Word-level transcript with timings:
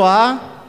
abençoar, 0.00 0.64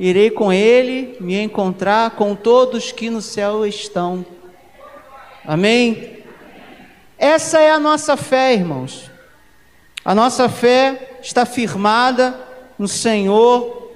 irei 0.00 0.30
com 0.30 0.52
ele 0.52 1.16
me 1.20 1.40
encontrar 1.40 2.12
com 2.12 2.34
todos 2.34 2.92
que 2.92 3.10
no 3.10 3.20
céu 3.20 3.66
estão. 3.66 4.24
Amém? 5.44 6.18
Essa 7.18 7.60
é 7.60 7.70
a 7.70 7.78
nossa 7.78 8.16
fé, 8.16 8.54
irmãos. 8.54 9.10
A 10.04 10.14
nossa 10.14 10.48
fé 10.48 11.18
está 11.22 11.44
firmada 11.44 12.38
no 12.78 12.88
Senhor 12.88 13.90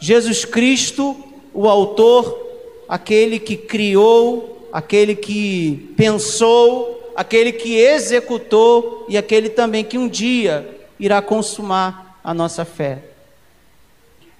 Jesus 0.00 0.44
Cristo, 0.44 1.16
o 1.52 1.68
Autor, 1.68 2.46
aquele 2.88 3.38
que 3.38 3.56
criou, 3.56 4.68
aquele 4.72 5.14
que 5.14 5.94
pensou, 5.96 7.12
aquele 7.14 7.52
que 7.52 7.76
executou 7.76 9.06
e 9.08 9.16
aquele 9.16 9.48
também 9.48 9.84
que 9.84 9.98
um 9.98 10.08
dia 10.08 10.68
irá 10.98 11.20
consumar 11.20 12.18
a 12.24 12.32
nossa 12.32 12.64
fé. 12.64 13.08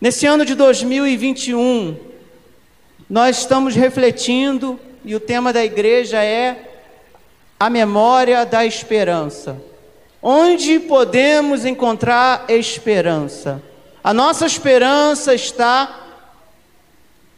Nesse 0.00 0.26
ano 0.26 0.44
de 0.44 0.54
2021, 0.54 1.96
nós 3.10 3.38
estamos 3.38 3.74
refletindo 3.74 4.78
e 5.04 5.12
o 5.12 5.18
tema 5.18 5.52
da 5.52 5.64
igreja 5.64 6.22
é 6.22 6.82
a 7.58 7.68
memória 7.68 8.46
da 8.46 8.64
esperança. 8.64 9.60
Onde 10.22 10.78
podemos 10.78 11.64
encontrar 11.64 12.44
esperança? 12.48 13.60
A 14.04 14.14
nossa 14.14 14.46
esperança 14.46 15.34
está 15.34 15.98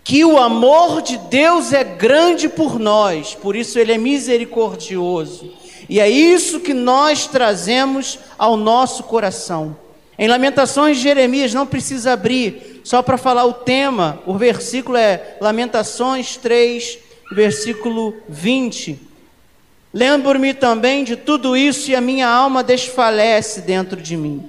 que 0.05 0.23
o 0.23 0.39
amor 0.39 1.01
de 1.01 1.17
Deus 1.17 1.73
é 1.73 1.83
grande 1.83 2.47
por 2.47 2.79
nós, 2.79 3.35
por 3.35 3.57
isso 3.57 3.79
ele 3.79 3.93
é 3.93 3.99
misericordioso. 3.99 5.51
E 5.89 5.99
é 5.99 6.11
isso 6.11 6.61
que 6.61 6.75
nós 6.75 7.27
trazemos 7.27 8.19
ao 8.37 8.55
nosso 8.55 9.05
coração. 9.05 9.75
Em 10.21 10.29
Lamentações 10.29 10.99
Jeremias, 10.99 11.55
não 11.55 11.67
precisa 11.67 12.13
abrir, 12.13 12.83
só 12.85 13.01
para 13.01 13.17
falar 13.17 13.47
o 13.47 13.55
tema, 13.55 14.21
o 14.27 14.37
versículo 14.37 14.99
é 14.99 15.39
Lamentações 15.41 16.37
3, 16.37 16.99
versículo 17.33 18.15
20. 18.29 19.01
Lembro-me 19.95 20.53
também 20.53 21.05
de 21.05 21.17
tudo 21.17 21.57
isso 21.57 21.91
e 21.91 21.97
a 21.97 22.03
minha 22.03 22.29
alma 22.29 22.63
desfalece 22.63 23.63
dentro 23.63 23.99
de 23.99 24.15
mim. 24.15 24.47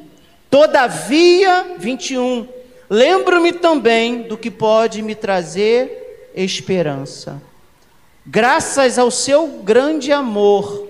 Todavia, 0.49 1.77
21, 1.79 2.49
lembro-me 2.89 3.53
também 3.53 4.23
do 4.23 4.37
que 4.37 4.51
pode 4.51 5.01
me 5.01 5.15
trazer 5.15 6.31
esperança. 6.35 7.41
Graças 8.25 8.99
ao 8.99 9.09
seu 9.09 9.47
grande 9.63 10.11
amor. 10.11 10.85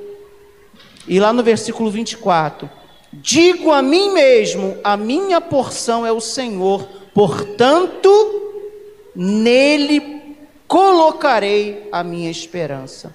E 1.07 1.19
lá 1.19 1.31
no 1.31 1.43
versículo 1.43 1.91
24: 1.91 2.80
Digo 3.13 3.71
a 3.71 3.81
mim 3.81 4.13
mesmo: 4.13 4.77
a 4.83 4.95
minha 4.95 5.41
porção 5.41 6.05
é 6.05 6.11
o 6.11 6.21
Senhor, 6.21 6.87
portanto, 7.13 8.09
nele 9.15 10.35
colocarei 10.67 11.89
a 11.91 12.03
minha 12.03 12.31
esperança. 12.31 13.13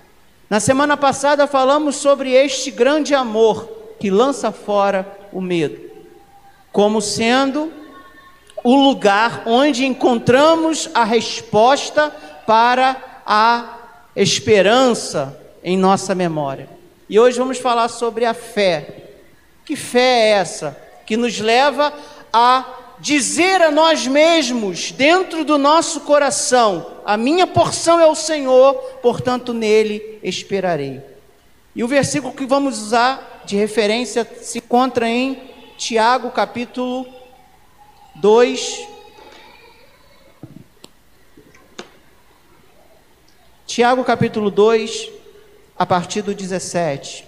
Na 0.49 0.61
semana 0.61 0.97
passada 0.97 1.47
falamos 1.47 1.97
sobre 1.97 2.33
este 2.33 2.71
grande 2.71 3.15
amor 3.15 3.69
que 3.99 4.11
lança 4.11 4.53
fora 4.53 5.19
o 5.33 5.41
medo, 5.41 5.81
como 6.71 7.01
sendo 7.01 7.73
o 8.63 8.75
lugar 8.75 9.45
onde 9.47 9.87
encontramos 9.87 10.91
a 10.93 11.05
resposta 11.05 12.11
para 12.47 13.23
a 13.25 13.79
esperança 14.15 15.41
em 15.65 15.77
nossa 15.77 16.15
memória. 16.15 16.69
E 17.09 17.19
hoje 17.19 17.39
vamos 17.39 17.59
falar 17.59 17.89
sobre 17.89 18.25
a 18.25 18.35
fé. 18.35 19.06
Que 19.67 19.75
fé 19.75 19.99
é 19.99 20.29
essa 20.31 20.81
que 21.05 21.17
nos 21.17 21.41
leva 21.41 21.93
a 22.33 22.65
dizer 23.01 23.61
a 23.61 23.71
nós 23.71 24.07
mesmos, 24.07 24.93
dentro 24.93 25.45
do 25.45 25.59
nosso 25.59 26.03
coração: 26.03 27.01
a 27.05 27.17
minha 27.17 27.49
porção 27.49 27.99
é 27.99 28.07
o 28.07 28.15
Senhor, 28.15 28.75
portanto 29.03 29.53
nele 29.53 30.21
esperarei. 30.23 31.01
E 31.75 31.83
o 31.83 31.89
versículo 31.89 32.33
que 32.33 32.47
vamos 32.47 32.79
usar 32.79 33.43
de 33.45 33.57
referência 33.57 34.27
se 34.41 34.59
encontra 34.59 35.09
em 35.09 35.43
Tiago, 35.77 36.31
capítulo 36.31 37.05
2. 38.15 38.87
Tiago, 43.67 44.05
capítulo 44.05 44.49
2, 44.49 45.11
a 45.77 45.85
partir 45.85 46.23
do 46.23 46.33
17. 46.33 47.27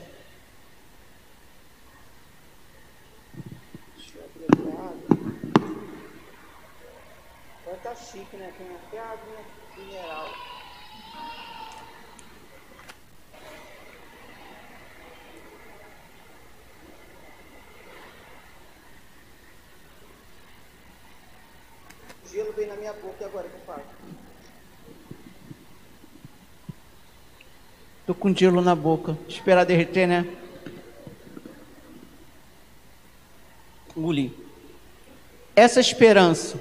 na 22.69 22.77
minha 22.77 22.92
boca 22.92 23.16
e 23.21 23.25
agora 23.25 23.48
que 23.48 23.54
eu 23.54 23.60
faço? 23.60 23.83
Tô 28.08 28.14
com 28.14 28.34
gelo 28.34 28.62
na 28.62 28.74
boca. 28.74 29.19
Esperar 29.28 29.66
derreter, 29.66 30.08
né? 30.08 30.26
Engoli. 33.94 34.34
Essa 35.54 35.78
esperança, 35.78 36.58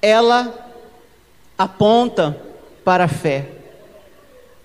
ela 0.00 0.70
aponta 1.58 2.40
para 2.84 3.06
a 3.06 3.08
fé. 3.08 3.48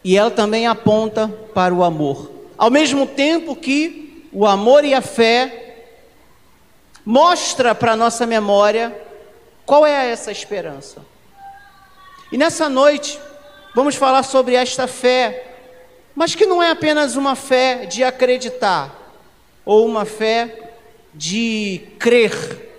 E 0.03 0.15
ela 0.15 0.29
também 0.29 0.67
aponta 0.67 1.27
para 1.55 1.73
o 1.73 1.83
amor. 1.83 2.31
Ao 2.55 2.69
mesmo 2.69 3.07
tempo 3.07 3.55
que 3.55 4.27
o 4.31 4.45
amor 4.45 4.85
e 4.85 4.93
a 4.93 5.01
fé 5.01 5.87
mostra 7.03 7.73
para 7.73 7.93
a 7.93 7.95
nossa 7.95 8.27
memória 8.27 8.95
qual 9.65 9.87
é 9.87 10.11
essa 10.11 10.31
esperança? 10.31 11.03
E 12.31 12.37
nessa 12.37 12.69
noite, 12.69 13.19
vamos 13.73 13.95
falar 13.95 14.23
sobre 14.23 14.55
esta 14.55 14.87
fé, 14.87 15.47
mas 16.15 16.35
que 16.35 16.45
não 16.45 16.61
é 16.61 16.71
apenas 16.71 17.15
uma 17.15 17.35
fé 17.35 17.85
de 17.85 18.03
acreditar, 18.03 18.95
ou 19.65 19.85
uma 19.85 20.05
fé 20.05 20.71
de 21.13 21.81
crer, 21.99 22.69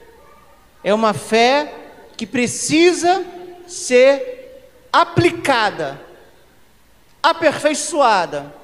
é 0.83 0.93
uma 0.93 1.15
fé 1.15 1.73
que 2.17 2.27
precisa 2.27 3.25
ser 3.67 4.33
aplicada, 4.93 6.01
aperfeiçoada. 7.23 8.55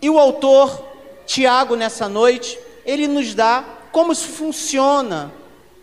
E 0.00 0.08
o 0.08 0.18
autor, 0.18 0.84
Tiago, 1.26 1.76
nessa 1.76 2.08
noite, 2.08 2.58
ele 2.84 3.06
nos 3.06 3.34
dá 3.34 3.64
como 3.90 4.12
isso 4.12 4.28
funciona. 4.28 5.32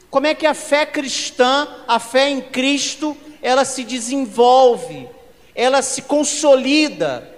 Como 0.10 0.26
é 0.26 0.34
que 0.34 0.46
a 0.46 0.54
fé 0.54 0.86
cristã, 0.86 1.68
a 1.88 2.00
fé 2.00 2.30
em 2.30 2.42
Cristo, 2.42 3.16
ela 3.42 3.64
se 3.64 3.84
desenvolve, 3.84 5.08
ela 5.54 5.82
se 5.82 6.04
consolida. 6.04 7.36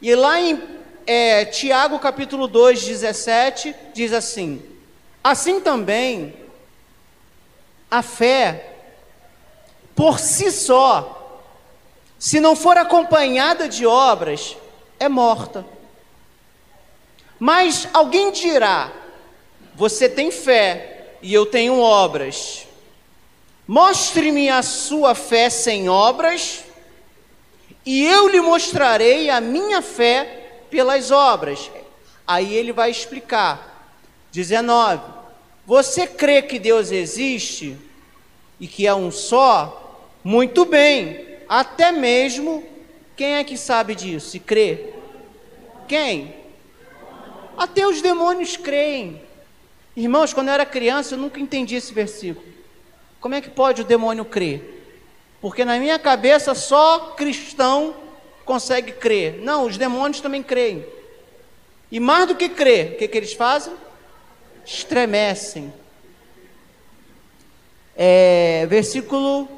E 0.00 0.14
lá 0.14 0.40
em 0.40 0.62
é, 1.06 1.44
Tiago 1.44 1.98
capítulo 1.98 2.46
2, 2.46 2.84
17, 2.86 3.74
diz 3.94 4.12
assim: 4.12 4.62
Assim 5.22 5.60
também, 5.60 6.34
a 7.90 8.02
fé, 8.02 8.74
por 9.94 10.18
si 10.18 10.50
só, 10.50 11.40
se 12.18 12.40
não 12.40 12.56
for 12.56 12.76
acompanhada 12.76 13.68
de 13.68 13.86
obras, 13.86 14.56
é 14.98 15.08
morta. 15.08 15.64
Mas 17.38 17.88
alguém 17.92 18.30
dirá: 18.30 18.92
Você 19.74 20.08
tem 20.08 20.30
fé, 20.30 21.16
e 21.22 21.32
eu 21.32 21.46
tenho 21.46 21.78
obras. 21.78 22.66
Mostre-me 23.66 24.48
a 24.48 24.62
sua 24.62 25.14
fé 25.14 25.48
sem 25.48 25.88
obras, 25.88 26.64
e 27.84 28.04
eu 28.04 28.28
lhe 28.28 28.40
mostrarei 28.40 29.28
a 29.30 29.40
minha 29.40 29.82
fé 29.82 30.64
pelas 30.70 31.10
obras. 31.10 31.70
Aí 32.26 32.54
ele 32.54 32.72
vai 32.72 32.90
explicar. 32.90 33.70
19. 34.32 35.02
Você 35.66 36.06
crê 36.06 36.42
que 36.42 36.58
Deus 36.58 36.90
existe 36.90 37.76
e 38.58 38.66
que 38.66 38.86
é 38.86 38.94
um 38.94 39.10
só? 39.10 40.10
Muito 40.24 40.64
bem. 40.64 41.38
Até 41.48 41.92
mesmo 41.92 42.64
quem 43.16 43.34
é 43.34 43.44
que 43.44 43.56
sabe 43.56 43.94
disso 43.94 44.36
e 44.36 44.40
crê? 44.40 44.94
Quem? 45.86 46.34
Até 47.56 47.86
os 47.86 48.00
demônios 48.00 48.56
creem. 48.56 49.20
Irmãos, 49.94 50.32
quando 50.32 50.48
eu 50.48 50.54
era 50.54 50.64
criança, 50.64 51.14
eu 51.14 51.18
nunca 51.18 51.38
entendi 51.38 51.74
esse 51.74 51.92
versículo. 51.92 52.46
Como 53.20 53.34
é 53.34 53.40
que 53.40 53.50
pode 53.50 53.82
o 53.82 53.84
demônio 53.84 54.24
crer? 54.24 54.81
Porque 55.42 55.64
na 55.64 55.76
minha 55.76 55.98
cabeça 55.98 56.54
só 56.54 57.14
cristão 57.16 57.96
consegue 58.44 58.92
crer. 58.92 59.40
Não, 59.42 59.66
os 59.66 59.76
demônios 59.76 60.20
também 60.20 60.40
creem. 60.40 60.86
E 61.90 61.98
mais 61.98 62.28
do 62.28 62.36
que 62.36 62.48
crer, 62.48 62.92
o 62.92 62.96
que, 62.96 63.08
que 63.08 63.18
eles 63.18 63.32
fazem? 63.32 63.74
Estremecem. 64.64 65.74
É, 67.96 68.66
versículo 68.70 69.48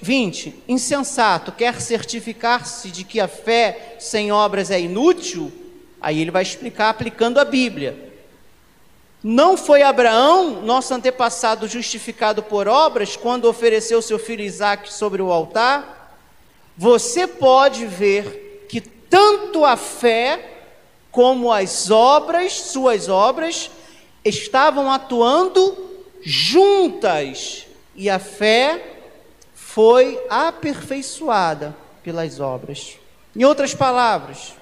20: 0.00 0.62
Insensato, 0.66 1.52
quer 1.52 1.78
certificar-se 1.78 2.90
de 2.90 3.04
que 3.04 3.20
a 3.20 3.28
fé 3.28 3.96
sem 4.00 4.32
obras 4.32 4.70
é 4.70 4.80
inútil? 4.80 5.52
Aí 6.00 6.20
ele 6.20 6.30
vai 6.30 6.42
explicar 6.42 6.88
aplicando 6.88 7.38
a 7.38 7.44
Bíblia. 7.44 8.11
Não 9.22 9.56
foi 9.56 9.82
Abraão, 9.82 10.62
nosso 10.62 10.92
antepassado, 10.92 11.68
justificado 11.68 12.42
por 12.42 12.66
obras, 12.66 13.16
quando 13.16 13.44
ofereceu 13.44 14.02
seu 14.02 14.18
filho 14.18 14.42
Isaque 14.42 14.92
sobre 14.92 15.22
o 15.22 15.30
altar? 15.30 16.18
Você 16.76 17.26
pode 17.26 17.86
ver 17.86 18.66
que 18.68 18.80
tanto 18.80 19.64
a 19.64 19.76
fé 19.76 20.50
como 21.12 21.52
as 21.52 21.90
obras, 21.90 22.52
suas 22.54 23.08
obras, 23.08 23.70
estavam 24.24 24.90
atuando 24.90 25.76
juntas, 26.22 27.66
e 27.94 28.10
a 28.10 28.18
fé 28.18 28.82
foi 29.54 30.20
aperfeiçoada 30.28 31.76
pelas 32.02 32.40
obras. 32.40 32.98
Em 33.36 33.44
outras 33.44 33.74
palavras, 33.74 34.54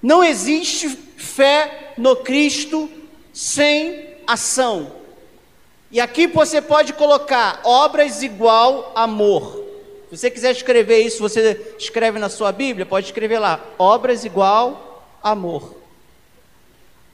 não 0.00 0.22
existe 0.22 0.88
fé 0.88 1.94
no 1.98 2.14
Cristo 2.14 2.88
sem 3.38 4.16
ação. 4.26 4.90
E 5.92 6.00
aqui 6.00 6.26
você 6.26 6.60
pode 6.60 6.92
colocar 6.92 7.60
obras 7.62 8.20
igual 8.20 8.90
amor. 8.96 9.64
Se 10.10 10.16
você 10.16 10.28
quiser 10.28 10.50
escrever 10.50 11.02
isso, 11.02 11.20
você 11.20 11.74
escreve 11.78 12.18
na 12.18 12.28
sua 12.28 12.50
Bíblia, 12.50 12.84
pode 12.84 13.06
escrever 13.06 13.38
lá: 13.38 13.64
obras 13.78 14.24
igual 14.24 15.04
amor. 15.22 15.76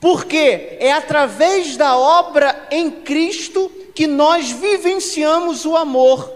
Porque 0.01 0.79
é 0.81 0.93
através 0.93 1.77
da 1.77 1.95
obra 1.95 2.69
em 2.71 2.91
Cristo 2.91 3.71
que 3.95 4.07
nós 4.07 4.51
vivenciamos 4.51 5.67
o 5.67 5.77
amor. 5.77 6.33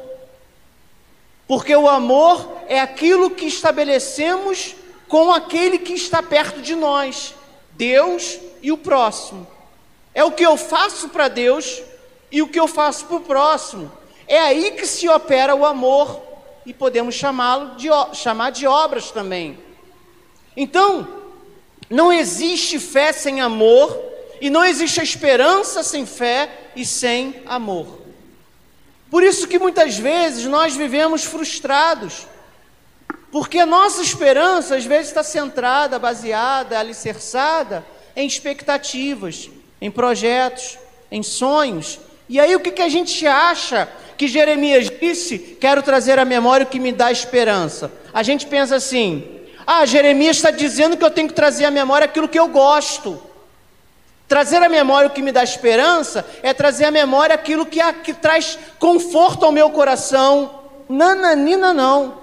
Porque 1.46 1.74
o 1.74 1.88
amor 1.88 2.46
é 2.68 2.78
aquilo 2.78 3.30
que 3.30 3.46
estabelecemos 3.46 4.76
com 5.08 5.32
aquele 5.32 5.78
que 5.78 5.94
está 5.94 6.22
perto 6.22 6.60
de 6.60 6.74
nós, 6.74 7.34
Deus 7.72 8.38
e 8.60 8.70
o 8.70 8.76
próximo. 8.76 9.46
É 10.18 10.24
o 10.24 10.32
que 10.32 10.44
eu 10.44 10.56
faço 10.56 11.10
para 11.10 11.28
Deus 11.28 11.80
e 12.28 12.42
o 12.42 12.48
que 12.48 12.58
eu 12.58 12.66
faço 12.66 13.06
para 13.06 13.18
o 13.18 13.20
próximo. 13.20 13.88
É 14.26 14.40
aí 14.40 14.72
que 14.72 14.84
se 14.84 15.08
opera 15.08 15.54
o 15.54 15.64
amor 15.64 16.20
e 16.66 16.74
podemos 16.74 17.14
chamá-lo 17.14 17.76
de 17.76 17.88
chamar 18.14 18.50
de 18.50 18.66
obras 18.66 19.12
também. 19.12 19.60
Então, 20.56 21.06
não 21.88 22.12
existe 22.12 22.80
fé 22.80 23.12
sem 23.12 23.40
amor 23.40 23.96
e 24.40 24.50
não 24.50 24.64
existe 24.64 25.00
esperança 25.00 25.84
sem 25.84 26.04
fé 26.04 26.50
e 26.74 26.84
sem 26.84 27.40
amor. 27.46 28.00
Por 29.08 29.22
isso 29.22 29.46
que 29.46 29.56
muitas 29.56 29.96
vezes 29.96 30.46
nós 30.46 30.74
vivemos 30.74 31.22
frustrados, 31.22 32.26
porque 33.30 33.60
a 33.60 33.66
nossa 33.66 34.02
esperança 34.02 34.74
às 34.74 34.84
vezes 34.84 35.10
está 35.10 35.22
centrada, 35.22 35.96
baseada, 35.96 36.76
alicerçada 36.76 37.86
em 38.16 38.26
expectativas 38.26 39.48
em 39.80 39.90
projetos, 39.90 40.78
em 41.10 41.22
sonhos. 41.22 41.98
E 42.28 42.38
aí 42.38 42.54
o 42.54 42.60
que, 42.60 42.70
que 42.70 42.82
a 42.82 42.88
gente 42.88 43.26
acha 43.26 43.88
que 44.16 44.28
Jeremias 44.28 44.90
disse? 44.90 45.38
Quero 45.60 45.82
trazer 45.82 46.18
à 46.18 46.24
memória 46.24 46.64
o 46.64 46.68
que 46.68 46.78
me 46.78 46.92
dá 46.92 47.10
esperança. 47.10 47.90
A 48.12 48.22
gente 48.22 48.46
pensa 48.46 48.76
assim: 48.76 49.24
ah, 49.66 49.86
Jeremias 49.86 50.36
está 50.36 50.50
dizendo 50.50 50.96
que 50.96 51.04
eu 51.04 51.10
tenho 51.10 51.28
que 51.28 51.34
trazer 51.34 51.64
à 51.64 51.70
memória 51.70 52.04
aquilo 52.04 52.28
que 52.28 52.38
eu 52.38 52.48
gosto. 52.48 53.22
Trazer 54.26 54.62
à 54.62 54.68
memória 54.68 55.08
o 55.08 55.12
que 55.12 55.22
me 55.22 55.32
dá 55.32 55.42
esperança 55.42 56.26
é 56.42 56.52
trazer 56.52 56.84
à 56.84 56.90
memória 56.90 57.34
aquilo 57.34 57.64
que, 57.64 57.80
que 58.04 58.12
traz 58.12 58.58
conforto 58.78 59.46
ao 59.46 59.52
meu 59.52 59.70
coração. 59.70 60.50
Nananina, 60.86 61.72
não. 61.72 62.18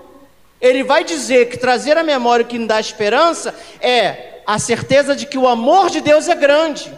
Ele 0.61 0.83
vai 0.83 1.03
dizer 1.03 1.49
que 1.49 1.57
trazer 1.57 1.97
à 1.97 2.03
memória 2.03 2.45
o 2.45 2.47
que 2.47 2.59
me 2.59 2.67
dá 2.67 2.79
esperança 2.79 3.55
é 3.81 4.41
a 4.45 4.59
certeza 4.59 5.15
de 5.15 5.25
que 5.25 5.37
o 5.37 5.47
amor 5.47 5.89
de 5.89 5.99
Deus 6.01 6.29
é 6.29 6.35
grande 6.35 6.93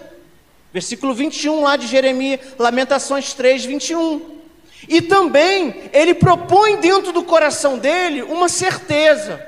Versículo 0.74 1.14
21 1.14 1.62
lá 1.62 1.76
de 1.76 1.88
Jeremias, 1.88 2.40
Lamentações 2.60 3.34
3, 3.34 3.66
21. 3.66 4.38
E 4.88 5.02
também 5.02 5.90
ele 5.94 6.14
propõe 6.14 6.78
dentro 6.78 7.12
do 7.12 7.24
coração 7.24 7.78
dele 7.78 8.22
uma 8.22 8.50
certeza. 8.50 9.44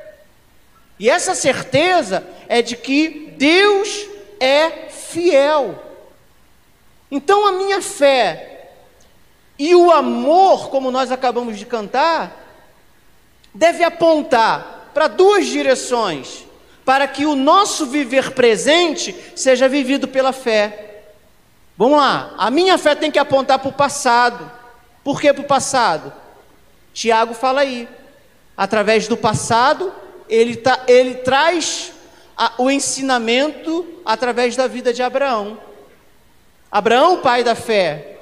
E 0.99 1.09
essa 1.09 1.35
certeza 1.35 2.25
é 2.47 2.61
de 2.61 2.75
que 2.75 3.33
Deus 3.37 4.07
é 4.39 4.89
fiel. 4.89 5.83
Então 7.11 7.45
a 7.45 7.51
minha 7.51 7.81
fé 7.81 8.71
e 9.57 9.75
o 9.75 9.91
amor, 9.91 10.69
como 10.69 10.89
nós 10.89 11.11
acabamos 11.11 11.57
de 11.57 11.65
cantar, 11.65 12.47
deve 13.53 13.83
apontar 13.83 14.89
para 14.93 15.07
duas 15.07 15.45
direções, 15.45 16.45
para 16.85 17.07
que 17.07 17.25
o 17.25 17.35
nosso 17.35 17.85
viver 17.85 18.31
presente 18.31 19.15
seja 19.35 19.67
vivido 19.67 20.07
pela 20.07 20.31
fé 20.31 20.88
Vamos 21.79 21.97
lá, 21.97 22.33
a 22.37 22.51
minha 22.51 22.77
fé 22.77 22.93
tem 22.93 23.09
que 23.09 23.17
apontar 23.17 23.57
para 23.57 23.69
o 23.69 23.71
passado. 23.71 24.51
Por 25.01 25.21
que 25.21 25.31
para 25.31 25.41
o 25.41 25.47
passado? 25.47 26.11
Tiago 26.93 27.33
fala 27.33 27.61
aí. 27.61 27.87
Através 28.57 29.07
do 29.07 29.15
passado, 29.15 29.89
ele, 30.27 30.57
tá, 30.57 30.83
ele 30.89 31.15
traz 31.15 31.93
a, 32.35 32.51
o 32.57 32.69
ensinamento 32.69 33.87
através 34.03 34.57
da 34.57 34.67
vida 34.67 34.91
de 34.91 35.01
Abraão. 35.01 35.57
Abraão, 36.69 37.21
pai 37.21 37.45
da 37.45 37.55
fé. 37.55 38.17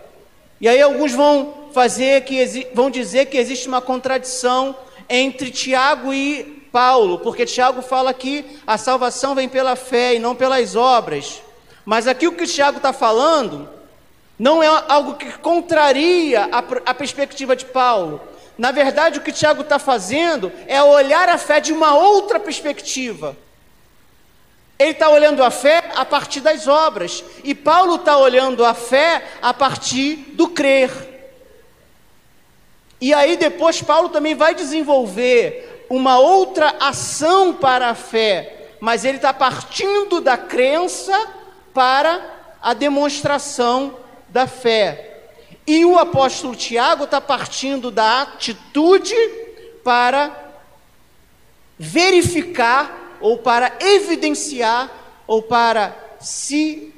E 0.62 0.70
aí 0.70 0.80
alguns 0.80 1.14
vão 1.14 1.72
fazer 1.74 2.26
que 2.26 2.70
vão 2.76 2.92
dizer 2.92 3.26
que 3.26 3.40
existe 3.40 3.68
uma 3.68 3.82
contradição 3.82 4.76
entre 5.10 5.50
Tiago 5.50 6.14
e 6.14 6.44
Paulo, 6.72 7.18
porque 7.18 7.44
Tiago 7.44 7.82
fala 7.82 8.14
que 8.14 8.46
a 8.68 8.78
salvação 8.78 9.34
vem 9.34 9.50
pela 9.50 9.76
fé 9.76 10.14
e 10.14 10.20
não 10.20 10.36
pelas 10.36 10.76
obras. 10.76 11.42
Mas 11.88 12.06
aqui 12.06 12.28
o 12.28 12.34
que 12.34 12.44
o 12.44 12.48
Tiago 12.48 12.78
está 12.80 12.92
falando 12.92 13.70
não 14.38 14.62
é 14.62 14.68
algo 14.90 15.14
que 15.14 15.32
contraria 15.38 16.50
a, 16.52 16.58
a 16.86 16.94
perspectiva 16.94 17.56
de 17.56 17.64
Paulo. 17.64 18.20
Na 18.58 18.72
verdade, 18.72 19.20
o 19.20 19.22
que 19.22 19.32
Tiago 19.32 19.62
está 19.62 19.80
fazendo 19.80 20.52
é 20.68 20.84
olhar 20.84 21.30
a 21.30 21.38
fé 21.38 21.62
de 21.62 21.72
uma 21.72 21.96
outra 21.96 22.42
perspectiva. 22.42 23.38
Ele 24.78 24.92
está 24.92 25.08
olhando 25.08 25.42
a 25.42 25.50
fé 25.50 25.92
a 25.96 26.04
partir 26.04 26.42
das 26.42 26.68
obras, 26.68 27.24
e 27.42 27.56
Paulo 27.56 27.96
está 27.96 28.18
olhando 28.18 28.66
a 28.66 28.74
fé 28.74 29.26
a 29.42 29.54
partir 29.54 30.18
do 30.34 30.50
crer. 30.50 30.92
E 33.00 33.14
aí 33.14 33.38
depois 33.38 33.82
Paulo 33.82 34.10
também 34.10 34.36
vai 34.36 34.54
desenvolver 34.54 35.86
uma 35.90 36.20
outra 36.20 36.76
ação 36.82 37.54
para 37.54 37.88
a 37.88 37.96
fé, 37.96 38.72
mas 38.82 39.06
ele 39.06 39.20
está 39.20 39.32
partindo 39.32 40.20
da 40.20 40.36
crença 40.36 41.38
para 41.78 42.58
a 42.60 42.74
demonstração 42.74 44.00
da 44.30 44.48
fé. 44.48 45.28
E 45.68 45.86
o 45.86 46.00
apóstolo 46.00 46.56
Tiago 46.56 47.04
está 47.04 47.22
partindo 47.22 47.92
da 47.92 48.24
atitude 48.24 49.14
para 49.84 50.36
verificar 51.78 53.20
ou 53.22 53.38
para 53.38 53.78
evidenciar 53.80 54.90
ou 55.28 55.44
para 55.44 55.96
se 56.20 56.92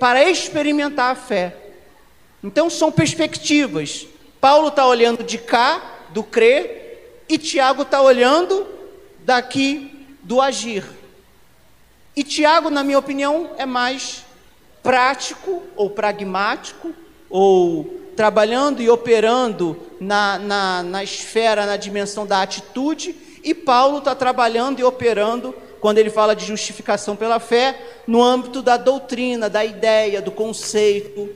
para 0.00 0.28
experimentar 0.28 1.12
a 1.12 1.14
fé. 1.14 1.56
Então 2.42 2.68
são 2.68 2.90
perspectivas. 2.90 4.08
Paulo 4.40 4.68
está 4.68 4.84
olhando 4.84 5.22
de 5.22 5.38
cá, 5.38 6.00
do 6.10 6.24
crer, 6.24 7.22
e 7.28 7.38
Tiago 7.38 7.82
está 7.82 8.02
olhando 8.02 8.66
daqui, 9.20 10.04
do 10.24 10.40
agir. 10.40 10.82
E 12.16 12.24
Tiago, 12.24 12.70
na 12.70 12.82
minha 12.82 12.98
opinião, 12.98 13.50
é 13.58 13.66
mais 13.66 14.24
prático 14.82 15.62
ou 15.76 15.90
pragmático, 15.90 16.94
ou 17.28 17.84
trabalhando 18.16 18.80
e 18.80 18.88
operando 18.88 19.76
na, 20.00 20.38
na, 20.38 20.82
na 20.82 21.04
esfera, 21.04 21.66
na 21.66 21.76
dimensão 21.76 22.26
da 22.26 22.40
atitude, 22.40 23.14
e 23.44 23.52
Paulo 23.52 23.98
está 23.98 24.14
trabalhando 24.14 24.80
e 24.80 24.84
operando, 24.84 25.54
quando 25.78 25.98
ele 25.98 26.08
fala 26.08 26.34
de 26.34 26.46
justificação 26.46 27.14
pela 27.14 27.38
fé, 27.38 27.78
no 28.06 28.22
âmbito 28.22 28.62
da 28.62 28.78
doutrina, 28.78 29.50
da 29.50 29.62
ideia, 29.62 30.22
do 30.22 30.30
conceito. 30.30 31.28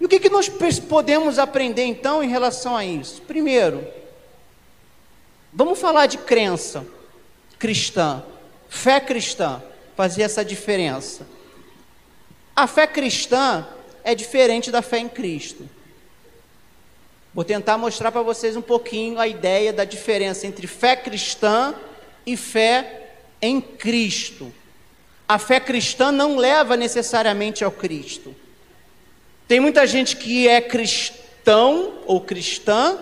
E 0.00 0.04
o 0.04 0.08
que, 0.08 0.18
que 0.18 0.28
nós 0.28 0.48
podemos 0.88 1.38
aprender 1.38 1.84
então 1.84 2.24
em 2.24 2.28
relação 2.28 2.76
a 2.76 2.84
isso? 2.84 3.22
Primeiro, 3.22 3.86
vamos 5.52 5.78
falar 5.78 6.06
de 6.06 6.18
crença 6.18 6.84
cristã 7.56 8.24
fé 8.70 9.00
cristã, 9.00 9.60
fazer 9.96 10.22
essa 10.22 10.42
diferença. 10.42 11.26
A 12.54 12.66
fé 12.66 12.86
cristã 12.86 13.66
é 14.02 14.14
diferente 14.14 14.70
da 14.70 14.80
fé 14.80 14.98
em 14.98 15.08
Cristo. 15.08 15.68
Vou 17.34 17.44
tentar 17.44 17.76
mostrar 17.76 18.10
para 18.10 18.22
vocês 18.22 18.56
um 18.56 18.62
pouquinho 18.62 19.18
a 19.18 19.28
ideia 19.28 19.72
da 19.72 19.84
diferença 19.84 20.46
entre 20.46 20.66
fé 20.66 20.96
cristã 20.96 21.74
e 22.24 22.36
fé 22.36 23.10
em 23.42 23.60
Cristo. 23.60 24.52
A 25.28 25.38
fé 25.38 25.60
cristã 25.60 26.10
não 26.10 26.36
leva 26.36 26.76
necessariamente 26.76 27.62
ao 27.62 27.70
Cristo. 27.70 28.34
Tem 29.46 29.60
muita 29.60 29.86
gente 29.86 30.16
que 30.16 30.48
é 30.48 30.60
cristão 30.60 32.00
ou 32.06 32.20
cristã 32.20 32.98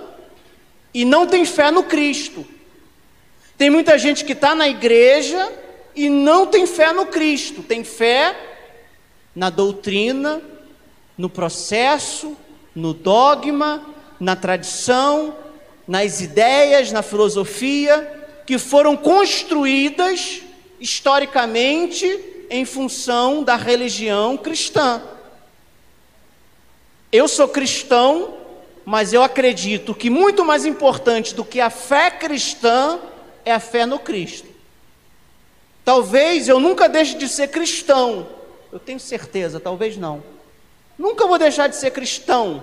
e 0.93 1.05
não 1.05 1.27
tem 1.27 1.45
fé 1.45 1.71
no 1.71 1.85
Cristo. 1.85 2.47
Tem 3.59 3.69
muita 3.69 3.99
gente 3.99 4.25
que 4.25 4.35
está 4.35 4.55
na 4.55 4.69
igreja 4.69 5.53
e 5.93 6.09
não 6.09 6.47
tem 6.47 6.65
fé 6.65 6.93
no 6.93 7.07
Cristo, 7.07 7.61
tem 7.61 7.83
fé 7.83 8.37
na 9.35 9.51
doutrina, 9.51 10.41
no 11.19 11.29
processo, 11.29 12.37
no 12.73 12.95
dogma, 12.95 13.85
na 14.21 14.37
tradição, 14.37 15.37
nas 15.89 16.21
ideias, 16.21 16.93
na 16.93 17.03
filosofia, 17.03 18.27
que 18.47 18.59
foram 18.59 18.97
construídas 18.97 20.41
historicamente 20.79 22.07
em 22.49 22.65
função 22.65 23.43
da 23.43 23.57
religião 23.57 24.37
cristã. 24.37 25.03
Eu 27.11 27.27
sou 27.27 27.49
cristão, 27.49 28.35
mas 28.85 29.13
eu 29.13 29.23
acredito 29.23 29.97
que 29.97 30.09
muito 30.09 30.45
mais 30.45 30.65
importante 30.65 31.35
do 31.35 31.45
que 31.45 31.61
a 31.61 31.71
fé 31.71 32.09
cristã 32.09 33.01
é 33.49 33.53
a 33.53 33.61
fé 33.61 33.87
no 33.87 33.99
Cristo. 33.99 34.49
Talvez 35.85 36.49
eu 36.49 36.61
nunca 36.61 36.89
deixe 36.89 37.17
de 37.17 37.29
ser 37.29 37.49
cristão, 37.49 38.29
eu 38.71 38.79
tenho 38.79 39.01
certeza, 39.01 39.59
talvez 39.59 39.97
não. 39.97 40.23
Nunca 40.99 41.27
vou 41.27 41.39
deixar 41.39 41.69
de 41.69 41.77
ser 41.77 41.91
cristão, 41.93 42.63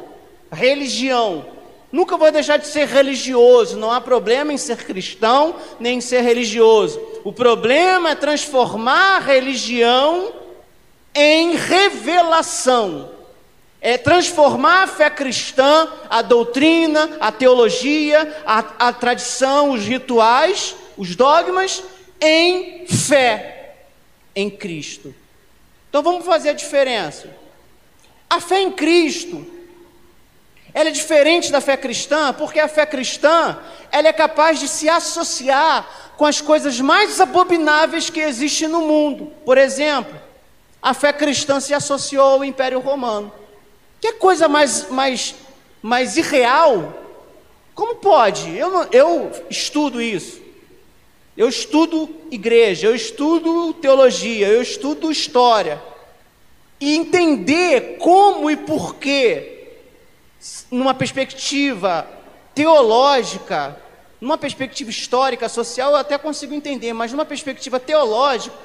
religião. 0.51 1.45
Nunca 1.91 2.17
vou 2.17 2.31
deixar 2.31 2.57
de 2.57 2.67
ser 2.67 2.87
religioso. 2.87 3.77
Não 3.77 3.91
há 3.91 4.01
problema 4.01 4.51
em 4.51 4.57
ser 4.57 4.83
cristão 4.83 5.55
nem 5.79 5.97
em 5.97 6.01
ser 6.01 6.21
religioso. 6.21 7.01
O 7.23 7.31
problema 7.31 8.11
é 8.11 8.15
transformar 8.15 9.15
a 9.15 9.19
religião 9.19 10.33
em 11.15 11.55
revelação. 11.55 13.09
É 13.87 13.99
transformar 13.99 14.81
a 14.81 14.87
fé 14.87 15.11
cristã, 15.11 15.87
a 16.09 16.23
doutrina, 16.23 17.17
a 17.19 17.31
teologia, 17.31 18.35
a, 18.43 18.87
a 18.87 18.91
tradição, 18.91 19.69
os 19.69 19.85
rituais, 19.85 20.75
os 20.97 21.15
dogmas, 21.15 21.83
em 22.19 22.87
fé 22.87 23.75
em 24.35 24.49
Cristo. 24.49 25.13
Então 25.87 26.01
vamos 26.01 26.25
fazer 26.25 26.49
a 26.49 26.53
diferença. 26.53 27.29
A 28.27 28.41
fé 28.41 28.59
em 28.59 28.71
Cristo, 28.71 29.45
ela 30.73 30.89
é 30.89 30.91
diferente 30.91 31.51
da 31.51 31.61
fé 31.61 31.77
cristã, 31.77 32.33
porque 32.33 32.59
a 32.59 32.67
fé 32.67 32.87
cristã, 32.87 33.59
ela 33.91 34.07
é 34.07 34.13
capaz 34.13 34.59
de 34.59 34.67
se 34.67 34.89
associar 34.89 36.13
com 36.17 36.25
as 36.25 36.41
coisas 36.41 36.81
mais 36.81 37.21
abomináveis 37.21 38.09
que 38.09 38.19
existem 38.19 38.67
no 38.67 38.81
mundo. 38.81 39.31
Por 39.45 39.59
exemplo, 39.59 40.19
a 40.81 40.91
fé 40.95 41.13
cristã 41.13 41.59
se 41.59 41.71
associou 41.71 42.25
ao 42.25 42.43
Império 42.43 42.79
Romano. 42.79 43.44
Que 44.05 44.13
coisa 44.13 44.47
mais, 44.47 44.87
mais, 44.91 45.33
mais 45.81 46.15
irreal? 46.15 46.93
Como 47.73 47.95
pode? 47.95 48.55
Eu, 48.55 48.87
eu 48.91 49.31
estudo 49.49 49.99
isso. 49.99 50.39
Eu 51.35 51.49
estudo 51.49 52.07
igreja, 52.29 52.85
eu 52.85 52.93
estudo 52.93 53.73
teologia, 53.73 54.47
eu 54.47 54.61
estudo 54.61 55.11
história. 55.11 55.81
E 56.79 56.95
entender 56.95 57.97
como 57.97 58.51
e 58.51 58.55
porquê, 58.55 59.69
numa 60.69 60.93
perspectiva 60.93 62.07
teológica, 62.53 63.75
numa 64.21 64.37
perspectiva 64.37 64.91
histórica, 64.91 65.49
social, 65.49 65.93
eu 65.93 65.97
até 65.97 66.15
consigo 66.19 66.53
entender, 66.53 66.93
mas 66.93 67.11
numa 67.11 67.25
perspectiva 67.25 67.79
teológica, 67.79 68.55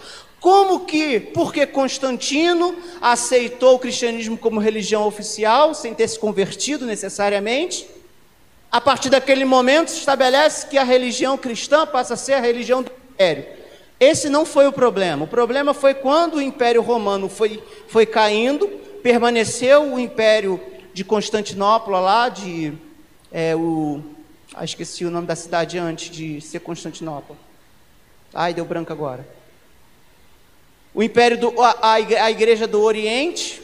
como 0.40 0.86
que, 0.86 1.20
porque 1.20 1.66
Constantino 1.66 2.74
aceitou 3.00 3.74
o 3.74 3.78
cristianismo 3.78 4.38
como 4.38 4.58
religião 4.58 5.06
oficial, 5.06 5.74
sem 5.74 5.94
ter 5.94 6.08
se 6.08 6.18
convertido 6.18 6.86
necessariamente, 6.86 7.86
a 8.72 8.80
partir 8.80 9.10
daquele 9.10 9.44
momento, 9.44 9.90
se 9.90 9.98
estabelece 9.98 10.66
que 10.66 10.78
a 10.78 10.84
religião 10.84 11.36
cristã 11.36 11.86
passa 11.86 12.14
a 12.14 12.16
ser 12.16 12.34
a 12.34 12.40
religião 12.40 12.82
do 12.82 12.90
império. 13.12 13.44
Esse 13.98 14.30
não 14.30 14.46
foi 14.46 14.66
o 14.66 14.72
problema. 14.72 15.24
O 15.24 15.28
problema 15.28 15.74
foi 15.74 15.92
quando 15.92 16.36
o 16.36 16.42
Império 16.42 16.80
Romano 16.80 17.28
foi, 17.28 17.62
foi 17.88 18.06
caindo, 18.06 18.66
permaneceu 19.02 19.92
o 19.92 19.98
Império 19.98 20.58
de 20.94 21.04
Constantinopla 21.04 22.00
lá, 22.00 22.28
de. 22.30 22.72
É, 23.30 23.54
o, 23.54 24.00
ah, 24.54 24.64
esqueci 24.64 25.04
o 25.04 25.10
nome 25.10 25.26
da 25.26 25.36
cidade 25.36 25.76
antes 25.76 26.10
de 26.10 26.40
ser 26.40 26.60
Constantinopla. 26.60 27.36
Ai, 28.32 28.54
deu 28.54 28.64
branco 28.64 28.92
agora. 28.92 29.39
O 30.94 31.02
Império 31.02 31.38
do. 31.38 31.60
A, 31.60 31.94
a 31.94 32.30
Igreja 32.30 32.66
do 32.66 32.80
Oriente 32.82 33.62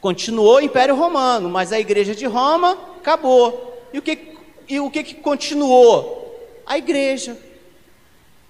continuou 0.00 0.56
o 0.56 0.60
Império 0.60 0.94
Romano, 0.94 1.48
mas 1.48 1.72
a 1.72 1.80
Igreja 1.80 2.14
de 2.14 2.26
Roma 2.26 2.78
acabou. 2.98 3.88
E 3.92 3.98
o 3.98 4.02
que, 4.02 4.36
e 4.68 4.80
o 4.80 4.90
que, 4.90 5.02
que 5.02 5.14
continuou? 5.14 6.24
A 6.66 6.76
igreja. 6.76 7.38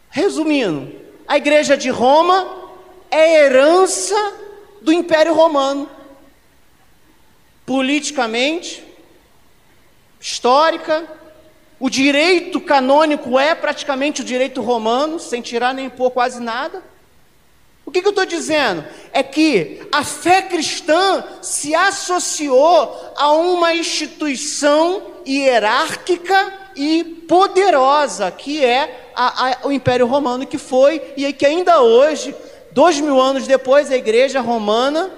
Resumindo, 0.09 0.93
a 1.29 1.37
igreja 1.37 1.77
de 1.77 1.91
Roma 1.91 2.71
é 3.11 3.45
herança 3.45 4.35
do 4.81 4.93
Império 4.93 5.35
Romano. 5.35 5.89
Politicamente, 7.67 8.83
histórica, 10.21 11.07
o 11.79 11.91
direito 11.91 12.61
canônico 12.61 13.39
é 13.39 13.55
praticamente 13.55 14.23
o 14.23 14.25
direito 14.25 14.63
romano, 14.63 15.21
sem 15.21 15.43
tirar 15.43 15.75
nem 15.75 15.91
pôr 15.91 16.11
quase 16.11 16.41
nada. 16.41 16.83
O 17.87 17.91
que, 17.93 18.03
que 18.03 18.09
eu 18.09 18.11
estou 18.11 18.27
dizendo? 18.27 18.85
É 19.13 19.23
que 19.23 19.87
a 19.93 20.03
fé 20.03 20.43
cristã 20.43 21.25
se 21.41 21.73
associou 21.73 23.15
a 23.17 23.31
uma 23.33 23.75
instituição 23.75 25.01
hierárquica 25.25 26.53
e 26.75 27.05
poderosa, 27.29 28.31
que 28.33 28.63
é 28.63 29.11
a, 29.15 29.51
a, 29.51 29.67
o 29.69 29.73
Império 29.73 30.07
Romano, 30.07 30.45
que 30.45 30.59
foi 30.59 31.01
e 31.17 31.33
que 31.33 31.47
ainda 31.47 31.81
hoje, 31.81 32.35
dois 32.73 33.01
mil 33.01 33.21
anos 33.21 33.47
depois, 33.47 33.91
a 33.91 33.97
Igreja 33.97 34.41
Romana, 34.41 35.09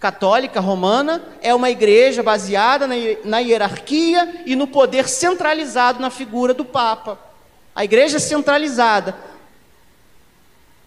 católica 0.00 0.58
romana, 0.60 1.22
é 1.42 1.54
uma 1.54 1.70
igreja 1.70 2.22
baseada 2.22 2.86
na, 2.86 2.94
na 3.24 3.38
hierarquia 3.38 4.42
e 4.46 4.54
no 4.54 4.66
poder 4.66 5.08
centralizado 5.08 6.00
na 6.00 6.10
figura 6.10 6.54
do 6.54 6.64
Papa. 6.64 7.18
A 7.74 7.84
igreja 7.84 8.18
centralizada. 8.18 9.16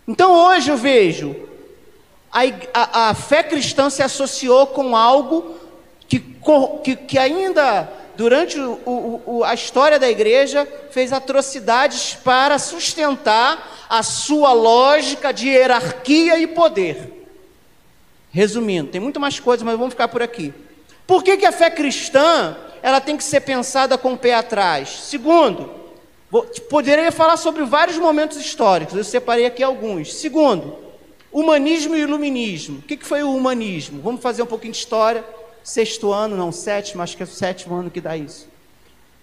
Então 0.09 0.33
hoje 0.33 0.71
eu 0.71 0.75
vejo 0.75 1.35
a, 2.31 2.41
a, 2.73 3.09
a 3.09 3.13
fé 3.13 3.43
cristã 3.43 3.91
se 3.91 4.01
associou 4.01 4.65
com 4.65 4.95
algo 4.95 5.55
que, 6.07 6.19
que, 6.83 6.95
que 6.95 7.15
ainda 7.15 7.87
durante 8.15 8.59
o, 8.59 9.21
o, 9.23 9.43
a 9.43 9.53
história 9.53 9.99
da 9.99 10.09
igreja 10.09 10.67
fez 10.89 11.13
atrocidades 11.13 12.15
para 12.15 12.57
sustentar 12.57 13.85
a 13.87 14.01
sua 14.01 14.51
lógica 14.51 15.31
de 15.31 15.49
hierarquia 15.49 16.39
e 16.39 16.47
poder. 16.47 17.27
Resumindo, 18.31 18.89
tem 18.89 18.99
muito 18.99 19.19
mais 19.19 19.39
coisas, 19.39 19.63
mas 19.63 19.77
vamos 19.77 19.93
ficar 19.93 20.07
por 20.07 20.23
aqui. 20.23 20.51
Por 21.05 21.23
que, 21.23 21.37
que 21.37 21.45
a 21.45 21.51
fé 21.51 21.69
cristã 21.69 22.57
ela 22.81 22.99
tem 22.99 23.15
que 23.15 23.23
ser 23.23 23.41
pensada 23.41 23.95
com 23.95 24.13
o 24.13 24.17
pé 24.17 24.33
atrás? 24.33 24.89
Segundo, 24.89 25.78
Poderia 26.69 27.11
falar 27.11 27.37
sobre 27.37 27.63
vários 27.63 27.97
momentos 27.97 28.37
históricos, 28.37 28.95
eu 28.95 29.03
separei 29.03 29.45
aqui 29.45 29.63
alguns. 29.63 30.13
Segundo, 30.13 30.77
humanismo 31.31 31.95
e 31.95 32.01
iluminismo. 32.01 32.79
O 32.79 32.81
que 32.83 32.97
foi 33.03 33.23
o 33.23 33.33
humanismo? 33.33 33.99
Vamos 34.01 34.21
fazer 34.21 34.43
um 34.43 34.47
pouquinho 34.47 34.73
de 34.73 34.79
história. 34.79 35.25
Sexto 35.63 36.11
ano, 36.11 36.37
não 36.37 36.51
sétimo, 36.51 37.01
acho 37.01 37.17
que 37.17 37.23
é 37.23 37.25
o 37.25 37.29
sétimo 37.29 37.75
ano 37.75 37.89
que 37.89 37.99
dá 37.99 38.15
isso. 38.15 38.47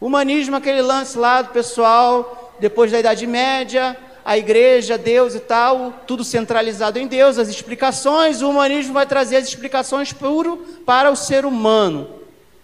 Humanismo, 0.01 0.57
aquele 0.57 0.83
lance 0.83 1.17
lá 1.17 1.43
do 1.43 1.51
pessoal, 1.51 2.55
depois 2.61 2.93
da 2.93 2.99
Idade 2.99 3.27
Média, 3.27 3.97
a 4.25 4.37
igreja, 4.37 4.99
Deus 4.99 5.35
e 5.35 5.41
tal, 5.41 6.03
tudo 6.07 6.25
centralizado 6.25 6.99
em 6.99 7.07
Deus, 7.07 7.39
as 7.39 7.49
explicações. 7.49 8.43
O 8.43 8.51
humanismo 8.51 8.93
vai 8.93 9.07
trazer 9.07 9.37
as 9.37 9.47
explicações 9.47 10.13
puro 10.13 10.57
para 10.85 11.11
o 11.11 11.17
ser 11.17 11.47
humano. 11.47 12.11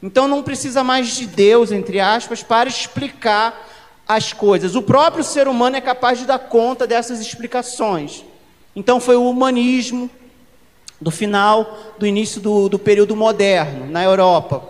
Então 0.02 0.26
não 0.26 0.42
precisa 0.42 0.82
mais 0.82 1.08
de 1.14 1.26
Deus, 1.26 1.70
entre 1.70 2.00
aspas, 2.00 2.42
para 2.42 2.68
explicar 2.68 3.68
as 4.06 4.32
coisas. 4.32 4.74
O 4.74 4.82
próprio 4.82 5.24
ser 5.24 5.48
humano 5.48 5.76
é 5.76 5.80
capaz 5.80 6.18
de 6.18 6.26
dar 6.26 6.38
conta 6.38 6.86
dessas 6.86 7.20
explicações. 7.20 8.24
Então 8.74 9.00
foi 9.00 9.16
o 9.16 9.28
humanismo 9.28 10.10
do 11.00 11.10
final, 11.10 11.94
do 11.98 12.06
início 12.06 12.40
do, 12.40 12.68
do 12.68 12.78
período 12.78 13.16
moderno 13.16 13.86
na 13.86 14.02
Europa. 14.02 14.62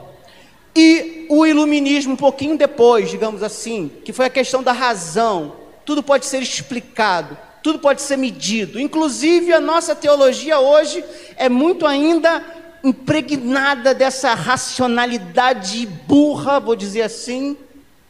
E 0.75 1.27
o 1.29 1.47
iluminismo 1.47 2.15
um 2.15 2.17
pouquinho 2.17 2.57
depois, 2.57 3.11
digamos 3.11 3.43
assim, 3.43 3.91
que 4.05 4.12
foi 4.12 4.27
a 4.27 4.31
questão 4.31 4.62
da 4.62 4.73
razão. 4.73 5.57
Tudo 5.85 6.03
pode 6.03 6.25
ser 6.25 6.43
explicado, 6.43 7.37
tudo 7.62 7.79
pode 7.79 8.01
ser 8.01 8.17
medido. 8.17 8.81
Inclusive 8.81 9.53
a 9.53 9.61
nossa 9.61 9.95
teologia 9.95 10.59
hoje 10.59 11.05
é 11.37 11.49
muito 11.49 11.87
ainda 11.87 12.43
impregnada 12.83 13.95
dessa 13.95 14.35
racionalidade 14.35 15.87
burra, 15.87 16.59
vou 16.59 16.75
dizer 16.75 17.03
assim, 17.03 17.57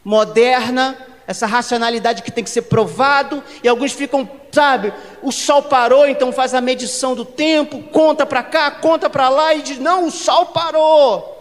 moderna, 0.05 0.97
essa 1.26 1.47
racionalidade 1.47 2.23
que 2.23 2.31
tem 2.31 2.45
que 2.45 2.50
ser 2.50 2.62
provado, 2.62 3.43
e 3.62 3.69
alguns 3.69 3.93
ficam 3.93 4.29
sabe? 4.52 4.93
O 5.23 5.33
sol 5.33 5.62
parou, 5.62 6.07
então 6.07 6.31
faz 6.31 6.52
a 6.52 6.61
medição 6.61 7.14
do 7.14 7.25
tempo, 7.25 7.83
conta 7.85 8.26
para 8.26 8.43
cá, 8.43 8.71
conta 8.71 9.09
para 9.09 9.29
lá 9.29 9.55
e 9.55 9.62
diz: 9.62 9.79
não, 9.79 10.07
o 10.07 10.11
sol 10.11 10.47
parou. 10.47 11.38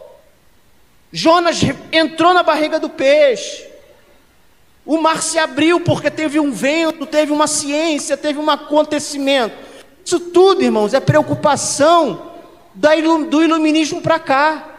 Jonas 1.12 1.60
entrou 1.92 2.34
na 2.34 2.42
barriga 2.42 2.80
do 2.80 2.90
peixe. 2.90 3.70
O 4.86 5.00
mar 5.00 5.22
se 5.22 5.38
abriu 5.38 5.80
porque 5.82 6.10
teve 6.10 6.40
um 6.40 6.52
vento, 6.52 7.06
teve 7.06 7.32
uma 7.32 7.48
ciência, 7.48 8.18
teve 8.18 8.40
um 8.40 8.50
acontecimento. 8.50 9.56
Isso 10.04 10.20
tudo, 10.20 10.64
irmãos, 10.64 10.94
é 10.94 11.00
preocupação 11.00 12.32
do 12.74 13.44
iluminismo 13.44 14.02
para 14.02 14.18
cá. 14.18 14.71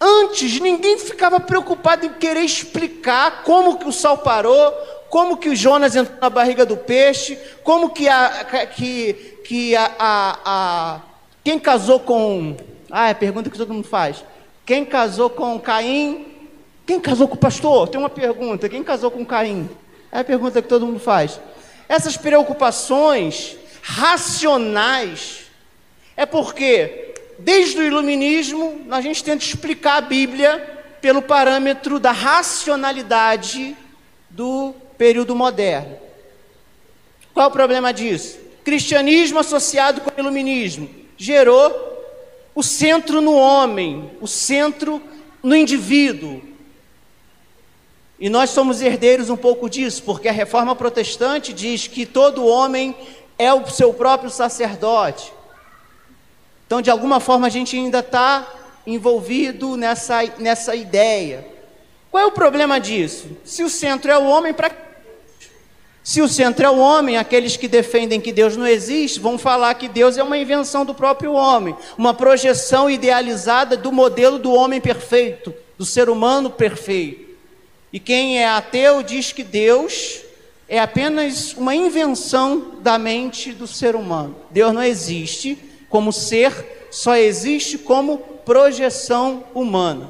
Antes, 0.00 0.58
ninguém 0.60 0.98
ficava 0.98 1.38
preocupado 1.38 2.06
em 2.06 2.12
querer 2.14 2.40
explicar 2.40 3.42
como 3.42 3.78
que 3.78 3.86
o 3.86 3.92
sol 3.92 4.16
parou, 4.18 4.72
como 5.10 5.36
que 5.36 5.50
o 5.50 5.56
Jonas 5.56 5.94
entrou 5.94 6.18
na 6.20 6.30
barriga 6.30 6.64
do 6.64 6.76
peixe, 6.76 7.38
como 7.62 7.90
que 7.90 8.08
a, 8.08 8.66
que, 8.74 9.12
que 9.44 9.76
a, 9.76 9.90
a, 9.98 10.38
a 10.44 11.00
quem 11.44 11.58
casou 11.58 12.00
com, 12.00 12.56
ah, 12.90 13.08
é 13.08 13.10
a 13.10 13.14
pergunta 13.14 13.50
que 13.50 13.58
todo 13.58 13.74
mundo 13.74 13.86
faz. 13.86 14.24
Quem 14.64 14.84
casou 14.84 15.28
com 15.28 15.58
Caim? 15.58 16.26
Quem 16.86 17.00
casou 17.00 17.28
com 17.28 17.34
o 17.34 17.38
pastor? 17.38 17.88
Tem 17.88 18.00
uma 18.00 18.08
pergunta. 18.08 18.68
Quem 18.68 18.82
casou 18.82 19.10
com 19.10 19.24
Caim? 19.24 19.68
É 20.12 20.20
a 20.20 20.24
pergunta 20.24 20.62
que 20.62 20.68
todo 20.68 20.86
mundo 20.86 21.00
faz. 21.00 21.40
Essas 21.88 22.16
preocupações 22.16 23.56
racionais 23.82 25.46
é 26.16 26.24
porque, 26.24 27.09
desde 27.42 27.80
o 27.80 27.82
iluminismo, 27.82 28.86
a 28.90 29.00
gente 29.00 29.24
tenta 29.24 29.44
explicar 29.44 29.96
a 29.96 30.00
Bíblia 30.00 30.58
pelo 31.00 31.22
parâmetro 31.22 31.98
da 31.98 32.12
racionalidade 32.12 33.76
do 34.28 34.74
período 34.98 35.34
moderno. 35.34 35.96
Qual 37.32 37.48
o 37.48 37.52
problema 37.52 37.92
disso? 37.92 38.38
Cristianismo 38.62 39.38
associado 39.38 40.00
com 40.02 40.10
o 40.10 40.20
iluminismo 40.20 40.90
gerou 41.16 41.88
o 42.54 42.62
centro 42.62 43.20
no 43.20 43.34
homem, 43.34 44.10
o 44.20 44.26
centro 44.26 45.02
no 45.42 45.56
indivíduo. 45.56 46.42
E 48.18 48.28
nós 48.28 48.50
somos 48.50 48.82
herdeiros 48.82 49.30
um 49.30 49.36
pouco 49.36 49.70
disso, 49.70 50.02
porque 50.02 50.28
a 50.28 50.32
reforma 50.32 50.76
protestante 50.76 51.54
diz 51.54 51.86
que 51.86 52.04
todo 52.04 52.44
homem 52.44 52.94
é 53.38 53.52
o 53.54 53.66
seu 53.66 53.94
próprio 53.94 54.28
sacerdote. 54.28 55.32
Então, 56.70 56.80
de 56.80 56.88
alguma 56.88 57.18
forma, 57.18 57.48
a 57.48 57.50
gente 57.50 57.76
ainda 57.76 57.98
está 57.98 58.48
envolvido 58.86 59.76
nessa, 59.76 60.22
nessa 60.38 60.72
ideia. 60.76 61.44
Qual 62.12 62.22
é 62.22 62.26
o 62.28 62.30
problema 62.30 62.78
disso? 62.78 63.26
Se 63.44 63.64
o 63.64 63.68
centro 63.68 64.08
é 64.08 64.16
o 64.16 64.22
homem, 64.22 64.54
para 64.54 64.70
se 66.04 66.22
o 66.22 66.28
centro 66.28 66.64
é 66.64 66.70
o 66.70 66.78
homem, 66.78 67.16
aqueles 67.16 67.56
que 67.56 67.66
defendem 67.66 68.20
que 68.20 68.30
Deus 68.30 68.56
não 68.56 68.68
existe 68.68 69.18
vão 69.18 69.36
falar 69.36 69.74
que 69.74 69.88
Deus 69.88 70.16
é 70.16 70.22
uma 70.22 70.38
invenção 70.38 70.84
do 70.84 70.94
próprio 70.94 71.32
homem, 71.32 71.74
uma 71.98 72.14
projeção 72.14 72.88
idealizada 72.88 73.76
do 73.76 73.90
modelo 73.90 74.38
do 74.38 74.52
homem 74.52 74.80
perfeito, 74.80 75.52
do 75.76 75.84
ser 75.84 76.08
humano 76.08 76.50
perfeito. 76.50 77.34
E 77.92 77.98
quem 77.98 78.38
é 78.38 78.46
ateu 78.46 79.02
diz 79.02 79.32
que 79.32 79.42
Deus 79.42 80.20
é 80.68 80.78
apenas 80.78 81.52
uma 81.52 81.74
invenção 81.74 82.76
da 82.80 82.96
mente 82.96 83.50
do 83.50 83.66
ser 83.66 83.96
humano. 83.96 84.36
Deus 84.52 84.72
não 84.72 84.84
existe 84.84 85.68
como 85.90 86.12
ser, 86.12 86.88
só 86.90 87.16
existe 87.16 87.76
como 87.76 88.18
projeção 88.18 89.44
humana. 89.52 90.08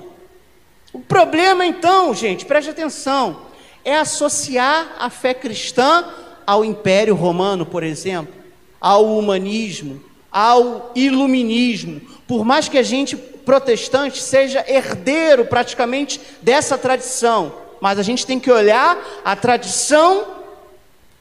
O 0.93 1.01
problema 1.01 1.67
então, 1.67 2.15
gente, 2.15 2.45
preste 2.45 2.71
atenção, 2.71 3.43
é 3.85 3.97
associar 3.97 4.95
a 4.99 5.11
fé 5.11 5.35
cristã 5.35 6.05
ao 6.47 6.65
Império 6.65 7.15
Romano, 7.15 7.65
por 7.65 7.83
exemplo, 7.83 8.35
ao 8.81 9.17
humanismo, 9.17 10.03
ao 10.31 10.93
iluminismo. 10.95 12.01
Por 12.27 12.45
mais 12.45 12.69
que 12.69 12.79
a 12.79 12.83
gente 12.83 13.17
protestante 13.17 14.23
seja 14.23 14.65
herdeiro 14.69 15.45
praticamente 15.45 16.21
dessa 16.43 16.77
tradição, 16.77 17.53
mas 17.81 17.99
a 17.99 18.03
gente 18.03 18.27
tem 18.27 18.39
que 18.39 18.51
olhar 18.51 18.99
a 19.25 19.35
tradição 19.35 20.27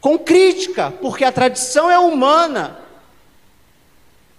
com 0.02 0.18
crítica, 0.18 0.94
porque 1.02 1.24
a 1.24 1.32
tradição 1.32 1.90
é 1.90 1.98
humana. 1.98 2.80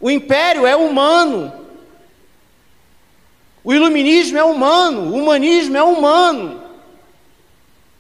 O 0.01 0.11
império 0.11 0.67
é 0.67 0.75
humano. 0.75 1.53
O 3.63 3.75
iluminismo 3.75 4.39
é 4.39 4.45
humano, 4.45 5.13
o 5.13 5.19
humanismo 5.19 5.77
é 5.77 5.83
humano. 5.83 6.61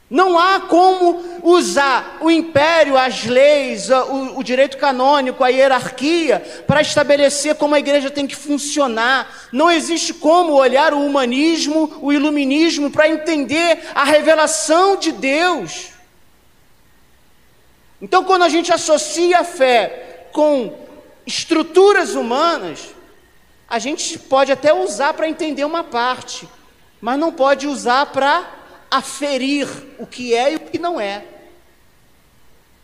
Não 0.08 0.36
há 0.36 0.58
como 0.58 1.22
usar 1.40 2.18
o 2.20 2.28
império, 2.28 2.96
as 2.96 3.26
leis, 3.26 3.90
o, 3.90 4.38
o, 4.38 4.42
direito 4.42 4.76
canônico, 4.76 5.44
a 5.44 5.50
hierarquia, 5.50 6.40
para 6.66 6.80
estabelecer 6.80 7.54
como 7.54 7.76
a 7.76 7.78
igreja 7.78 8.10
tem 8.10 8.26
que 8.26 8.34
funcionar. 8.34 9.48
Não 9.52 9.70
existe 9.70 10.12
como 10.12 10.54
olhar 10.54 10.92
o 10.92 11.06
humanismo, 11.06 11.98
o 12.02 12.12
iluminismo, 12.12 12.90
para 12.90 13.08
entender 13.08 13.88
a 13.94 14.02
revelação 14.02 14.96
de 14.96 15.12
Deus. 15.12 15.90
Então, 18.02 18.24
quando 18.24 18.42
a 18.42 18.48
gente 18.48 18.72
associa 18.72 19.40
a 19.40 19.44
fé 19.44 20.26
com 20.32 20.74
estruturas 21.30 22.14
humanas, 22.14 22.88
a 23.68 23.78
gente 23.78 24.18
pode 24.18 24.50
até 24.50 24.74
usar 24.74 25.14
para 25.14 25.28
entender 25.28 25.64
uma 25.64 25.84
parte, 25.84 26.48
mas 27.00 27.18
não 27.18 27.32
pode 27.32 27.68
usar 27.68 28.06
para 28.06 28.52
aferir 28.90 29.68
o 29.98 30.06
que 30.06 30.34
é 30.34 30.52
e 30.52 30.56
o 30.56 30.60
que 30.60 30.78
não 30.78 31.00
é. 31.00 31.24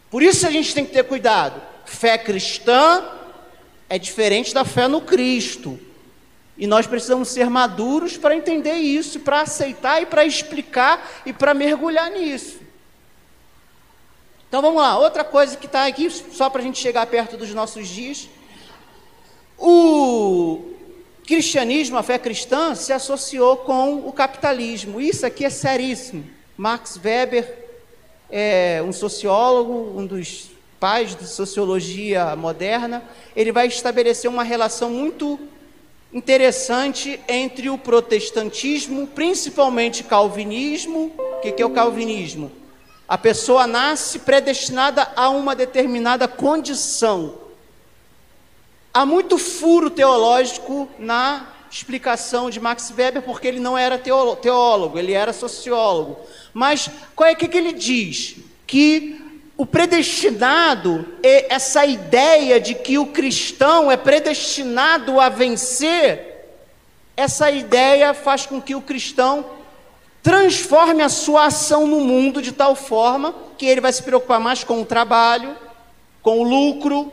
Por 0.08 0.22
isso 0.22 0.46
a 0.46 0.50
gente 0.50 0.72
tem 0.72 0.86
que 0.86 0.92
ter 0.92 1.02
cuidado. 1.02 1.60
Fé 1.84 2.16
cristã 2.16 3.04
é 3.88 3.98
diferente 3.98 4.54
da 4.54 4.64
fé 4.64 4.86
no 4.86 5.00
Cristo. 5.00 5.78
E 6.56 6.66
nós 6.66 6.86
precisamos 6.86 7.28
ser 7.28 7.50
maduros 7.50 8.16
para 8.16 8.34
entender 8.34 8.74
isso, 8.74 9.20
para 9.20 9.40
aceitar 9.40 10.00
e 10.00 10.06
para 10.06 10.24
explicar 10.24 11.22
e 11.26 11.32
para 11.32 11.52
mergulhar 11.52 12.10
nisso. 12.10 12.60
Então 14.48 14.62
vamos 14.62 14.80
lá, 14.80 14.96
outra 14.96 15.24
coisa 15.24 15.56
que 15.56 15.66
está 15.66 15.84
aqui, 15.86 16.08
só 16.08 16.48
para 16.48 16.60
a 16.62 16.64
gente 16.64 16.78
chegar 16.78 17.04
perto 17.06 17.36
dos 17.36 17.52
nossos 17.52 17.88
dias. 17.88 18.28
O 19.58 20.72
cristianismo, 21.26 21.96
a 21.96 22.02
fé 22.02 22.18
cristã, 22.18 22.74
se 22.74 22.92
associou 22.92 23.56
com 23.58 24.06
o 24.06 24.12
capitalismo. 24.12 25.00
Isso 25.00 25.24
aqui 25.26 25.44
é 25.44 25.50
seríssimo. 25.50 26.24
Max 26.56 26.98
Weber 27.02 27.66
é 28.30 28.82
um 28.86 28.92
sociólogo, 28.92 29.98
um 29.98 30.06
dos 30.06 30.50
pais 30.78 31.14
de 31.14 31.26
sociologia 31.26 32.36
moderna, 32.36 33.02
ele 33.34 33.50
vai 33.50 33.66
estabelecer 33.66 34.30
uma 34.30 34.42
relação 34.42 34.90
muito 34.90 35.38
interessante 36.12 37.18
entre 37.28 37.68
o 37.68 37.78
protestantismo, 37.78 39.06
principalmente 39.06 40.04
calvinismo. 40.04 41.12
O 41.18 41.40
que 41.40 41.60
é 41.60 41.66
o 41.66 41.70
calvinismo? 41.70 42.50
A 43.08 43.16
pessoa 43.16 43.66
nasce 43.66 44.20
predestinada 44.20 45.10
a 45.14 45.28
uma 45.28 45.54
determinada 45.54 46.26
condição. 46.26 47.45
Há 48.96 49.04
muito 49.04 49.36
furo 49.36 49.90
teológico 49.90 50.88
na 50.98 51.48
explicação 51.70 52.48
de 52.48 52.58
Max 52.58 52.90
Weber, 52.96 53.20
porque 53.20 53.46
ele 53.46 53.60
não 53.60 53.76
era 53.76 53.98
teólogo, 53.98 54.98
ele 54.98 55.12
era 55.12 55.34
sociólogo. 55.34 56.16
Mas 56.54 56.88
qual 57.14 57.28
é 57.28 57.34
que, 57.34 57.46
que 57.46 57.58
ele 57.58 57.74
diz? 57.74 58.36
Que 58.66 59.20
o 59.54 59.66
predestinado, 59.66 61.06
é 61.22 61.54
essa 61.54 61.84
ideia 61.84 62.58
de 62.58 62.74
que 62.74 62.96
o 62.96 63.08
cristão 63.08 63.92
é 63.92 63.98
predestinado 63.98 65.20
a 65.20 65.28
vencer, 65.28 66.56
essa 67.14 67.50
ideia 67.50 68.14
faz 68.14 68.46
com 68.46 68.62
que 68.62 68.74
o 68.74 68.80
cristão 68.80 69.44
transforme 70.22 71.02
a 71.02 71.10
sua 71.10 71.44
ação 71.44 71.86
no 71.86 72.00
mundo 72.00 72.40
de 72.40 72.50
tal 72.50 72.74
forma 72.74 73.34
que 73.58 73.66
ele 73.66 73.82
vai 73.82 73.92
se 73.92 74.02
preocupar 74.02 74.40
mais 74.40 74.64
com 74.64 74.80
o 74.80 74.86
trabalho, 74.86 75.54
com 76.22 76.40
o 76.40 76.42
lucro, 76.42 77.12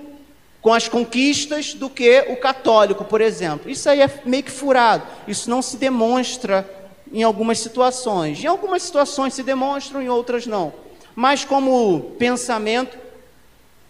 com 0.64 0.74
as 0.74 0.88
conquistas 0.88 1.74
do 1.74 1.90
que 1.90 2.26
o 2.30 2.38
católico, 2.38 3.04
por 3.04 3.20
exemplo. 3.20 3.70
Isso 3.70 3.90
aí 3.90 4.00
é 4.02 4.10
meio 4.24 4.44
que 4.44 4.50
furado. 4.50 5.06
Isso 5.28 5.50
não 5.50 5.62
se 5.62 5.76
demonstra 5.76 6.68
em 7.12 7.22
algumas 7.22 7.60
situações. 7.60 8.42
Em 8.42 8.48
algumas 8.48 8.82
situações 8.82 9.34
se 9.34 9.44
demonstram, 9.44 10.02
em 10.02 10.08
outras 10.08 10.48
não. 10.48 10.74
Mas 11.14 11.44
como 11.44 12.16
pensamento, 12.18 12.98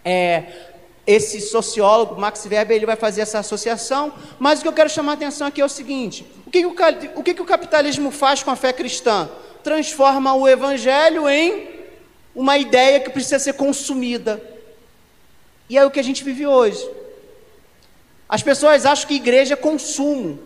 é, 0.04 0.42
esse 1.06 1.40
sociólogo, 1.42 2.20
Max 2.20 2.44
Weber, 2.44 2.76
ele 2.76 2.86
vai 2.86 2.96
fazer 2.96 3.20
essa 3.20 3.38
associação. 3.38 4.12
Mas 4.40 4.58
o 4.58 4.62
que 4.62 4.68
eu 4.68 4.72
quero 4.72 4.90
chamar 4.90 5.12
a 5.12 5.14
atenção 5.14 5.46
aqui 5.46 5.60
é 5.60 5.64
o 5.64 5.68
seguinte: 5.68 6.26
o 6.44 6.50
que, 6.50 6.66
o, 6.66 6.74
o, 7.14 7.22
que 7.22 7.40
o 7.40 7.44
capitalismo 7.44 8.10
faz 8.10 8.42
com 8.42 8.50
a 8.50 8.56
fé 8.56 8.72
cristã? 8.72 9.30
Transforma 9.62 10.34
o 10.34 10.48
evangelho 10.48 11.28
em 11.28 11.68
uma 12.34 12.58
ideia 12.58 12.98
que 12.98 13.10
precisa 13.10 13.38
ser 13.38 13.52
consumida. 13.52 14.53
E 15.68 15.78
é 15.78 15.84
o 15.84 15.90
que 15.90 16.00
a 16.00 16.04
gente 16.04 16.22
vive 16.22 16.46
hoje. 16.46 16.88
As 18.28 18.42
pessoas 18.42 18.84
acham 18.84 19.08
que 19.08 19.14
igreja 19.14 19.54
é 19.54 19.56
consumo. 19.56 20.38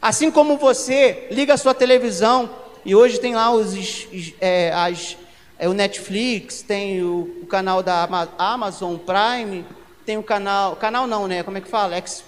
Assim 0.00 0.30
como 0.30 0.56
você 0.56 1.26
liga 1.30 1.54
a 1.54 1.56
sua 1.56 1.74
televisão 1.74 2.50
e 2.84 2.94
hoje 2.94 3.18
tem 3.18 3.34
lá 3.34 3.50
os, 3.50 4.06
é, 4.40 4.72
as, 4.72 5.16
é 5.58 5.68
o 5.68 5.72
Netflix, 5.72 6.62
tem 6.62 7.02
o, 7.02 7.40
o 7.42 7.46
canal 7.46 7.82
da 7.82 8.08
Amazon 8.38 8.96
Prime, 8.96 9.64
tem 10.04 10.16
o 10.16 10.22
canal, 10.22 10.76
canal 10.76 11.06
não, 11.06 11.26
né? 11.26 11.42
Como 11.42 11.58
é 11.58 11.60
que 11.60 11.68
fala? 11.68 11.96
X, 11.96 12.22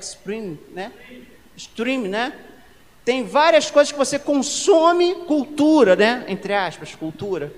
Xstream, 0.00 0.58
né? 0.72 0.92
Stream, 1.56 2.02
né? 2.02 2.32
Tem 3.04 3.24
várias 3.24 3.70
coisas 3.70 3.92
que 3.92 3.98
você 3.98 4.18
consome 4.18 5.14
cultura, 5.26 5.94
né? 5.96 6.24
Entre 6.28 6.54
aspas, 6.54 6.94
cultura. 6.94 7.52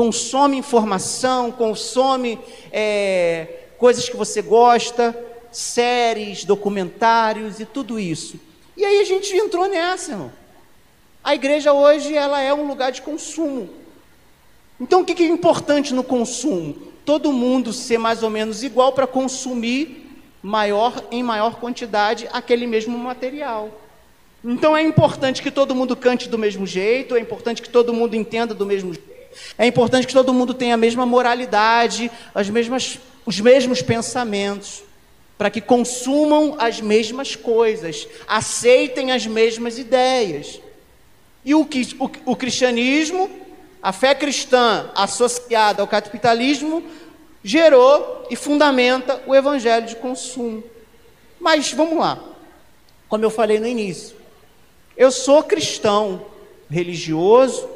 Consome 0.00 0.56
informação, 0.56 1.52
consome 1.52 2.38
é, 2.72 3.66
coisas 3.76 4.08
que 4.08 4.16
você 4.16 4.40
gosta, 4.40 5.14
séries, 5.52 6.42
documentários 6.42 7.60
e 7.60 7.66
tudo 7.66 8.00
isso. 8.00 8.40
E 8.74 8.82
aí 8.82 8.98
a 8.98 9.04
gente 9.04 9.36
entrou 9.36 9.68
nessa, 9.68 10.12
irmão. 10.12 10.32
A 11.22 11.34
igreja 11.34 11.74
hoje 11.74 12.16
ela 12.16 12.40
é 12.40 12.54
um 12.54 12.66
lugar 12.66 12.90
de 12.92 13.02
consumo. 13.02 13.68
Então 14.80 15.02
o 15.02 15.04
que 15.04 15.22
é 15.22 15.26
importante 15.26 15.92
no 15.92 16.02
consumo? 16.02 16.72
Todo 17.04 17.30
mundo 17.30 17.70
ser 17.70 17.98
mais 17.98 18.22
ou 18.22 18.30
menos 18.30 18.62
igual 18.62 18.92
para 18.92 19.06
consumir 19.06 20.16
maior 20.42 20.94
em 21.10 21.22
maior 21.22 21.56
quantidade 21.56 22.26
aquele 22.32 22.66
mesmo 22.66 22.96
material. 22.96 23.68
Então 24.42 24.74
é 24.74 24.82
importante 24.82 25.42
que 25.42 25.50
todo 25.50 25.74
mundo 25.74 25.94
cante 25.94 26.26
do 26.26 26.38
mesmo 26.38 26.66
jeito, 26.66 27.14
é 27.14 27.20
importante 27.20 27.60
que 27.60 27.68
todo 27.68 27.92
mundo 27.92 28.16
entenda 28.16 28.54
do 28.54 28.64
mesmo 28.64 28.94
jeito, 28.94 29.09
é 29.56 29.66
importante 29.66 30.06
que 30.06 30.12
todo 30.12 30.34
mundo 30.34 30.54
tenha 30.54 30.74
a 30.74 30.78
mesma 30.78 31.06
moralidade, 31.06 32.10
as 32.34 32.48
mesmas, 32.48 32.98
os 33.24 33.40
mesmos 33.40 33.82
pensamentos, 33.82 34.82
para 35.38 35.50
que 35.50 35.60
consumam 35.60 36.56
as 36.58 36.80
mesmas 36.80 37.34
coisas, 37.34 38.06
aceitem 38.28 39.12
as 39.12 39.26
mesmas 39.26 39.78
ideias. 39.78 40.60
E 41.44 41.54
o, 41.54 41.62
o, 41.62 42.10
o 42.32 42.36
cristianismo, 42.36 43.30
a 43.82 43.92
fé 43.92 44.14
cristã 44.14 44.90
associada 44.94 45.80
ao 45.80 45.88
capitalismo, 45.88 46.84
gerou 47.42 48.26
e 48.30 48.36
fundamenta 48.36 49.22
o 49.26 49.34
evangelho 49.34 49.86
de 49.86 49.96
consumo. 49.96 50.62
Mas 51.40 51.72
vamos 51.72 51.98
lá, 51.98 52.22
como 53.08 53.24
eu 53.24 53.30
falei 53.30 53.58
no 53.58 53.66
início, 53.66 54.16
eu 54.94 55.10
sou 55.10 55.42
cristão, 55.42 56.26
religioso, 56.68 57.66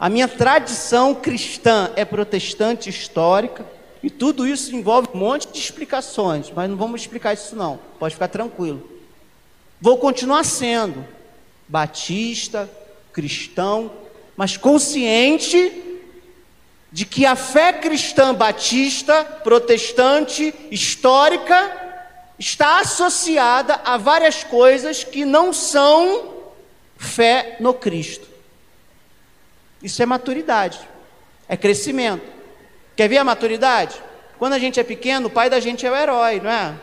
a 0.00 0.08
minha 0.08 0.26
tradição 0.26 1.14
cristã 1.14 1.90
é 1.94 2.06
protestante 2.06 2.88
histórica, 2.88 3.66
e 4.02 4.08
tudo 4.08 4.46
isso 4.46 4.74
envolve 4.74 5.10
um 5.12 5.18
monte 5.18 5.48
de 5.48 5.58
explicações, 5.58 6.50
mas 6.50 6.70
não 6.70 6.76
vamos 6.78 7.02
explicar 7.02 7.34
isso 7.34 7.54
não, 7.54 7.78
pode 7.98 8.14
ficar 8.14 8.28
tranquilo. 8.28 8.90
Vou 9.78 9.98
continuar 9.98 10.42
sendo 10.44 11.06
batista, 11.68 12.66
cristão, 13.12 13.92
mas 14.34 14.56
consciente 14.56 16.00
de 16.90 17.04
que 17.04 17.26
a 17.26 17.36
fé 17.36 17.70
cristã 17.74 18.34
batista, 18.34 19.22
protestante, 19.22 20.54
histórica, 20.70 21.76
está 22.38 22.80
associada 22.80 23.74
a 23.84 23.98
várias 23.98 24.42
coisas 24.44 25.04
que 25.04 25.26
não 25.26 25.52
são 25.52 26.36
fé 26.96 27.58
no 27.60 27.74
Cristo. 27.74 28.29
Isso 29.82 30.02
é 30.02 30.06
maturidade, 30.06 30.80
é 31.48 31.56
crescimento. 31.56 32.24
Quer 32.96 33.08
ver 33.08 33.18
a 33.18 33.24
maturidade? 33.24 34.00
Quando 34.38 34.52
a 34.54 34.58
gente 34.58 34.78
é 34.78 34.84
pequeno, 34.84 35.28
o 35.28 35.30
pai 35.30 35.48
da 35.48 35.60
gente 35.60 35.86
é 35.86 35.90
o 35.90 35.96
herói, 35.96 36.40
não 36.40 36.50
é? 36.50 36.74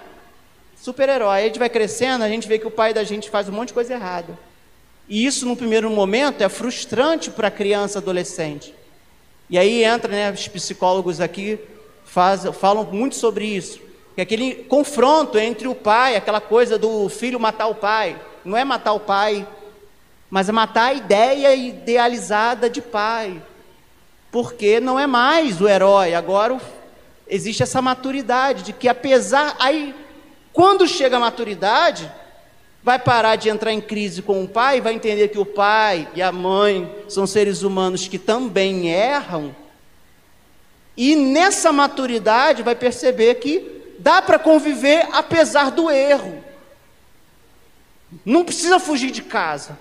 Super-herói. 0.76 1.38
Aí 1.38 1.44
a 1.44 1.48
gente 1.48 1.60
vai 1.60 1.70
crescendo, 1.70 2.24
a 2.24 2.30
gente 2.30 2.48
vê 2.48 2.60
que 2.60 2.68
o 2.68 2.72
pai 2.72 2.94
da 2.94 3.04
gente 3.04 3.30
faz 3.30 3.50
um 3.50 3.52
monte 3.52 3.70
de 3.70 3.74
coisa 3.74 3.94
errada. 3.94 4.38
E 5.10 5.26
isso, 5.26 5.46
no 5.46 5.56
primeiro 5.56 5.90
momento, 5.90 6.42
é 6.42 6.50
frustrante 6.50 7.32
para 7.32 7.48
a 7.48 7.52
criança, 7.52 8.00
adolescente. 8.00 8.74
E 9.50 9.58
aí 9.58 9.84
entra, 9.84 10.12
né, 10.12 10.32
os 10.32 10.48
psicólogos 10.48 11.22
aqui 11.22 11.60
faz, 12.04 12.44
falam 12.60 12.84
muito 12.84 13.16
sobre 13.16 13.46
isso. 13.46 13.80
Que 14.16 14.22
aquele 14.22 14.56
confronto 14.66 15.38
entre 15.38 15.68
o 15.68 15.76
pai, 15.76 16.16
aquela 16.16 16.42
coisa 16.42 16.78
do 16.78 17.08
filho 17.10 17.40
matar 17.40 17.68
o 17.68 17.76
pai. 17.76 18.20
Não 18.44 18.58
é 18.58 18.66
matar 18.66 18.94
o 18.94 19.00
pai, 19.00 19.48
mas 20.30 20.50
é 20.50 20.52
matar 20.52 20.86
a 20.86 20.94
ideia 20.94 21.56
idealizada 21.56 22.70
de 22.70 22.82
pai. 22.82 23.42
Porque 24.32 24.80
não 24.80 25.00
é 25.00 25.08
mais 25.08 25.62
o 25.62 25.68
herói, 25.68 26.13
agora 26.13 26.60
existe 27.28 27.63
essa 27.63 27.82
maturidade 27.82 28.63
de 28.63 28.74
que 28.74 28.88
apesar 28.88 29.56
aí 29.60 29.94
quando 30.58 30.88
chega 30.88 31.18
a 31.18 31.20
maturidade, 31.20 32.12
vai 32.82 32.98
parar 32.98 33.36
de 33.36 33.48
entrar 33.48 33.72
em 33.72 33.80
crise 33.80 34.24
com 34.24 34.44
o 34.44 34.48
pai, 34.48 34.82
vai 34.82 34.94
entender 34.94 35.28
que 35.28 35.38
o 35.38 35.46
pai 35.46 36.08
e 36.16 36.22
a 36.22 36.32
mãe 36.32 36.92
são 37.08 37.28
seres 37.28 37.62
humanos 37.62 38.08
que 38.08 38.18
também 38.18 38.88
erram, 38.88 39.56
e 40.98 41.16
nessa 41.16 41.72
maturidade 41.72 42.63
vai 42.63 42.74
perceber 42.74 43.36
que 43.36 43.94
dá 44.00 44.20
para 44.20 44.40
conviver 44.40 45.08
apesar 45.12 45.70
do 45.70 45.92
erro. 45.92 46.44
Não 48.26 48.44
precisa 48.44 48.80
fugir 48.80 49.12
de 49.12 49.22
casa. 49.22 49.78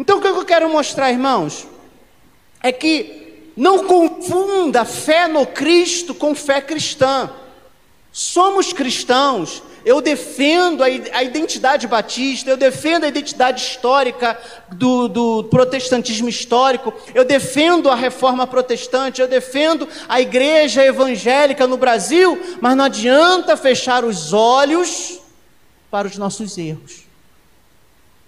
Então 0.00 0.16
o 0.16 0.20
que 0.22 0.26
eu 0.26 0.44
quero 0.46 0.66
mostrar, 0.70 1.12
irmãos, 1.12 1.68
é 2.62 2.72
que 2.72 3.52
não 3.54 3.84
confunda 3.84 4.82
fé 4.82 5.28
no 5.28 5.44
Cristo 5.44 6.14
com 6.14 6.34
fé 6.34 6.58
cristã. 6.62 7.30
Somos 8.10 8.72
cristãos, 8.72 9.62
eu 9.84 10.00
defendo 10.00 10.82
a 10.82 11.22
identidade 11.22 11.86
batista, 11.86 12.48
eu 12.48 12.56
defendo 12.56 13.04
a 13.04 13.08
identidade 13.08 13.60
histórica 13.60 14.40
do, 14.72 15.06
do, 15.06 15.44
protestantismo 15.44 16.30
histórico, 16.30 16.94
eu 17.14 17.22
defendo 17.22 17.90
a 17.90 17.94
reforma 17.94 18.46
protestante, 18.46 19.20
eu 19.20 19.28
defendo 19.28 19.86
a 20.08 20.18
igreja 20.18 20.82
evangélica 20.82 21.66
no 21.66 21.76
Brasil, 21.76 22.40
mas 22.58 22.74
não 22.74 22.86
adianta 22.86 23.54
fechar 23.54 24.02
os 24.02 24.32
olhos 24.32 25.20
para 25.90 26.08
os 26.08 26.16
nossos 26.16 26.56
erros. 26.56 27.09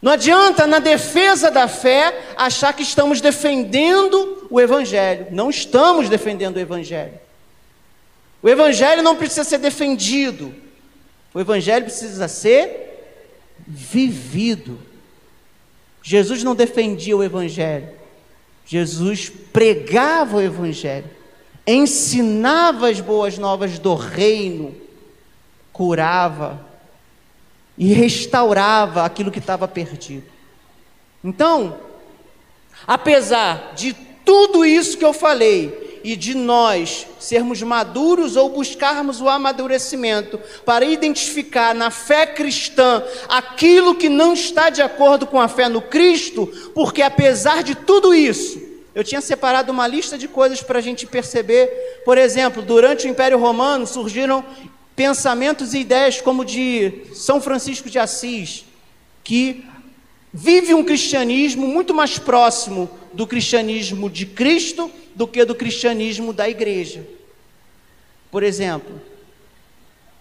Não 0.02 0.10
adianta, 0.10 0.66
na 0.66 0.80
defesa 0.80 1.48
da 1.48 1.68
fé, 1.68 2.34
achar 2.36 2.72
que 2.72 2.82
estamos 2.82 3.20
defendendo 3.20 4.48
o 4.50 4.60
Evangelho. 4.60 5.28
Não 5.30 5.48
estamos 5.48 6.08
defendendo 6.08 6.56
o 6.56 6.60
Evangelho. 6.60 7.14
O 8.42 8.48
Evangelho 8.48 9.00
não 9.00 9.14
precisa 9.14 9.44
ser 9.44 9.58
defendido, 9.58 10.52
o 11.32 11.38
Evangelho 11.38 11.84
precisa 11.84 12.26
ser 12.26 13.14
vivido. 13.64 14.80
Jesus 16.02 16.42
não 16.42 16.56
defendia 16.56 17.16
o 17.16 17.22
Evangelho, 17.22 17.90
Jesus 18.66 19.30
pregava 19.30 20.38
o 20.38 20.42
Evangelho, 20.42 21.08
ensinava 21.64 22.88
as 22.90 23.00
boas 23.00 23.38
novas 23.38 23.78
do 23.78 23.94
reino, 23.94 24.74
curava 25.72 26.71
e 27.76 27.92
restaurava 27.92 29.04
aquilo 29.04 29.30
que 29.30 29.38
estava 29.38 29.66
perdido. 29.66 30.24
Então, 31.22 31.78
apesar 32.87 33.72
de 33.74 33.94
tudo 34.24 34.64
isso 34.64 34.98
que 34.98 35.04
eu 35.04 35.12
falei, 35.12 35.82
e 36.04 36.16
de 36.16 36.35
nós 36.35 37.06
sermos 37.18 37.62
maduros 37.62 38.37
ou 38.37 38.48
buscarmos 38.48 39.20
o 39.20 39.28
amadurecimento 39.28 40.38
para 40.64 40.85
identificar 40.85 41.74
na 41.74 41.90
fé 41.90 42.26
cristã 42.26 43.02
aquilo 43.28 43.94
que 43.94 44.08
não 44.08 44.32
está 44.32 44.68
de 44.68 44.82
acordo 44.82 45.26
com 45.26 45.40
a 45.40 45.48
fé 45.48 45.68
no 45.68 45.80
Cristo, 45.80 46.46
porque 46.74 47.02
apesar 47.02 47.62
de 47.62 47.74
tudo 47.74 48.14
isso, 48.14 48.61
eu 48.94 49.02
tinha 49.02 49.20
separado 49.20 49.72
uma 49.72 49.87
lista 49.87 50.18
de 50.18 50.28
coisas 50.28 50.62
para 50.62 50.78
a 50.78 50.82
gente 50.82 51.06
perceber. 51.06 52.02
Por 52.04 52.18
exemplo, 52.18 52.61
durante 52.61 53.06
o 53.06 53.11
Império 53.11 53.38
Romano 53.38 53.87
surgiram 53.87 54.44
pensamentos 54.94 55.74
e 55.74 55.78
ideias 55.78 56.20
como 56.20 56.44
de 56.44 57.05
São 57.14 57.40
Francisco 57.40 57.88
de 57.88 57.98
Assis, 57.98 58.64
que 59.24 59.64
vive 60.33 60.74
um 60.74 60.85
cristianismo 60.85 61.66
muito 61.66 61.94
mais 61.94 62.18
próximo 62.18 62.90
do 63.12 63.26
cristianismo 63.26 64.09
de 64.09 64.26
Cristo 64.26 64.90
do 65.14 65.26
que 65.26 65.44
do 65.44 65.55
cristianismo 65.55 66.33
da 66.33 66.48
igreja. 66.48 67.07
Por 68.31 68.42
exemplo, 68.42 69.00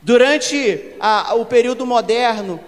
durante 0.02 0.94
a, 1.00 1.34
o 1.36 1.46
período 1.46 1.86
moderno, 1.86 2.60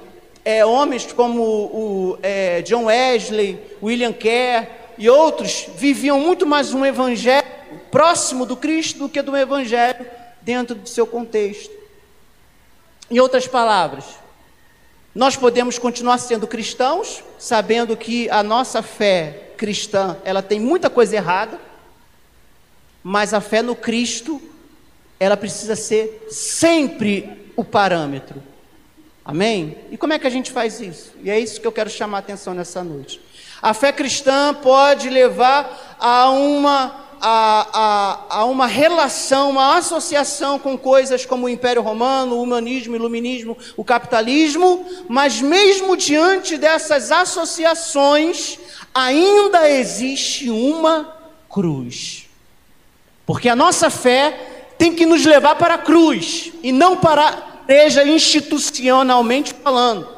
é, 0.45 0.65
homens 0.65 1.11
como 1.11 1.41
o, 1.43 2.17
é, 2.21 2.61
John 2.61 2.85
Wesley, 2.85 3.59
William 3.81 4.13
Kerr 4.13 4.67
e 4.97 5.09
outros 5.09 5.67
viviam 5.75 6.19
muito 6.19 6.45
mais 6.45 6.73
um 6.73 6.85
evangelho 6.85 7.47
próximo 7.91 8.45
do 8.45 8.55
Cristo 8.55 8.99
do 8.99 9.09
que 9.09 9.21
do 9.21 9.35
evangelho 9.35 10.05
dentro 10.41 10.75
do 10.75 10.87
seu 10.87 11.05
contexto. 11.05 11.72
Em 13.13 13.19
outras 13.19 13.45
palavras, 13.45 14.05
nós 15.13 15.37
podemos 15.37 15.77
continuar 15.77 16.17
sendo 16.17 16.47
cristãos, 16.47 17.23
sabendo 17.37 17.95
que 17.95 18.27
a 18.31 18.41
nossa 18.41 18.81
fé 18.81 19.51
cristã, 19.55 20.17
ela 20.25 20.41
tem 20.41 20.59
muita 20.59 20.89
coisa 20.89 21.15
errada, 21.15 21.59
mas 23.03 23.31
a 23.31 23.39
fé 23.39 23.61
no 23.61 23.75
Cristo, 23.75 24.41
ela 25.19 25.37
precisa 25.37 25.75
ser 25.75 26.25
sempre 26.31 27.51
o 27.55 27.63
parâmetro. 27.63 28.41
Amém? 29.23 29.77
E 29.91 29.95
como 29.95 30.13
é 30.13 30.17
que 30.17 30.25
a 30.25 30.31
gente 30.31 30.51
faz 30.51 30.81
isso? 30.81 31.13
E 31.21 31.29
é 31.29 31.39
isso 31.39 31.61
que 31.61 31.67
eu 31.67 31.71
quero 31.71 31.91
chamar 31.91 32.17
a 32.17 32.21
atenção 32.21 32.55
nessa 32.55 32.83
noite. 32.83 33.21
A 33.61 33.75
fé 33.75 33.91
cristã 33.91 34.55
pode 34.55 35.07
levar 35.07 35.97
a 35.99 36.31
uma, 36.31 37.02
a, 37.25 37.67
a, 38.29 38.39
a 38.39 38.45
uma 38.45 38.67
relação, 38.67 39.51
uma 39.51 39.77
associação 39.77 40.59
com 40.59 40.77
coisas 40.77 41.25
como 41.25 41.45
o 41.45 41.49
Império 41.49 41.81
Romano, 41.81 42.35
o 42.35 42.43
humanismo, 42.43 42.91
o 42.91 42.95
iluminismo, 42.97 43.57
o 43.77 43.83
capitalismo, 43.83 44.85
mas 45.07 45.39
mesmo 45.39 45.95
diante 45.95 46.57
dessas 46.57 47.13
associações, 47.13 48.59
ainda 48.93 49.69
existe 49.69 50.49
uma 50.49 51.17
cruz. 51.49 52.25
Porque 53.25 53.47
a 53.47 53.55
nossa 53.55 53.89
fé 53.89 54.75
tem 54.77 54.93
que 54.93 55.05
nos 55.05 55.25
levar 55.25 55.55
para 55.55 55.75
a 55.75 55.77
cruz 55.77 56.51
e 56.61 56.73
não 56.73 56.97
para 56.97 57.29
a 57.29 57.63
igreja 57.63 58.05
institucionalmente 58.05 59.53
falando. 59.63 60.12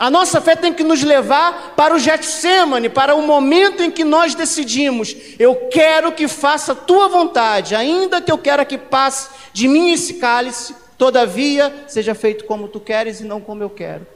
A 0.00 0.08
nossa 0.08 0.40
fé 0.40 0.56
tem 0.56 0.72
que 0.72 0.82
nos 0.82 1.02
levar 1.02 1.74
para 1.76 1.94
o 1.94 1.98
Getsemane, 1.98 2.88
para 2.88 3.14
o 3.14 3.20
momento 3.20 3.82
em 3.82 3.90
que 3.90 4.02
nós 4.02 4.34
decidimos: 4.34 5.14
eu 5.38 5.54
quero 5.70 6.10
que 6.12 6.26
faça 6.26 6.72
a 6.72 6.74
tua 6.74 7.06
vontade, 7.06 7.74
ainda 7.74 8.18
que 8.18 8.32
eu 8.32 8.38
quero 8.38 8.64
que 8.64 8.78
passe 8.78 9.28
de 9.52 9.68
mim 9.68 9.92
esse 9.92 10.14
cálice, 10.14 10.74
todavia 10.96 11.84
seja 11.86 12.14
feito 12.14 12.46
como 12.46 12.66
tu 12.66 12.80
queres 12.80 13.20
e 13.20 13.24
não 13.24 13.42
como 13.42 13.62
eu 13.62 13.68
quero. 13.68 14.06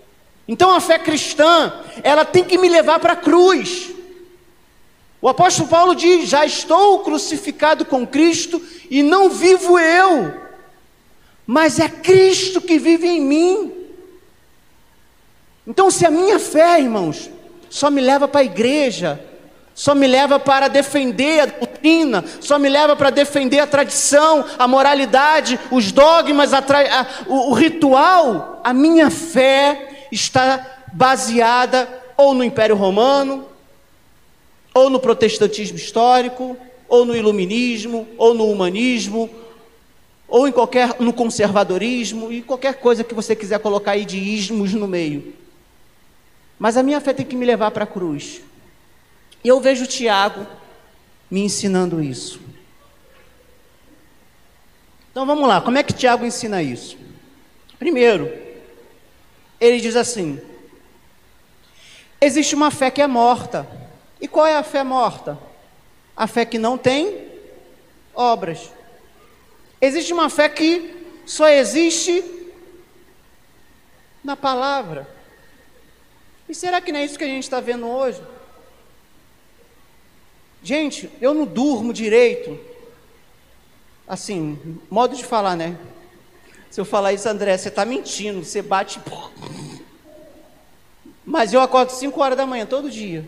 Então 0.49 0.75
a 0.75 0.81
fé 0.81 0.99
cristã, 0.99 1.75
ela 2.03 2.25
tem 2.25 2.44
que 2.44 2.57
me 2.57 2.70
levar 2.70 2.99
para 2.99 3.12
a 3.12 3.16
cruz. 3.16 3.90
O 5.20 5.29
apóstolo 5.29 5.68
Paulo 5.68 5.94
diz: 5.94 6.31
Já 6.31 6.47
estou 6.47 7.01
crucificado 7.01 7.85
com 7.85 8.07
Cristo 8.07 8.59
e 8.88 9.03
não 9.03 9.29
vivo 9.29 9.79
eu, 9.79 10.33
mas 11.47 11.79
é 11.79 11.90
Cristo 11.90 12.59
que 12.59 12.79
vive 12.79 13.07
em 13.07 13.20
mim. 13.20 13.84
Então, 15.66 15.90
se 15.90 16.05
a 16.05 16.11
minha 16.11 16.38
fé, 16.38 16.81
irmãos, 16.81 17.31
só 17.70 17.90
me 17.90 18.00
leva 18.00 18.29
para 18.29 18.42
a 18.42 18.44
igreja, 18.44 19.20
só 19.74 19.94
me 19.94 20.07
leva 20.07 20.38
para 20.38 20.68
defender 20.68 21.40
a 21.40 21.46
doutrina, 21.46 22.24
só 22.40 22.59
me 22.59 22.68
leva 22.68 22.94
para 22.94 23.11
defender 23.11 23.59
a 23.59 23.66
tradição, 23.66 24.44
a 24.59 24.68
moralidade, 24.68 25.59
os 25.70 25.90
dogmas, 25.90 26.53
a 26.53 26.59
a, 26.59 27.07
o, 27.27 27.50
o 27.50 27.53
ritual, 27.53 28.61
a 28.62 28.72
minha 28.72 29.11
fé 29.11 30.07
está 30.12 30.85
baseada 30.92 31.88
ou 32.16 32.35
no 32.35 32.44
Império 32.44 32.77
Romano, 32.77 33.46
ou 34.72 34.88
no 34.88 35.00
protestantismo 35.00 35.77
histórico, 35.77 36.57
ou 36.88 37.05
no 37.05 37.16
iluminismo, 37.16 38.07
ou 38.16 38.35
no 38.35 38.48
humanismo, 38.48 39.29
ou 40.29 40.46
em 40.46 40.53
qualquer 40.53 40.96
no 41.00 41.12
conservadorismo 41.12 42.33
e 42.33 42.42
qualquer 42.42 42.74
coisa 42.74 43.03
que 43.03 43.14
você 43.14 43.35
quiser 43.35 43.59
colocar 43.59 43.92
aí 43.92 44.05
de 44.05 44.18
ismos 44.18 44.72
no 44.72 44.87
meio. 44.87 45.35
Mas 46.59 46.77
a 46.77 46.83
minha 46.83 47.01
fé 47.01 47.12
tem 47.12 47.27
que 47.27 47.37
me 47.37 47.45
levar 47.45 47.71
para 47.71 47.85
a 47.85 47.87
cruz. 47.87 48.40
E 49.43 49.49
eu 49.49 49.61
vejo 49.61 49.87
Tiago 49.87 50.47
me 51.31 51.40
ensinando 51.40 52.03
isso. 52.03 52.40
Então 55.11 55.27
vamos 55.27 55.47
lá, 55.47 55.61
como 55.61 55.79
é 55.79 55.83
que 55.83 55.93
Tiago 55.93 56.25
ensina 56.25 56.62
isso? 56.62 56.99
Primeiro, 57.79 58.33
ele 59.61 59.81
diz 59.81 59.97
assim: 59.97 60.40
existe 62.21 62.55
uma 62.55 62.71
fé 62.71 62.90
que 62.90 63.03
é 63.03 63.07
morta. 63.07 63.67
E 64.21 64.27
qual 64.27 64.47
é 64.47 64.57
a 64.57 64.62
fé 64.62 64.83
morta? 64.83 65.38
A 66.17 66.27
fé 66.27 66.45
que 66.45 66.59
não 66.59 66.79
tem 66.79 67.29
obras. 68.14 68.71
Existe 69.81 70.12
uma 70.12 70.31
fé 70.31 70.49
que 70.49 71.07
só 71.27 71.49
existe 71.49 72.25
na 74.23 74.37
palavra. 74.37 75.13
E 76.48 76.54
será 76.54 76.80
que 76.80 76.92
não 76.92 77.00
é 77.00 77.04
isso 77.04 77.18
que 77.18 77.24
a 77.24 77.28
gente 77.28 77.44
está 77.44 77.61
vendo 77.61 77.87
hoje? 77.87 78.22
Gente, 80.62 81.11
eu 81.20 81.35
não 81.35 81.44
durmo 81.44 81.92
direito. 81.92 82.59
Assim, 84.07 84.80
modo 84.90 85.16
de 85.16 85.24
falar, 85.24 85.57
né? 85.57 85.78
Se 86.70 86.80
eu 86.80 86.85
falar 86.85 87.12
isso, 87.12 87.28
André, 87.28 87.57
você 87.57 87.68
está 87.68 87.85
mentindo, 87.85 88.44
você 88.44 88.61
bate. 88.61 89.00
Mas 91.24 91.52
eu 91.52 91.61
acordo 91.61 91.90
5 91.90 92.20
horas 92.20 92.37
da 92.37 92.46
manhã 92.46 92.66
todo 92.66 92.90
dia, 92.90 93.26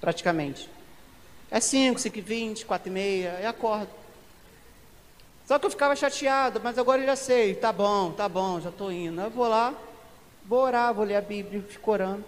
praticamente. 0.00 0.68
É 1.50 1.60
5, 1.60 1.98
5 1.98 2.18
e 2.18 2.20
20, 2.20 2.66
4 2.66 2.88
e 2.88 2.92
meia, 2.92 3.38
eu 3.42 3.48
acordo. 3.48 3.88
Só 5.46 5.58
que 5.58 5.64
eu 5.64 5.70
ficava 5.70 5.96
chateado, 5.96 6.60
mas 6.62 6.76
agora 6.76 7.00
eu 7.00 7.06
já 7.06 7.16
sei, 7.16 7.54
tá 7.54 7.72
bom, 7.72 8.12
tá 8.12 8.28
bom, 8.28 8.60
já 8.60 8.68
estou 8.68 8.92
indo. 8.92 9.18
Eu 9.18 9.30
vou 9.30 9.48
lá, 9.48 9.74
Vou 10.48 10.60
orar, 10.60 10.94
vou 10.94 11.04
ler 11.04 11.16
a 11.16 11.20
Bíblia, 11.20 11.62
fico 11.68 11.90
orando. 11.90 12.24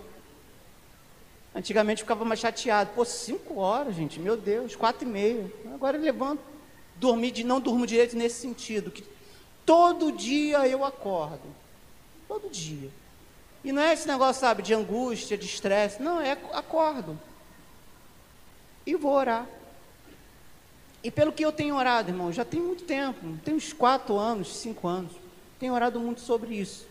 Antigamente 1.55 2.03
ficava 2.03 2.23
mais 2.23 2.39
chateado. 2.39 2.91
Pô, 2.95 3.03
cinco 3.03 3.59
horas, 3.59 3.95
gente, 3.95 4.21
meu 4.21 4.37
Deus, 4.37 4.77
quatro 4.77 5.09
e 5.09 5.11
meia. 5.11 5.51
Agora 5.73 5.97
eu 5.97 6.03
levanto, 6.03 6.43
dormir, 6.97 7.31
de, 7.31 7.43
não 7.43 7.59
durmo 7.59 7.87
direito 7.87 8.15
nesse 8.15 8.43
sentido. 8.43 8.91
Que 8.91 9.03
todo 9.65 10.13
dia 10.13 10.69
eu 10.69 10.85
acordo. 10.85 11.41
Todo 12.29 12.51
dia. 12.51 12.91
E 13.65 13.73
não 13.73 13.81
é 13.81 13.95
esse 13.95 14.07
negócio, 14.07 14.39
sabe, 14.39 14.63
de 14.63 14.75
angústia, 14.75 15.39
de 15.39 15.47
estresse. 15.47 16.03
Não, 16.03 16.21
é 16.21 16.33
acordo. 16.53 17.19
E 18.85 18.95
vou 18.97 19.13
orar. 19.13 19.47
E 21.03 21.11
pelo 21.11 21.33
que 21.33 21.43
eu 21.43 21.53
tenho 21.53 21.75
orado, 21.75 22.11
irmão, 22.11 22.31
já 22.31 22.45
tem 22.45 22.61
muito 22.61 22.85
tempo, 22.85 23.39
tem 23.43 23.55
uns 23.55 23.73
quatro 23.73 24.19
anos, 24.19 24.55
cinco 24.57 24.87
anos. 24.87 25.13
Tenho 25.59 25.73
orado 25.73 25.99
muito 25.99 26.21
sobre 26.21 26.55
isso 26.55 26.90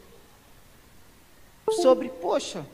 sobre, 1.72 2.10
poxa, 2.10 2.66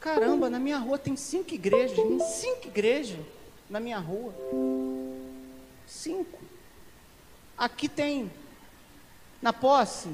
caramba, 0.00 0.50
na 0.50 0.58
minha 0.58 0.78
rua 0.78 0.98
tem 0.98 1.16
cinco 1.16 1.54
igrejas, 1.54 1.96
cinco 2.38 2.68
igrejas 2.68 3.20
na 3.68 3.80
minha 3.80 3.98
rua. 3.98 4.32
Cinco. 5.86 6.38
Aqui 7.56 7.88
tem, 7.88 8.30
na 9.40 9.52
posse, 9.52 10.08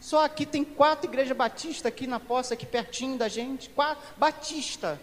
só 0.00 0.24
aqui 0.24 0.46
tem 0.46 0.64
quatro 0.64 1.08
igrejas 1.08 1.36
batistas 1.36 1.86
aqui 1.86 2.06
na 2.06 2.20
posse, 2.20 2.54
aqui 2.54 2.66
pertinho 2.66 3.16
da 3.18 3.28
gente. 3.28 3.68
Quatro, 3.70 4.04
batista. 4.16 5.00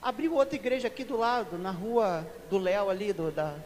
Abriu 0.00 0.34
outra 0.34 0.54
igreja 0.54 0.86
aqui 0.86 1.02
do 1.02 1.16
lado, 1.16 1.58
na 1.58 1.70
rua 1.70 2.26
do 2.48 2.58
Léo 2.58 2.88
ali, 2.88 3.12
do, 3.12 3.32
da, 3.32 3.56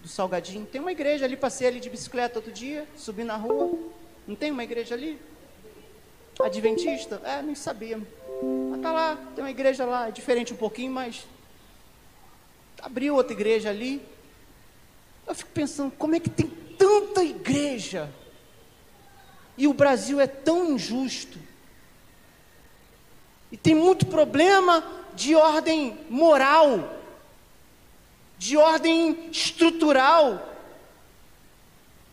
do 0.00 0.08
Salgadinho. 0.08 0.64
Tem 0.64 0.80
uma 0.80 0.92
igreja 0.92 1.26
ali, 1.26 1.36
passei 1.36 1.66
ali 1.68 1.80
de 1.80 1.90
bicicleta 1.90 2.38
outro 2.38 2.52
dia, 2.52 2.88
subi 2.96 3.22
na 3.22 3.36
rua. 3.36 3.78
Não 4.26 4.34
tem 4.34 4.50
uma 4.50 4.64
igreja 4.64 4.94
ali? 4.94 5.20
Adventista? 6.44 7.20
É, 7.24 7.42
nem 7.42 7.54
sabia. 7.54 8.00
Mas 8.70 8.80
tá 8.80 8.92
lá, 8.92 9.18
tem 9.34 9.44
uma 9.44 9.50
igreja 9.50 9.84
lá, 9.84 10.08
é 10.08 10.10
diferente 10.10 10.52
um 10.52 10.56
pouquinho, 10.56 10.92
mas 10.92 11.26
abriu 12.82 13.14
outra 13.14 13.32
igreja 13.32 13.70
ali. 13.70 14.02
Eu 15.26 15.34
fico 15.34 15.50
pensando, 15.50 15.92
como 15.92 16.14
é 16.14 16.20
que 16.20 16.30
tem 16.30 16.48
tanta 16.78 17.22
igreja? 17.22 18.10
E 19.56 19.66
o 19.66 19.74
Brasil 19.74 20.18
é 20.20 20.26
tão 20.26 20.72
injusto. 20.72 21.38
E 23.52 23.56
tem 23.56 23.74
muito 23.74 24.06
problema 24.06 24.84
de 25.14 25.34
ordem 25.34 25.98
moral, 26.08 26.98
de 28.38 28.56
ordem 28.56 29.28
estrutural. 29.30 30.48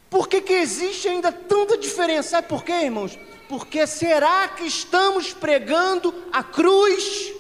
Por 0.09 0.27
que, 0.27 0.41
que 0.41 0.53
existe 0.53 1.07
ainda 1.07 1.31
tanta 1.31 1.77
diferença? 1.77 2.29
Sabe 2.29 2.47
por 2.47 2.63
quê, 2.63 2.73
irmãos? 2.73 3.17
Porque 3.47 3.87
será 3.87 4.47
que 4.49 4.65
estamos 4.65 5.33
pregando 5.33 6.13
a 6.31 6.43
cruz? 6.43 7.33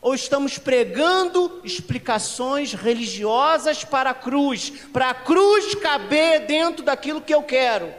Ou 0.00 0.14
estamos 0.14 0.58
pregando 0.58 1.60
explicações 1.64 2.72
religiosas 2.74 3.82
para 3.84 4.10
a 4.10 4.14
cruz? 4.14 4.70
Para 4.92 5.10
a 5.10 5.14
cruz 5.14 5.74
caber 5.74 6.46
dentro 6.46 6.84
daquilo 6.84 7.20
que 7.20 7.34
eu 7.34 7.42
quero. 7.42 7.92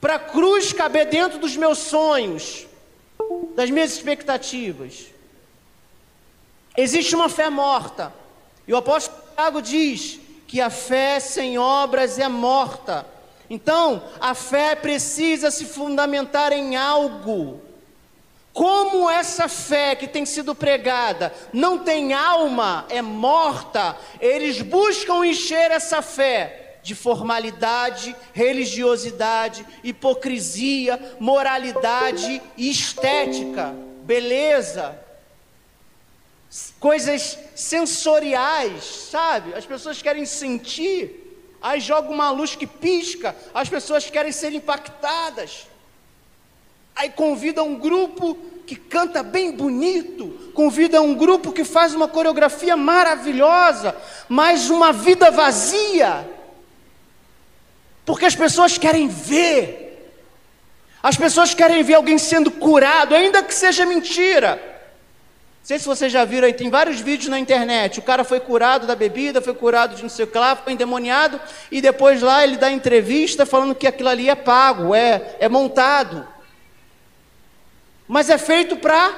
Para 0.00 0.16
a 0.16 0.18
cruz 0.18 0.72
caber 0.72 1.06
dentro 1.06 1.38
dos 1.38 1.56
meus 1.56 1.78
sonhos, 1.78 2.66
das 3.54 3.70
minhas 3.70 3.92
expectativas. 3.92 5.06
Existe 6.76 7.14
uma 7.14 7.28
fé 7.28 7.48
morta. 7.48 8.12
E 8.66 8.72
o 8.72 8.76
apóstolo 8.76 9.22
Tiago 9.34 9.62
diz 9.62 10.20
que 10.46 10.60
a 10.60 10.70
fé 10.70 11.18
sem 11.18 11.58
obras 11.58 12.18
é 12.18 12.28
morta. 12.28 13.06
Então, 13.52 14.02
a 14.18 14.34
fé 14.34 14.74
precisa 14.74 15.50
se 15.50 15.66
fundamentar 15.66 16.54
em 16.54 16.74
algo. 16.74 17.60
Como 18.50 19.10
essa 19.10 19.46
fé 19.46 19.94
que 19.94 20.08
tem 20.08 20.24
sido 20.24 20.54
pregada 20.54 21.30
não 21.52 21.80
tem 21.80 22.14
alma, 22.14 22.86
é 22.88 23.02
morta, 23.02 23.94
eles 24.22 24.62
buscam 24.62 25.26
encher 25.26 25.70
essa 25.70 26.00
fé 26.00 26.78
de 26.82 26.94
formalidade, 26.94 28.16
religiosidade, 28.32 29.66
hipocrisia, 29.84 31.16
moralidade 31.20 32.40
e 32.56 32.70
estética, 32.70 33.74
beleza, 34.02 34.98
coisas 36.80 37.38
sensoriais, 37.54 38.82
sabe? 39.10 39.52
As 39.52 39.66
pessoas 39.66 40.00
querem 40.00 40.24
sentir 40.24 41.21
aí 41.62 41.80
joga 41.80 42.10
uma 42.10 42.30
luz 42.30 42.56
que 42.56 42.66
pisca, 42.66 43.36
as 43.54 43.68
pessoas 43.68 44.08
querem 44.10 44.32
ser 44.32 44.52
impactadas. 44.52 45.66
Aí 46.94 47.10
convida 47.10 47.62
um 47.62 47.76
grupo 47.76 48.34
que 48.66 48.76
canta 48.76 49.22
bem 49.22 49.52
bonito, 49.52 50.50
convida 50.54 51.00
um 51.00 51.14
grupo 51.14 51.52
que 51.52 51.64
faz 51.64 51.94
uma 51.94 52.08
coreografia 52.08 52.76
maravilhosa, 52.76 53.96
mas 54.28 54.70
uma 54.70 54.92
vida 54.92 55.30
vazia. 55.30 56.28
Porque 58.04 58.26
as 58.26 58.34
pessoas 58.34 58.76
querem 58.76 59.08
ver. 59.08 59.88
As 61.02 61.16
pessoas 61.16 61.54
querem 61.54 61.82
ver 61.82 61.94
alguém 61.94 62.18
sendo 62.18 62.50
curado, 62.50 63.14
ainda 63.14 63.42
que 63.42 63.54
seja 63.54 63.84
mentira. 63.84 64.71
Não 65.62 65.66
sei 65.68 65.78
se 65.78 65.86
vocês 65.86 66.10
já 66.12 66.24
viram, 66.24 66.52
tem 66.52 66.68
vários 66.68 66.98
vídeos 66.98 67.30
na 67.30 67.38
internet. 67.38 68.00
O 68.00 68.02
cara 68.02 68.24
foi 68.24 68.40
curado 68.40 68.84
da 68.84 68.96
bebida, 68.96 69.40
foi 69.40 69.54
curado 69.54 69.94
de 69.94 70.02
não 70.02 70.08
sei 70.08 70.24
o 70.24 70.28
que 70.28 70.36
lá, 70.36 70.56
foi 70.56 70.72
endemoniado, 70.72 71.40
e 71.70 71.80
depois 71.80 72.20
lá 72.20 72.42
ele 72.42 72.56
dá 72.56 72.68
entrevista 72.68 73.46
falando 73.46 73.72
que 73.72 73.86
aquilo 73.86 74.08
ali 74.08 74.28
é 74.28 74.34
pago, 74.34 74.92
é, 74.92 75.36
é 75.38 75.48
montado. 75.48 76.26
Mas 78.08 78.28
é 78.28 78.36
feito 78.36 78.74
para 78.76 79.14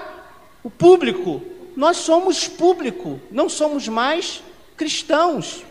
o 0.62 0.68
público. 0.68 1.40
Nós 1.74 1.96
somos 1.96 2.46
público, 2.46 3.18
não 3.30 3.48
somos 3.48 3.88
mais 3.88 4.42
cristãos. 4.76 5.64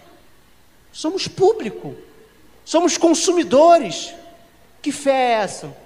Somos 0.91 1.27
público. 1.27 1.95
Somos 2.65 2.97
consumidores. 2.97 4.11
Que 4.81 4.91
fé 4.91 5.11
é 5.11 5.31
essa? 5.33 5.77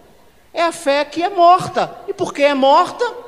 É 0.53 0.63
a 0.63 0.71
fé 0.71 1.03
que 1.03 1.21
é 1.21 1.29
morta. 1.29 1.93
E 2.07 2.13
porque 2.13 2.43
é 2.43 2.53
morta, 2.53 3.26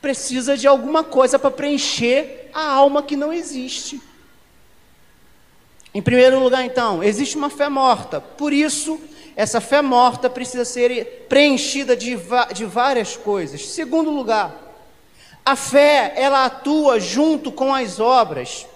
precisa 0.00 0.56
de 0.56 0.66
alguma 0.66 1.04
coisa 1.04 1.38
para 1.38 1.50
preencher 1.50 2.50
a 2.52 2.66
alma 2.68 3.02
que 3.02 3.16
não 3.16 3.32
existe. 3.32 4.00
Em 5.92 6.00
primeiro 6.00 6.38
lugar, 6.38 6.64
então, 6.64 7.02
existe 7.02 7.36
uma 7.36 7.50
fé 7.50 7.68
morta. 7.68 8.20
Por 8.20 8.52
isso, 8.52 9.00
essa 9.34 9.60
fé 9.60 9.82
morta 9.82 10.30
precisa 10.30 10.64
ser 10.64 11.26
preenchida 11.28 11.96
de, 11.96 12.16
de 12.54 12.64
várias 12.64 13.16
coisas. 13.16 13.66
Segundo 13.66 14.10
lugar, 14.10 14.54
a 15.44 15.56
fé, 15.56 16.12
ela 16.16 16.44
atua 16.44 17.00
junto 17.00 17.50
com 17.50 17.74
as 17.74 17.98
obras. 17.98 18.66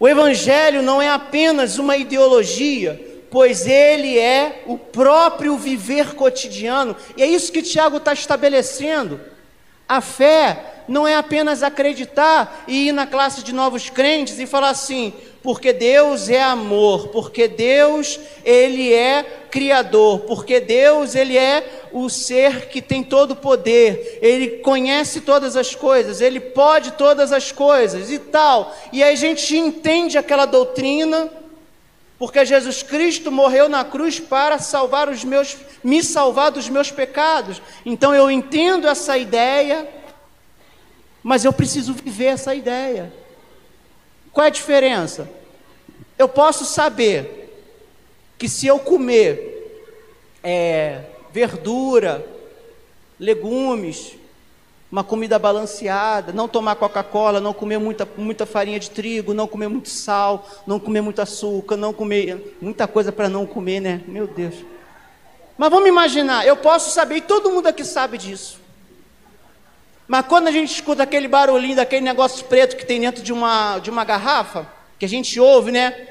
O 0.00 0.08
evangelho 0.08 0.82
não 0.82 1.00
é 1.00 1.08
apenas 1.08 1.78
uma 1.78 1.96
ideologia, 1.96 3.22
pois 3.30 3.66
ele 3.66 4.18
é 4.18 4.64
o 4.66 4.76
próprio 4.76 5.56
viver 5.56 6.14
cotidiano. 6.14 6.96
E 7.16 7.22
é 7.22 7.26
isso 7.26 7.52
que 7.52 7.62
Tiago 7.62 7.98
está 7.98 8.12
estabelecendo. 8.12 9.20
A 9.88 10.00
fé 10.00 10.73
não 10.86 11.06
é 11.06 11.16
apenas 11.16 11.62
acreditar 11.62 12.64
e 12.68 12.88
ir 12.88 12.92
na 12.92 13.06
classe 13.06 13.42
de 13.42 13.52
novos 13.52 13.88
crentes 13.90 14.38
e 14.38 14.46
falar 14.46 14.70
assim, 14.70 15.12
porque 15.42 15.72
Deus 15.72 16.30
é 16.30 16.42
amor, 16.42 17.08
porque 17.08 17.46
Deus 17.46 18.18
ele 18.44 18.92
é 18.92 19.22
criador, 19.50 20.20
porque 20.20 20.58
Deus 20.58 21.14
ele 21.14 21.36
é 21.36 21.88
o 21.92 22.08
ser 22.08 22.68
que 22.68 22.80
tem 22.80 23.02
todo 23.02 23.32
o 23.32 23.36
poder, 23.36 24.18
ele 24.22 24.58
conhece 24.58 25.20
todas 25.20 25.56
as 25.56 25.74
coisas, 25.74 26.20
ele 26.20 26.40
pode 26.40 26.92
todas 26.92 27.30
as 27.30 27.52
coisas 27.52 28.10
e 28.10 28.18
tal. 28.18 28.74
E 28.90 29.02
aí 29.02 29.12
a 29.12 29.16
gente 29.16 29.56
entende 29.56 30.16
aquela 30.16 30.46
doutrina, 30.46 31.30
porque 32.18 32.44
Jesus 32.44 32.82
Cristo 32.82 33.30
morreu 33.30 33.68
na 33.68 33.84
cruz 33.84 34.18
para 34.18 34.58
salvar 34.58 35.10
os 35.10 35.24
meus, 35.24 35.56
me 35.84 36.02
salvar 36.02 36.50
dos 36.50 36.70
meus 36.70 36.90
pecados. 36.90 37.60
Então 37.84 38.14
eu 38.14 38.30
entendo 38.30 38.88
essa 38.88 39.18
ideia, 39.18 39.86
mas 41.24 41.42
eu 41.42 41.54
preciso 41.54 41.94
viver 41.94 42.26
essa 42.26 42.54
ideia. 42.54 43.10
Qual 44.30 44.44
é 44.44 44.48
a 44.48 44.52
diferença? 44.52 45.26
Eu 46.18 46.28
posso 46.28 46.66
saber 46.66 47.50
que 48.36 48.46
se 48.46 48.66
eu 48.66 48.78
comer 48.78 49.88
é, 50.42 51.00
verdura, 51.32 52.24
legumes, 53.18 54.16
uma 54.92 55.02
comida 55.02 55.38
balanceada, 55.38 56.30
não 56.30 56.46
tomar 56.46 56.76
Coca-Cola, 56.76 57.40
não 57.40 57.54
comer 57.54 57.78
muita, 57.78 58.06
muita 58.18 58.44
farinha 58.44 58.78
de 58.78 58.90
trigo, 58.90 59.32
não 59.32 59.48
comer 59.48 59.68
muito 59.68 59.88
sal, 59.88 60.46
não 60.66 60.78
comer 60.78 61.00
muito 61.00 61.22
açúcar, 61.22 61.76
não 61.76 61.94
comer 61.94 62.58
muita 62.60 62.86
coisa 62.86 63.10
para 63.10 63.30
não 63.30 63.46
comer, 63.46 63.80
né? 63.80 64.02
Meu 64.06 64.26
Deus. 64.26 64.56
Mas 65.56 65.70
vamos 65.70 65.88
imaginar, 65.88 66.46
eu 66.46 66.56
posso 66.56 66.90
saber, 66.90 67.16
e 67.16 67.20
todo 67.22 67.50
mundo 67.50 67.66
aqui 67.66 67.82
sabe 67.82 68.18
disso. 68.18 68.63
Mas 70.06 70.26
quando 70.26 70.48
a 70.48 70.52
gente 70.52 70.72
escuta 70.72 71.02
aquele 71.02 71.28
barulhinho 71.28 71.76
daquele 71.76 72.04
negócio 72.04 72.44
preto 72.46 72.76
que 72.76 72.84
tem 72.84 73.00
dentro 73.00 73.22
de 73.22 73.32
uma, 73.32 73.78
de 73.78 73.90
uma 73.90 74.04
garrafa, 74.04 74.70
que 74.98 75.04
a 75.04 75.08
gente 75.08 75.40
ouve, 75.40 75.72
né? 75.72 76.08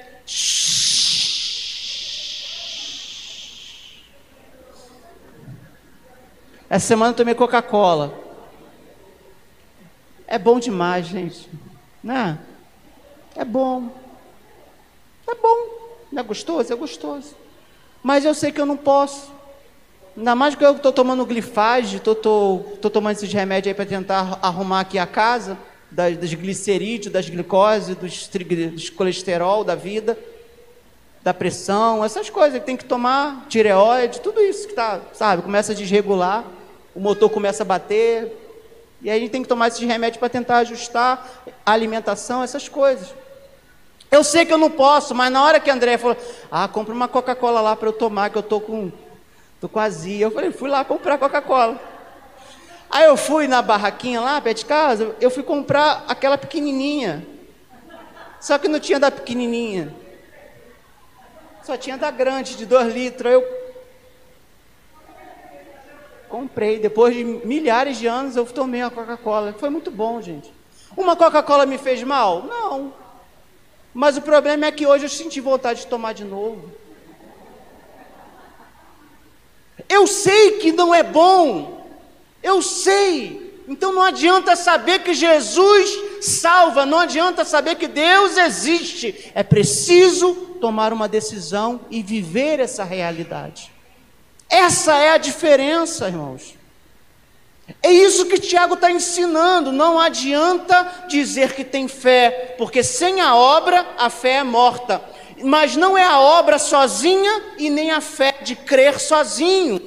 Essa 6.69 6.87
semana 6.87 7.11
eu 7.11 7.15
tomei 7.15 7.35
Coca-Cola. 7.35 8.19
É 10.25 10.39
bom 10.39 10.59
demais, 10.59 11.05
gente. 11.05 11.47
Né? 12.03 12.39
É 13.35 13.45
bom. 13.45 13.89
É 15.27 15.35
bom. 15.35 16.07
Não 16.11 16.19
é 16.21 16.23
gostoso? 16.23 16.73
É 16.73 16.75
gostoso. 16.75 17.35
Mas 18.01 18.25
eu 18.25 18.33
sei 18.33 18.51
que 18.51 18.59
eu 18.59 18.65
não 18.65 18.75
posso. 18.75 19.31
Ainda 20.15 20.35
mais 20.35 20.53
que 20.53 20.63
eu 20.63 20.75
estou 20.75 20.91
tomando 20.91 21.25
glifage, 21.25 21.97
estou 21.97 22.91
tomando 22.91 23.15
esses 23.15 23.33
remédios 23.33 23.69
aí 23.69 23.73
para 23.73 23.85
tentar 23.85 24.37
arrumar 24.43 24.81
aqui 24.81 24.99
a 24.99 25.07
casa, 25.07 25.57
das, 25.89 26.15
das 26.17 26.33
glicerídeos, 26.33 27.11
das 27.11 27.27
glicose, 27.27 27.95
dos, 27.95 28.29
dos 28.71 28.89
colesterol 28.91 29.63
da 29.63 29.73
vida, 29.73 30.17
da 31.23 31.33
pressão, 31.33 32.05
essas 32.05 32.29
coisas 32.29 32.59
que 32.59 32.65
tem 32.65 32.77
que 32.77 32.85
tomar, 32.85 33.45
tireoide, 33.49 34.21
tudo 34.21 34.39
isso 34.39 34.65
que 34.65 34.73
está, 34.73 35.01
sabe, 35.13 35.41
começa 35.41 35.71
a 35.71 35.75
desregular, 35.75 36.43
o 36.93 36.99
motor 36.99 37.29
começa 37.29 37.63
a 37.63 37.65
bater, 37.65 38.39
e 39.01 39.09
aí 39.09 39.17
a 39.17 39.19
gente 39.19 39.31
tem 39.31 39.41
que 39.41 39.47
tomar 39.47 39.69
esses 39.69 39.81
remédios 39.81 40.19
para 40.19 40.29
tentar 40.29 40.57
ajustar 40.57 41.43
a 41.65 41.71
alimentação, 41.71 42.43
essas 42.43 42.69
coisas. 42.69 43.07
Eu 44.11 44.23
sei 44.23 44.45
que 44.45 44.53
eu 44.53 44.59
não 44.59 44.69
posso, 44.69 45.15
mas 45.15 45.31
na 45.31 45.43
hora 45.43 45.59
que 45.59 45.71
André 45.71 45.97
falou, 45.97 46.15
ah, 46.51 46.67
compra 46.67 46.93
uma 46.93 47.07
Coca-Cola 47.07 47.61
lá 47.61 47.75
para 47.75 47.89
eu 47.89 47.93
tomar, 47.93 48.29
que 48.29 48.37
eu 48.37 48.41
estou 48.41 48.61
com 48.61 48.91
Tô 49.67 49.79
azia. 49.79 50.25
Eu 50.25 50.31
falei, 50.31 50.51
fui 50.51 50.69
lá 50.69 50.83
comprar 50.83 51.17
Coca-Cola. 51.17 51.79
Aí 52.91 53.05
eu 53.05 53.15
fui 53.15 53.47
na 53.47 53.61
barraquinha 53.61 54.19
lá, 54.19 54.39
perto 54.41 54.57
de 54.57 54.65
casa, 54.65 55.15
eu 55.19 55.31
fui 55.31 55.41
comprar 55.41 56.03
aquela 56.07 56.37
pequenininha. 56.37 57.25
Só 58.41 58.57
que 58.57 58.67
não 58.67 58.79
tinha 58.79 58.99
da 58.99 59.09
pequenininha. 59.09 59.95
Só 61.63 61.77
tinha 61.77 61.97
da 61.97 62.11
grande, 62.11 62.57
de 62.57 62.65
2 62.65 62.93
litros. 62.93 63.31
Eu 63.31 63.63
comprei. 66.27 66.77
Depois 66.77 67.15
de 67.15 67.23
milhares 67.23 67.97
de 67.97 68.05
anos, 68.05 68.35
eu 68.35 68.45
tomei 68.45 68.81
a 68.81 68.89
Coca-Cola. 68.89 69.55
Foi 69.57 69.69
muito 69.69 69.89
bom, 69.89 70.21
gente. 70.21 70.53
Uma 70.95 71.15
Coca-Cola 71.15 71.65
me 71.65 71.77
fez 71.77 72.03
mal? 72.03 72.43
Não. 72.43 72.93
Mas 73.93 74.17
o 74.17 74.21
problema 74.21 74.65
é 74.65 74.71
que 74.71 74.85
hoje 74.85 75.05
eu 75.05 75.09
senti 75.09 75.39
vontade 75.39 75.81
de 75.81 75.87
tomar 75.87 76.13
de 76.13 76.25
novo. 76.25 76.69
Eu 79.89 80.07
sei 80.07 80.59
que 80.59 80.71
não 80.71 80.93
é 80.93 81.03
bom, 81.03 81.87
eu 82.41 82.61
sei. 82.61 83.63
Então 83.67 83.93
não 83.93 84.01
adianta 84.01 84.55
saber 84.55 84.99
que 84.99 85.13
Jesus 85.13 85.89
salva, 86.21 86.85
não 86.85 86.99
adianta 86.99 87.45
saber 87.45 87.75
que 87.75 87.87
Deus 87.87 88.37
existe. 88.37 89.31
É 89.33 89.43
preciso 89.43 90.33
tomar 90.59 90.91
uma 90.91 91.07
decisão 91.07 91.81
e 91.89 92.01
viver 92.03 92.59
essa 92.59 92.83
realidade. 92.83 93.71
Essa 94.49 94.95
é 94.97 95.11
a 95.11 95.17
diferença, 95.17 96.07
irmãos. 96.07 96.55
É 97.81 97.91
isso 97.91 98.25
que 98.25 98.37
Tiago 98.37 98.73
está 98.73 98.91
ensinando. 98.91 99.71
Não 99.71 99.99
adianta 99.99 101.05
dizer 101.07 101.53
que 101.53 101.63
tem 101.63 101.87
fé, 101.87 102.55
porque 102.57 102.83
sem 102.83 103.21
a 103.21 103.35
obra 103.35 103.85
a 103.97 104.09
fé 104.09 104.37
é 104.37 104.43
morta. 104.43 105.01
Mas 105.41 105.75
não 105.75 105.97
é 105.97 106.03
a 106.03 106.19
obra 106.19 106.59
sozinha 106.59 107.41
e 107.57 107.69
nem 107.69 107.91
a 107.91 108.01
fé 108.01 108.35
de 108.41 108.55
crer 108.55 108.99
sozinho. 108.99 109.81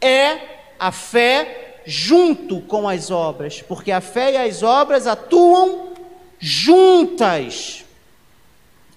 É 0.00 0.38
a 0.78 0.92
fé 0.92 1.80
junto 1.84 2.60
com 2.62 2.88
as 2.88 3.10
obras, 3.10 3.62
porque 3.62 3.90
a 3.90 4.00
fé 4.00 4.32
e 4.32 4.36
as 4.36 4.62
obras 4.62 5.06
atuam 5.06 5.92
juntas. 6.38 7.84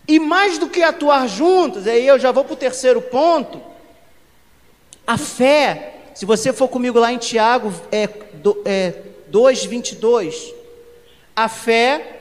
E 0.07 0.19
mais 0.19 0.57
do 0.57 0.69
que 0.69 0.84
atuar 0.84 1.27
juntas, 1.27 1.88
aí 1.88 2.05
eu 2.05 2.19
já 2.19 2.32
vou 2.32 2.43
para 2.43 2.53
o 2.53 2.57
terceiro 2.57 3.01
ponto. 3.01 3.61
A 5.05 5.17
fé, 5.17 5.95
se 6.13 6.25
você 6.25 6.53
for 6.53 6.67
comigo 6.67 6.99
lá 6.99 7.11
em 7.11 7.17
Tiago 7.17 7.73
é, 7.91 8.09
é, 8.65 8.93
2, 9.27 9.65
22, 9.65 10.53
a 11.36 11.49
fé 11.49 12.19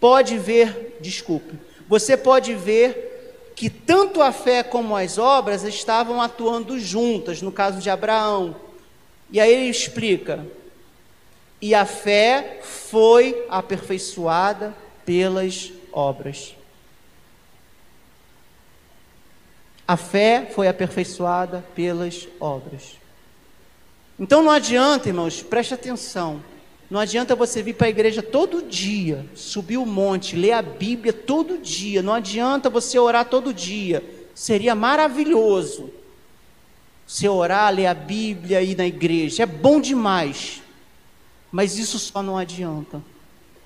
pode 0.00 0.38
ver, 0.38 0.96
desculpe, 1.00 1.54
você 1.88 2.16
pode 2.16 2.54
ver 2.54 3.52
que 3.54 3.70
tanto 3.70 4.20
a 4.20 4.32
fé 4.32 4.62
como 4.62 4.94
as 4.94 5.16
obras 5.18 5.62
estavam 5.64 6.20
atuando 6.20 6.78
juntas, 6.78 7.40
no 7.40 7.50
caso 7.50 7.80
de 7.80 7.88
Abraão. 7.88 8.56
E 9.30 9.40
aí 9.40 9.52
ele 9.52 9.70
explica: 9.70 10.46
e 11.60 11.74
a 11.74 11.86
fé 11.86 12.60
foi 12.62 13.46
aperfeiçoada 13.48 14.74
pelas 15.04 15.72
obras. 15.92 16.54
A 19.88 19.96
fé 19.96 20.50
foi 20.52 20.68
aperfeiçoada 20.68 21.64
pelas 21.74 22.28
obras. 22.40 22.98
Então 24.18 24.42
não 24.42 24.50
adianta, 24.50 25.08
irmãos, 25.08 25.42
preste 25.42 25.74
atenção. 25.74 26.42
Não 26.88 27.00
adianta 27.00 27.34
você 27.34 27.62
vir 27.62 27.74
para 27.74 27.88
a 27.88 27.90
igreja 27.90 28.22
todo 28.22 28.62
dia, 28.62 29.26
subir 29.34 29.76
o 29.76 29.84
monte, 29.84 30.36
ler 30.36 30.52
a 30.52 30.62
Bíblia 30.62 31.12
todo 31.12 31.58
dia. 31.58 32.02
Não 32.02 32.12
adianta 32.12 32.70
você 32.70 32.98
orar 32.98 33.24
todo 33.24 33.52
dia. 33.52 34.04
Seria 34.34 34.74
maravilhoso 34.74 35.90
você 37.06 37.28
orar, 37.28 37.72
ler 37.72 37.86
a 37.86 37.94
Bíblia 37.94 38.60
e 38.62 38.72
ir 38.72 38.76
na 38.76 38.86
igreja. 38.86 39.44
É 39.44 39.46
bom 39.46 39.80
demais. 39.80 40.62
Mas 41.52 41.78
isso 41.78 41.98
só 41.98 42.22
não 42.22 42.36
adianta. 42.36 43.02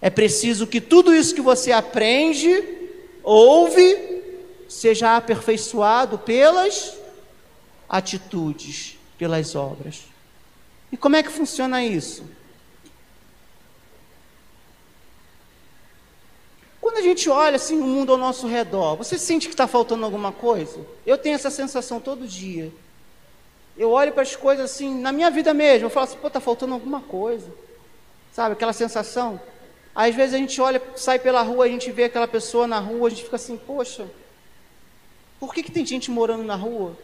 É 0.00 0.10
preciso 0.10 0.66
que 0.66 0.80
tudo 0.80 1.14
isso 1.14 1.34
que 1.34 1.40
você 1.40 1.72
aprende, 1.72 2.62
ouve, 3.22 4.22
seja 4.68 5.16
aperfeiçoado 5.16 6.18
pelas 6.18 6.96
atitudes, 7.88 8.96
pelas 9.18 9.54
obras. 9.54 10.02
E 10.92 10.96
como 10.96 11.16
é 11.16 11.22
que 11.22 11.30
funciona 11.30 11.84
isso? 11.84 12.24
Quando 16.80 16.96
a 16.96 17.02
gente 17.02 17.28
olha 17.28 17.56
assim 17.56 17.78
o 17.78 17.84
mundo 17.84 18.12
ao 18.12 18.18
nosso 18.18 18.46
redor, 18.46 18.96
você 18.96 19.18
sente 19.18 19.46
que 19.46 19.54
está 19.54 19.66
faltando 19.66 20.04
alguma 20.04 20.32
coisa? 20.32 20.80
Eu 21.04 21.18
tenho 21.18 21.34
essa 21.34 21.50
sensação 21.50 22.00
todo 22.00 22.26
dia. 22.26 22.72
Eu 23.76 23.90
olho 23.90 24.12
para 24.12 24.22
as 24.22 24.34
coisas 24.34 24.64
assim, 24.70 24.98
na 24.98 25.12
minha 25.12 25.30
vida 25.30 25.52
mesmo, 25.52 25.86
eu 25.86 25.90
falo 25.90 26.04
assim, 26.04 26.16
pô, 26.16 26.26
está 26.28 26.40
faltando 26.40 26.74
alguma 26.74 27.00
coisa. 27.00 27.50
Sabe, 28.32 28.52
aquela 28.52 28.72
sensação? 28.72 29.40
Às 29.94 30.14
vezes 30.14 30.34
a 30.34 30.38
gente 30.38 30.60
olha, 30.60 30.80
sai 30.96 31.18
pela 31.18 31.42
rua, 31.42 31.64
a 31.64 31.68
gente 31.68 31.90
vê 31.90 32.04
aquela 32.04 32.28
pessoa 32.28 32.66
na 32.66 32.78
rua, 32.78 33.08
a 33.08 33.10
gente 33.10 33.24
fica 33.24 33.36
assim, 33.36 33.56
poxa, 33.56 34.08
por 35.38 35.52
que, 35.52 35.62
que 35.62 35.70
tem 35.70 35.84
gente 35.84 36.10
morando 36.10 36.44
na 36.44 36.54
rua? 36.54 36.96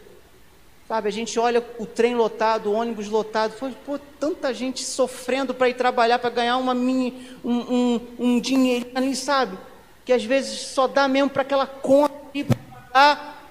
Sabe, 0.87 1.09
a 1.09 1.11
gente 1.11 1.37
olha 1.37 1.61
o 1.77 1.85
trem 1.85 2.15
lotado, 2.15 2.71
o 2.71 2.73
ônibus 2.73 3.09
lotado, 3.09 3.53
pô, 3.85 3.99
tanta 4.17 4.53
gente 4.53 4.85
sofrendo 4.85 5.53
para 5.53 5.67
ir 5.67 5.73
trabalhar, 5.73 6.17
para 6.17 6.29
ganhar 6.29 6.55
uma 6.55 6.73
mini, 6.73 7.29
um, 7.43 7.55
um, 7.55 8.01
um 8.17 8.39
dinheiro 8.39 8.87
ali, 8.95 9.13
sabe? 9.13 9.57
Que 10.05 10.13
às 10.13 10.23
vezes 10.23 10.57
só 10.59 10.87
dá 10.87 11.05
mesmo 11.09 11.29
para 11.29 11.41
aquela 11.41 11.67
conta 11.67 12.15
para 12.31 12.55
pagar, 12.55 13.43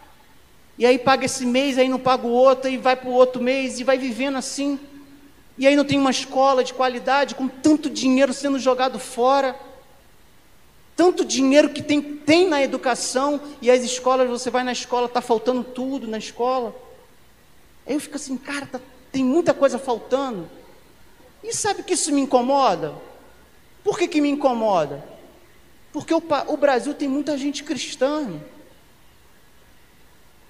e 0.79 0.87
aí 0.87 0.99
paga 0.99 1.27
esse 1.27 1.45
mês, 1.45 1.77
aí 1.77 1.91
não 1.91 1.99
paga 1.99 2.27
o 2.27 2.31
outro, 2.31 2.71
e 2.71 2.79
vai 2.79 2.97
para 2.97 3.11
o 3.11 3.13
outro 3.13 3.43
mês, 3.43 3.79
e 3.79 3.85
vai 3.85 3.99
vivendo 3.99 4.37
assim. 4.37 4.81
E 5.59 5.67
aí 5.67 5.77
não 5.77 5.85
tem 5.85 5.99
uma 5.99 6.11
escola 6.11 6.65
de 6.65 6.73
qualidade, 6.73 7.35
com 7.35 7.49
tanto 7.49 7.91
dinheiro 7.91 8.33
sendo 8.33 8.59
jogado 8.59 8.99
fora. 8.99 9.55
Tanto 10.97 11.23
dinheiro 11.23 11.69
que 11.69 11.83
tem, 11.83 12.01
tem 12.01 12.49
na 12.49 12.63
educação, 12.63 13.39
e 13.61 13.71
as 13.71 13.83
escolas, 13.83 14.27
você 14.27 14.49
vai 14.49 14.65
na 14.65 14.73
escola, 14.73 15.05
está 15.05 15.21
faltando 15.21 15.63
tudo 15.63 16.09
na 16.09 16.17
escola. 16.17 16.86
Aí 17.87 17.95
eu 17.95 18.01
fico 18.01 18.17
assim, 18.17 18.37
cara, 18.37 18.67
tá, 18.67 18.81
tem 19.13 19.25
muita 19.25 19.55
coisa 19.55 19.79
faltando. 19.79 20.49
E 21.43 21.53
sabe 21.53 21.83
que 21.83 21.95
isso 21.95 22.13
me 22.13 22.21
incomoda? 22.21 22.95
Por 23.85 23.99
que, 23.99 24.09
que 24.09 24.21
me 24.21 24.29
incomoda? 24.29 25.05
Porque 25.93 26.13
o, 26.13 26.23
o 26.49 26.57
Brasil 26.57 26.93
tem 26.93 27.09
muita 27.09 27.39
gente 27.39 27.63
cristã, 27.63 28.41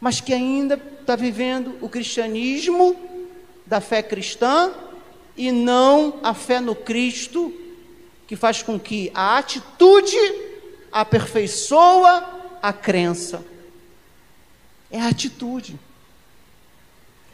mas 0.00 0.20
que 0.20 0.32
ainda 0.32 0.74
está 1.00 1.14
vivendo 1.14 1.76
o 1.80 1.88
cristianismo 1.88 2.96
da 3.66 3.80
fé 3.80 4.02
cristã 4.02 4.72
e 5.36 5.52
não 5.52 6.18
a 6.22 6.32
fé 6.32 6.60
no 6.60 6.74
Cristo, 6.74 7.52
que 8.26 8.34
faz 8.34 8.62
com 8.62 8.80
que 8.80 9.10
a 9.14 9.38
atitude 9.38 10.16
aperfeiçoa 10.90 12.58
a 12.62 12.72
crença. 12.72 13.44
É 14.90 15.00
a 15.00 15.08
atitude. 15.08 15.78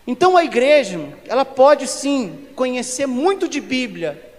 Então 0.07 0.36
a 0.36 0.44
igreja, 0.44 0.98
ela 1.26 1.44
pode 1.44 1.86
sim 1.86 2.46
conhecer 2.57 3.07
muito 3.07 3.48
de 3.48 3.61
Bíblia, 3.61 4.30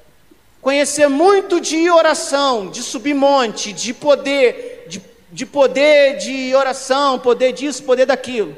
conhecer 0.62 1.08
muito 1.08 1.60
de 1.62 1.90
oração, 1.90 2.70
de 2.70 2.82
subir 2.82 3.14
monte, 3.14 3.72
de 3.72 3.94
poder, 3.94 4.86
de, 4.88 5.02
de 5.32 5.46
poder 5.46 6.18
de 6.18 6.54
oração, 6.56 7.20
poder 7.20 7.54
disso, 7.54 7.84
poder 7.84 8.06
daquilo. 8.06 8.56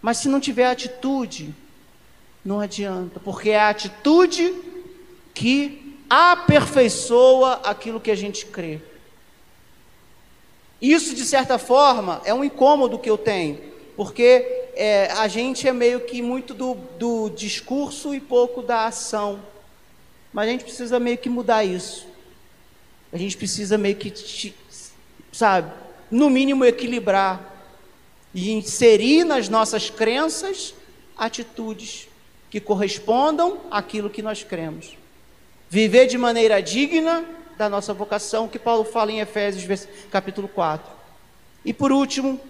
Mas 0.00 0.18
se 0.18 0.28
não 0.28 0.40
tiver 0.40 0.66
atitude, 0.66 1.54
não 2.44 2.58
adianta, 2.58 3.20
porque 3.20 3.50
é 3.50 3.58
a 3.58 3.68
atitude 3.68 4.52
que 5.32 5.96
aperfeiçoa 6.10 7.60
aquilo 7.64 8.00
que 8.00 8.10
a 8.10 8.16
gente 8.16 8.44
crê. 8.46 8.80
Isso, 10.80 11.14
de 11.14 11.24
certa 11.24 11.58
forma, 11.58 12.20
é 12.24 12.34
um 12.34 12.42
incômodo 12.42 12.98
que 12.98 13.08
eu 13.08 13.16
tenho, 13.16 13.71
porque 13.96 14.66
é, 14.74 15.10
a 15.12 15.28
gente 15.28 15.68
é 15.68 15.72
meio 15.72 16.00
que 16.00 16.22
muito 16.22 16.54
do, 16.54 16.74
do 16.98 17.28
discurso 17.30 18.14
e 18.14 18.20
pouco 18.20 18.62
da 18.62 18.86
ação. 18.86 19.40
Mas 20.32 20.48
a 20.48 20.52
gente 20.52 20.64
precisa 20.64 20.98
meio 20.98 21.18
que 21.18 21.28
mudar 21.28 21.64
isso. 21.64 22.06
A 23.12 23.18
gente 23.18 23.36
precisa 23.36 23.76
meio 23.76 23.96
que, 23.96 24.12
sabe, 25.30 25.70
no 26.10 26.30
mínimo 26.30 26.64
equilibrar 26.64 27.52
e 28.34 28.52
inserir 28.52 29.24
nas 29.24 29.48
nossas 29.48 29.90
crenças 29.90 30.74
atitudes 31.16 32.08
que 32.50 32.60
correspondam 32.60 33.60
àquilo 33.70 34.08
que 34.08 34.22
nós 34.22 34.42
cremos. 34.42 34.96
Viver 35.68 36.06
de 36.06 36.16
maneira 36.16 36.62
digna 36.62 37.24
da 37.58 37.68
nossa 37.68 37.92
vocação, 37.92 38.48
que 38.48 38.58
Paulo 38.58 38.84
fala 38.84 39.12
em 39.12 39.20
Efésios 39.20 39.86
capítulo 40.10 40.48
4. 40.48 40.90
E 41.64 41.72
por 41.72 41.92
último, 41.92 42.40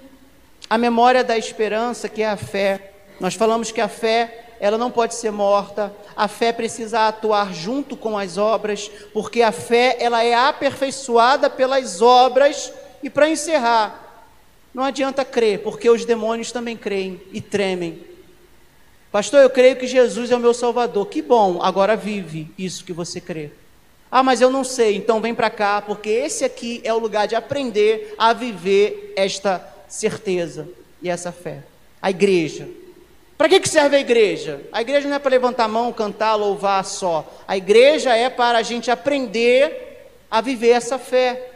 a 0.72 0.78
memória 0.78 1.22
da 1.22 1.36
esperança, 1.36 2.08
que 2.08 2.22
é 2.22 2.30
a 2.30 2.34
fé. 2.34 2.92
Nós 3.20 3.34
falamos 3.34 3.70
que 3.70 3.78
a 3.78 3.88
fé, 3.88 4.46
ela 4.58 4.78
não 4.78 4.90
pode 4.90 5.14
ser 5.14 5.30
morta. 5.30 5.94
A 6.16 6.26
fé 6.26 6.50
precisa 6.50 7.08
atuar 7.08 7.52
junto 7.52 7.94
com 7.94 8.16
as 8.16 8.38
obras, 8.38 8.90
porque 9.12 9.42
a 9.42 9.52
fé, 9.52 9.98
ela 10.00 10.24
é 10.24 10.32
aperfeiçoada 10.32 11.50
pelas 11.50 12.00
obras. 12.00 12.72
E 13.02 13.10
para 13.10 13.28
encerrar, 13.28 14.24
não 14.72 14.82
adianta 14.82 15.26
crer, 15.26 15.58
porque 15.58 15.90
os 15.90 16.06
demônios 16.06 16.50
também 16.50 16.74
creem 16.74 17.20
e 17.30 17.42
tremem. 17.42 18.06
Pastor, 19.10 19.42
eu 19.42 19.50
creio 19.50 19.76
que 19.76 19.86
Jesus 19.86 20.30
é 20.30 20.36
o 20.36 20.40
meu 20.40 20.54
Salvador. 20.54 21.06
Que 21.06 21.20
bom, 21.20 21.60
agora 21.62 21.94
vive 21.94 22.50
isso 22.56 22.82
que 22.82 22.94
você 22.94 23.20
crê. 23.20 23.50
Ah, 24.10 24.22
mas 24.22 24.40
eu 24.40 24.48
não 24.48 24.64
sei, 24.64 24.96
então 24.96 25.20
vem 25.20 25.34
para 25.34 25.50
cá, 25.50 25.82
porque 25.82 26.08
esse 26.08 26.46
aqui 26.46 26.80
é 26.82 26.94
o 26.94 26.98
lugar 26.98 27.28
de 27.28 27.34
aprender 27.34 28.14
a 28.16 28.32
viver 28.32 29.12
esta 29.16 29.71
certeza 29.92 30.66
e 31.02 31.10
essa 31.10 31.30
fé. 31.30 31.62
A 32.00 32.10
igreja. 32.10 32.66
Para 33.36 33.48
que, 33.48 33.60
que 33.60 33.68
serve 33.68 33.96
a 33.96 34.00
igreja? 34.00 34.62
A 34.72 34.80
igreja 34.80 35.06
não 35.06 35.16
é 35.16 35.18
para 35.18 35.30
levantar 35.30 35.64
a 35.64 35.68
mão, 35.68 35.92
cantar, 35.92 36.34
louvar 36.34 36.82
só. 36.84 37.30
A 37.46 37.58
igreja 37.58 38.16
é 38.16 38.30
para 38.30 38.56
a 38.58 38.62
gente 38.62 38.90
aprender 38.90 40.08
a 40.30 40.40
viver 40.40 40.70
essa 40.70 40.98
fé. 40.98 41.50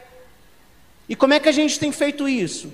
E 1.09 1.15
como 1.15 1.33
é 1.33 1.39
que 1.39 1.49
a 1.49 1.51
gente 1.51 1.79
tem 1.79 1.91
feito 1.91 2.29
isso? 2.29 2.71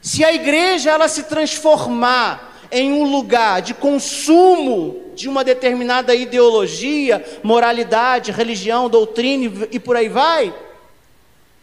Se 0.00 0.24
a 0.24 0.32
igreja 0.32 0.90
ela 0.90 1.08
se 1.08 1.24
transformar 1.24 2.60
em 2.70 2.92
um 2.92 3.02
lugar 3.02 3.62
de 3.62 3.74
consumo 3.74 5.10
de 5.16 5.28
uma 5.28 5.42
determinada 5.42 6.14
ideologia, 6.14 7.24
moralidade, 7.42 8.30
religião, 8.30 8.88
doutrina 8.88 9.66
e 9.72 9.80
por 9.80 9.96
aí 9.96 10.08
vai, 10.08 10.54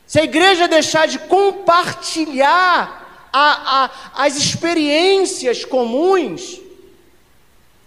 se 0.05 0.19
a 0.19 0.23
igreja 0.23 0.67
deixar 0.67 1.07
de 1.07 1.17
compartilhar 1.17 3.06
a, 3.37 3.83
a, 3.83 4.25
as 4.25 4.35
experiências 4.35 5.63
comuns, 5.63 6.59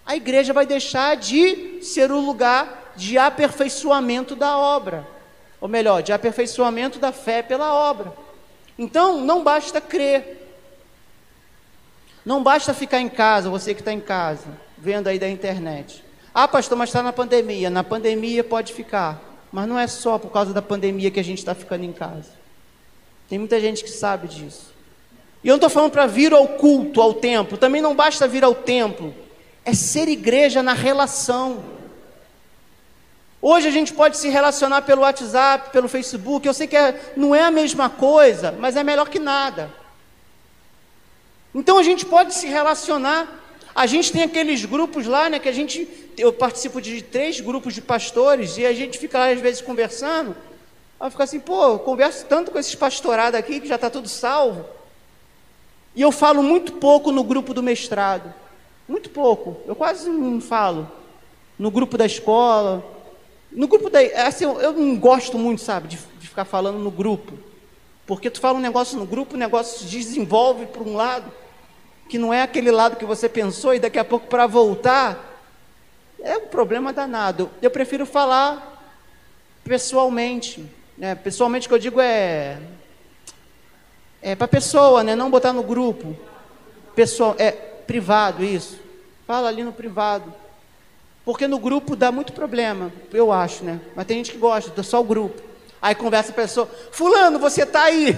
a 0.07 0.15
igreja 0.15 0.53
vai 0.53 0.65
deixar 0.65 1.17
de 1.17 1.83
ser 1.83 2.13
o 2.13 2.21
lugar 2.21 2.93
de 2.95 3.19
aperfeiçoamento 3.19 4.37
da 4.37 4.57
obra, 4.57 5.07
ou 5.61 5.69
melhor, 5.69 6.03
de 6.03 6.13
aperfeiçoamento 6.13 7.01
da 7.01 7.11
fé 7.11 7.43
pela 7.43 7.75
obra. 7.75 8.13
Então, 8.79 9.21
não 9.23 9.43
basta 9.43 9.81
crer, 9.81 10.49
não 12.25 12.43
basta 12.43 12.73
ficar 12.73 13.01
em 13.01 13.09
casa, 13.09 13.51
você 13.51 13.75
que 13.75 13.81
está 13.81 13.93
em 13.93 14.01
casa, 14.01 14.47
vendo 14.79 15.09
aí 15.09 15.19
da 15.19 15.29
internet. 15.29 16.05
Ah, 16.33 16.47
pastor, 16.47 16.79
mas 16.79 16.91
está 16.91 17.03
na 17.03 17.13
pandemia. 17.13 17.69
Na 17.69 17.83
pandemia 17.83 18.45
pode 18.45 18.73
ficar, 18.73 19.21
mas 19.51 19.69
não 19.69 19.77
é 19.77 19.89
só 19.89 20.17
por 20.17 20.31
causa 20.31 20.55
da 20.55 20.63
pandemia 20.63 21.11
que 21.11 21.19
a 21.19 21.25
gente 21.25 21.39
está 21.39 21.57
ficando 21.57 21.85
em 21.85 21.93
casa. 21.93 22.31
Tem 23.29 23.37
muita 23.37 23.61
gente 23.61 23.83
que 23.83 23.91
sabe 23.91 24.29
disso. 24.29 24.80
E 25.43 25.49
eu 25.49 25.53
não 25.53 25.57
estou 25.57 25.71
falando 25.71 25.93
para 25.93 26.07
vir 26.07 26.33
ao 26.33 26.47
culto, 26.47 27.01
ao 27.01 27.15
templo, 27.15 27.57
também 27.57 27.81
não 27.81 27.95
basta 27.95 28.29
vir 28.29 28.45
ao 28.45 28.55
templo, 28.55 29.15
é 29.65 29.73
ser 29.73 30.09
igreja 30.09 30.63
na 30.63 30.75
relação. 30.75 31.65
Hoje 33.41 33.67
a 33.67 33.71
gente 33.71 33.95
pode 33.95 34.19
se 34.19 34.29
relacionar 34.29 34.83
pelo 34.83 35.01
WhatsApp, 35.01 35.71
pelo 35.71 35.89
Facebook, 35.89 36.47
eu 36.47 36.53
sei 36.53 36.67
que 36.67 36.77
é, 36.77 37.13
não 37.17 37.35
é 37.35 37.43
a 37.43 37.51
mesma 37.51 37.89
coisa, 37.89 38.53
mas 38.53 38.77
é 38.77 38.85
melhor 38.85 39.09
que 39.09 39.19
nada. 39.19 39.73
Então 41.55 41.79
a 41.79 41.83
gente 41.83 42.05
pode 42.05 42.35
se 42.35 42.47
relacionar. 42.47 43.39
A 43.75 43.87
gente 43.87 44.13
tem 44.13 44.23
aqueles 44.25 44.65
grupos 44.65 45.07
lá, 45.07 45.31
né, 45.31 45.39
que 45.39 45.49
a 45.49 45.53
gente, 45.53 45.89
eu 46.19 46.33
participo 46.33 46.83
de 46.83 47.01
três 47.03 47.41
grupos 47.41 47.73
de 47.73 47.81
pastores 47.81 48.59
e 48.59 48.67
a 48.67 48.73
gente 48.75 48.99
fica 48.99 49.19
lá 49.19 49.31
às 49.31 49.41
vezes 49.41 49.63
conversando. 49.63 50.37
Aí 50.99 51.11
fica 51.11 51.25
assim, 51.25 51.41
pô, 51.41 51.65
eu 51.65 51.79
converso 51.79 52.27
tanto 52.27 52.51
com 52.51 52.59
esses 52.59 52.75
pastorados 52.75 53.39
aqui 53.39 53.59
que 53.59 53.69
já 53.69 53.77
está 53.77 53.89
tudo 53.89 54.07
salvo. 54.07 54.67
E 55.95 56.03
eu 56.03 56.13
falo 56.13 56.43
muito 56.43 56.75
pouco 56.75 57.11
no 57.11 57.25
grupo 57.25 57.53
do 57.53 57.63
mestrado. 57.63 58.33
Muito 58.89 59.11
pouco. 59.11 59.57
Eu 59.67 59.75
quase 59.75 60.09
não 60.09 60.41
falo. 60.41 60.91
No 61.59 61.71
grupo 61.71 61.99
da 61.99 62.07
escola. 62.07 62.85
No 63.53 63.67
grupo 63.67 63.91
da. 63.91 64.01
Assim, 64.27 64.45
eu 64.45 64.73
não 64.73 64.97
gosto 64.97 65.39
muito, 65.39 65.63
sabe, 65.63 65.89
de, 65.89 65.99
de 66.19 66.29
ficar 66.29 66.45
falando 66.45 66.79
no 66.79 66.91
grupo. 66.91 67.33
Porque 68.07 68.31
tu 68.31 68.41
fala 68.41 68.59
um 68.59 68.63
negócio 68.63 68.99
no 68.99 69.07
grupo, 69.07 69.35
o 69.35 69.39
negócio 69.39 69.79
se 69.79 69.85
desenvolve 69.85 70.67
para 70.67 70.83
um 70.83 70.97
lado, 70.97 71.31
que 72.09 72.19
não 72.19 72.35
é 72.35 72.43
aquele 72.43 72.71
lado 72.71 72.97
que 72.97 73.05
você 73.05 73.29
pensou, 73.29 73.73
e 73.73 73.79
daqui 73.79 73.99
a 74.01 74.05
pouco 74.05 74.27
para 74.27 74.49
voltar, 74.49 75.31
é 76.21 76.37
um 76.37 76.47
problema 76.47 76.93
danado. 76.93 77.51
Eu 77.63 77.71
prefiro 77.71 78.05
falar 78.05 78.71
pessoalmente. 79.63 80.65
Né? 80.99 81.15
Pessoalmente 81.15 81.69
que 81.69 81.75
eu 81.75 81.79
digo 81.79 82.01
é. 82.01 82.59
É 84.23 84.35
para 84.35 84.49
pessoa, 84.49 85.03
né? 85.03 85.17
não 85.17 85.31
botar 85.31 85.53
no 85.53 85.63
grupo. 85.63 86.17
Pessoal, 86.95 87.35
é 87.39 87.51
privado 87.51 88.45
isso. 88.45 88.79
Fala 89.27 89.49
ali 89.49 89.63
no 89.63 89.73
privado. 89.73 90.33
Porque 91.25 91.47
no 91.47 91.59
grupo 91.59 91.95
dá 91.95 92.11
muito 92.11 92.33
problema, 92.33 92.93
eu 93.13 93.31
acho, 93.31 93.63
né? 93.63 93.81
Mas 93.95 94.07
tem 94.07 94.17
gente 94.17 94.33
que 94.33 94.39
gosta, 94.39 94.83
só 94.83 95.01
o 95.01 95.05
grupo. 95.05 95.41
Aí 95.81 95.95
conversa 95.95 96.33
a 96.33 96.35
pessoa, 96.35 96.69
fulano, 96.91 97.39
você 97.39 97.63
está 97.63 97.83
aí. 97.85 98.17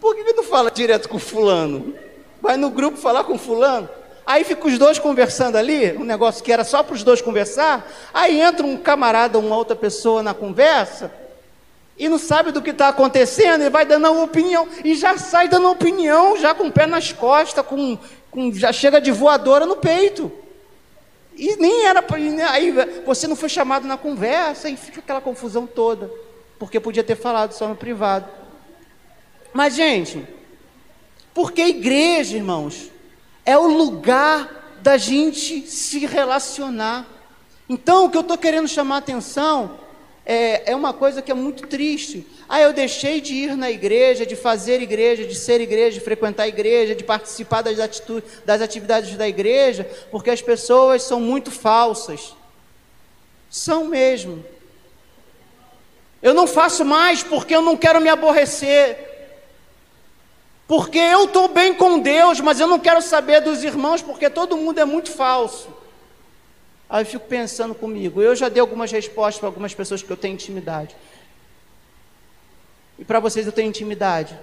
Por 0.00 0.14
que, 0.14 0.24
que 0.24 0.32
tu 0.32 0.42
fala 0.42 0.70
direto 0.70 1.08
com 1.08 1.18
fulano? 1.18 1.94
Vai 2.40 2.56
no 2.56 2.70
grupo 2.70 2.96
falar 2.96 3.24
com 3.24 3.36
fulano. 3.36 3.88
Aí 4.24 4.44
fica 4.44 4.66
os 4.66 4.78
dois 4.78 4.98
conversando 4.98 5.56
ali, 5.56 5.92
um 5.96 6.04
negócio 6.04 6.42
que 6.42 6.52
era 6.52 6.64
só 6.64 6.82
para 6.82 6.94
os 6.94 7.02
dois 7.02 7.20
conversar. 7.20 7.86
Aí 8.14 8.40
entra 8.40 8.64
um 8.64 8.76
camarada, 8.76 9.38
uma 9.38 9.56
outra 9.56 9.76
pessoa 9.76 10.22
na 10.22 10.32
conversa, 10.32 11.12
e 12.00 12.08
não 12.08 12.18
sabe 12.18 12.50
do 12.50 12.60
que 12.60 12.70
está 12.70 12.88
acontecendo, 12.88 13.62
e 13.62 13.70
vai 13.70 13.84
dando 13.84 14.10
uma 14.10 14.24
opinião, 14.24 14.66
e 14.84 14.96
já 14.96 15.16
sai 15.16 15.46
dando 15.46 15.70
opinião, 15.70 16.36
já 16.36 16.52
com 16.52 16.66
o 16.66 16.72
pé 16.72 16.86
nas 16.86 17.12
costas, 17.12 17.64
com, 17.64 17.96
com, 18.30 18.52
já 18.52 18.72
chega 18.72 19.00
de 19.00 19.12
voadora 19.12 19.64
no 19.64 19.76
peito. 19.76 20.32
E 21.36 21.54
nem 21.56 21.86
era 21.86 22.02
para. 22.02 22.18
Aí 22.50 22.74
você 23.06 23.28
não 23.28 23.36
foi 23.36 23.48
chamado 23.48 23.86
na 23.86 23.96
conversa, 23.96 24.68
e 24.68 24.76
fica 24.76 24.98
aquela 24.98 25.20
confusão 25.20 25.66
toda 25.66 26.10
porque 26.60 26.78
podia 26.78 27.02
ter 27.02 27.16
falado 27.16 27.52
só 27.52 27.66
no 27.66 27.74
privado. 27.74 28.28
Mas, 29.50 29.74
gente, 29.74 30.28
porque 31.32 31.62
igreja, 31.62 32.36
irmãos, 32.36 32.90
é 33.46 33.56
o 33.56 33.66
lugar 33.66 34.76
da 34.82 34.98
gente 34.98 35.66
se 35.66 36.00
relacionar. 36.04 37.06
Então, 37.66 38.04
o 38.04 38.10
que 38.10 38.16
eu 38.18 38.20
estou 38.20 38.36
querendo 38.36 38.68
chamar 38.68 38.96
a 38.96 38.98
atenção 38.98 39.80
é, 40.32 40.70
é 40.70 40.76
uma 40.76 40.92
coisa 40.92 41.20
que 41.20 41.32
é 41.32 41.34
muito 41.34 41.66
triste. 41.66 42.24
Ah, 42.48 42.60
eu 42.60 42.72
deixei 42.72 43.20
de 43.20 43.34
ir 43.34 43.56
na 43.56 43.68
igreja, 43.68 44.24
de 44.24 44.36
fazer 44.36 44.80
igreja, 44.80 45.26
de 45.26 45.34
ser 45.34 45.60
igreja, 45.60 45.98
de 45.98 46.04
frequentar 46.04 46.44
a 46.44 46.48
igreja, 46.48 46.94
de 46.94 47.02
participar 47.02 47.62
das, 47.62 47.80
atitudes, 47.80 48.30
das 48.44 48.62
atividades 48.62 49.16
da 49.16 49.28
igreja, 49.28 49.90
porque 50.08 50.30
as 50.30 50.40
pessoas 50.40 51.02
são 51.02 51.18
muito 51.18 51.50
falsas. 51.50 52.36
São 53.50 53.86
mesmo. 53.86 54.44
Eu 56.22 56.32
não 56.32 56.46
faço 56.46 56.84
mais 56.84 57.24
porque 57.24 57.56
eu 57.56 57.60
não 57.60 57.76
quero 57.76 58.00
me 58.00 58.08
aborrecer. 58.08 58.98
Porque 60.68 60.98
eu 61.00 61.24
estou 61.24 61.48
bem 61.48 61.74
com 61.74 61.98
Deus, 61.98 62.38
mas 62.38 62.60
eu 62.60 62.68
não 62.68 62.78
quero 62.78 63.02
saber 63.02 63.40
dos 63.40 63.64
irmãos, 63.64 64.00
porque 64.00 64.30
todo 64.30 64.56
mundo 64.56 64.78
é 64.78 64.84
muito 64.84 65.10
falso. 65.10 65.79
Aí 66.90 67.02
eu 67.02 67.06
fico 67.06 67.28
pensando 67.28 67.72
comigo. 67.72 68.20
Eu 68.20 68.34
já 68.34 68.48
dei 68.48 68.60
algumas 68.60 68.90
respostas 68.90 69.38
para 69.38 69.48
algumas 69.48 69.72
pessoas 69.72 70.02
que 70.02 70.10
eu 70.10 70.16
tenho 70.16 70.34
intimidade. 70.34 70.96
E 72.98 73.04
para 73.04 73.20
vocês 73.20 73.46
eu 73.46 73.52
tenho 73.52 73.68
intimidade. 73.68 74.36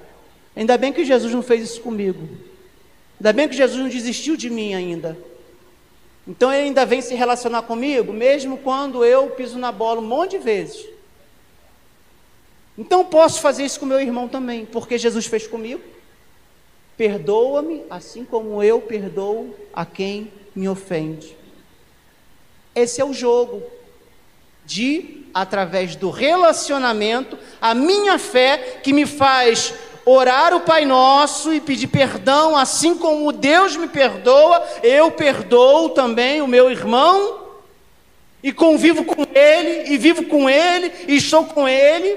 Ainda 0.55 0.77
bem 0.77 0.93
que 0.93 1.03
Jesus 1.03 1.33
não 1.33 1.43
fez 1.43 1.61
isso 1.61 1.81
comigo. 1.81 2.27
Ainda 3.19 3.33
bem 3.33 3.49
que 3.49 3.55
Jesus 3.55 3.79
não 3.79 3.89
desistiu 3.89 4.37
de 4.37 4.49
mim 4.49 4.73
ainda. 4.73 5.17
Então 6.25 6.51
ele 6.51 6.63
ainda 6.63 6.85
vem 6.85 7.01
se 7.01 7.15
relacionar 7.15 7.63
comigo, 7.63 8.11
mesmo 8.11 8.57
quando 8.57 9.03
eu 9.03 9.29
piso 9.29 9.59
na 9.59 9.71
bola 9.71 9.99
um 9.99 10.05
monte 10.05 10.31
de 10.31 10.37
vezes. 10.39 10.85
Então 12.77 13.05
posso 13.05 13.41
fazer 13.41 13.65
isso 13.65 13.79
com 13.79 13.85
meu 13.85 13.99
irmão 13.99 14.27
também, 14.27 14.65
porque 14.65 14.97
Jesus 14.97 15.25
fez 15.25 15.45
comigo. 15.47 15.81
Perdoa-me, 16.97 17.83
assim 17.89 18.25
como 18.25 18.63
eu 18.63 18.81
perdoo 18.81 19.55
a 19.73 19.85
quem 19.85 20.31
me 20.55 20.67
ofende. 20.67 21.36
Esse 22.77 23.01
é 23.01 23.05
o 23.05 23.11
jogo 23.11 23.63
de, 24.63 25.23
através 25.33 25.95
do 25.95 26.11
relacionamento, 26.11 27.35
a 27.59 27.73
minha 27.73 28.19
fé 28.19 28.79
que 28.83 28.93
me 28.93 29.07
faz 29.07 29.73
orar 30.05 30.53
o 30.53 30.61
Pai 30.61 30.85
Nosso 30.85 31.51
e 31.51 31.59
pedir 31.59 31.87
perdão, 31.87 32.55
assim 32.55 32.95
como 32.95 33.31
Deus 33.31 33.75
me 33.75 33.87
perdoa, 33.87 34.63
eu 34.83 35.09
perdoo 35.09 35.89
também 35.89 36.39
o 36.39 36.47
meu 36.47 36.69
irmão 36.69 37.47
e 38.43 38.53
convivo 38.53 39.03
com 39.03 39.25
ele 39.33 39.91
e 39.91 39.97
vivo 39.97 40.25
com 40.25 40.47
ele 40.47 40.91
e 41.07 41.15
estou 41.15 41.45
com 41.45 41.67
ele. 41.67 42.15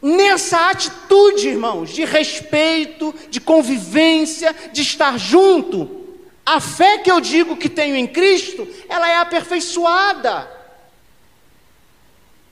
Nessa 0.00 0.70
atitude, 0.70 1.48
irmãos, 1.48 1.90
de 1.90 2.06
respeito, 2.06 3.14
de 3.28 3.42
convivência, 3.42 4.56
de 4.72 4.80
estar 4.80 5.18
junto, 5.18 6.03
a 6.44 6.60
fé 6.60 6.98
que 6.98 7.10
eu 7.10 7.20
digo 7.20 7.56
que 7.56 7.68
tenho 7.68 7.96
em 7.96 8.06
Cristo, 8.06 8.68
ela 8.88 9.08
é 9.08 9.16
aperfeiçoada. 9.16 10.50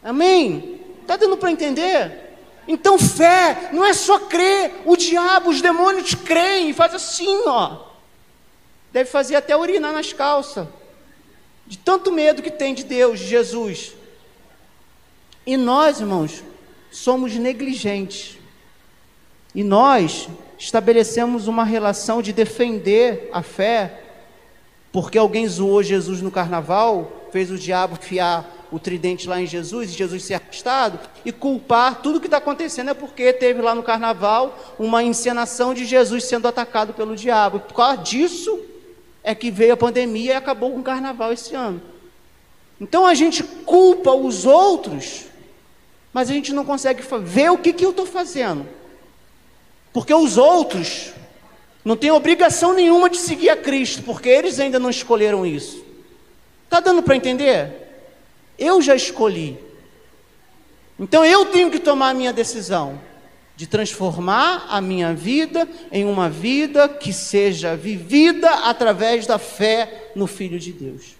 Amém? 0.02 0.80
Está 1.02 1.16
dando 1.16 1.36
para 1.36 1.50
entender? 1.50 2.22
Então, 2.66 2.98
fé 2.98 3.70
não 3.72 3.84
é 3.84 3.92
só 3.92 4.20
crer, 4.20 4.82
o 4.84 4.96
diabo, 4.96 5.50
os 5.50 5.60
demônios 5.60 6.14
creem 6.14 6.70
e 6.70 6.74
faz 6.74 6.94
assim, 6.94 7.42
ó. 7.46 7.86
Deve 8.92 9.10
fazer 9.10 9.36
até 9.36 9.56
urinar 9.56 9.92
nas 9.92 10.12
calças, 10.12 10.66
de 11.66 11.76
tanto 11.78 12.12
medo 12.12 12.42
que 12.42 12.50
tem 12.50 12.72
de 12.72 12.84
Deus, 12.84 13.18
de 13.18 13.26
Jesus. 13.26 13.94
E 15.44 15.56
nós, 15.56 16.00
irmãos, 16.00 16.42
somos 16.90 17.34
negligentes. 17.34 18.38
E 19.54 19.62
nós 19.62 20.28
estabelecemos 20.58 21.46
uma 21.46 21.64
relação 21.64 22.22
de 22.22 22.32
defender 22.32 23.28
a 23.32 23.42
fé, 23.42 24.00
porque 24.90 25.18
alguém 25.18 25.46
zoou 25.46 25.82
Jesus 25.82 26.22
no 26.22 26.30
carnaval, 26.30 27.28
fez 27.30 27.50
o 27.50 27.58
diabo 27.58 27.96
fiar 27.96 28.48
o 28.70 28.78
tridente 28.78 29.28
lá 29.28 29.40
em 29.40 29.46
Jesus 29.46 29.90
e 29.90 29.92
Jesus 29.92 30.24
ser 30.24 30.34
arrastado, 30.34 30.98
e 31.24 31.30
culpar 31.30 32.00
tudo 32.00 32.20
que 32.20 32.26
está 32.26 32.38
acontecendo 32.38 32.90
é 32.90 32.94
porque 32.94 33.32
teve 33.32 33.60
lá 33.60 33.74
no 33.74 33.82
carnaval 33.82 34.58
uma 34.78 35.02
encenação 35.02 35.74
de 35.74 35.84
Jesus 35.84 36.24
sendo 36.24 36.48
atacado 36.48 36.94
pelo 36.94 37.14
diabo. 37.14 37.60
Por 37.60 37.74
causa 37.74 37.98
disso 37.98 38.58
é 39.22 39.34
que 39.34 39.50
veio 39.50 39.74
a 39.74 39.76
pandemia 39.76 40.32
e 40.32 40.36
acabou 40.36 40.70
com 40.72 40.80
o 40.80 40.82
carnaval 40.82 41.32
esse 41.32 41.54
ano. 41.54 41.82
Então 42.80 43.06
a 43.06 43.14
gente 43.14 43.42
culpa 43.42 44.12
os 44.12 44.46
outros 44.46 45.26
mas 46.12 46.28
a 46.28 46.32
gente 46.32 46.52
não 46.52 46.64
consegue 46.64 47.02
ver 47.22 47.50
o 47.50 47.58
que, 47.58 47.72
que 47.72 47.84
eu 47.84 47.90
estou 47.90 48.06
fazendo. 48.06 48.66
Porque 49.92 50.14
os 50.14 50.38
outros 50.38 51.12
não 51.84 51.96
têm 51.96 52.10
obrigação 52.10 52.72
nenhuma 52.72 53.10
de 53.10 53.18
seguir 53.18 53.50
a 53.50 53.56
Cristo, 53.56 54.02
porque 54.02 54.28
eles 54.28 54.58
ainda 54.58 54.78
não 54.78 54.90
escolheram 54.90 55.44
isso. 55.44 55.84
Está 56.64 56.80
dando 56.80 57.02
para 57.02 57.16
entender? 57.16 57.72
Eu 58.58 58.80
já 58.80 58.94
escolhi. 58.94 59.58
Então 60.98 61.24
eu 61.24 61.46
tenho 61.46 61.70
que 61.70 61.78
tomar 61.78 62.10
a 62.10 62.14
minha 62.14 62.32
decisão 62.32 63.00
de 63.56 63.66
transformar 63.66 64.66
a 64.68 64.80
minha 64.80 65.14
vida 65.14 65.68
em 65.90 66.04
uma 66.04 66.30
vida 66.30 66.88
que 66.88 67.12
seja 67.12 67.76
vivida 67.76 68.50
através 68.50 69.26
da 69.26 69.38
fé 69.38 70.10
no 70.14 70.26
Filho 70.26 70.58
de 70.58 70.72
Deus. 70.72 71.16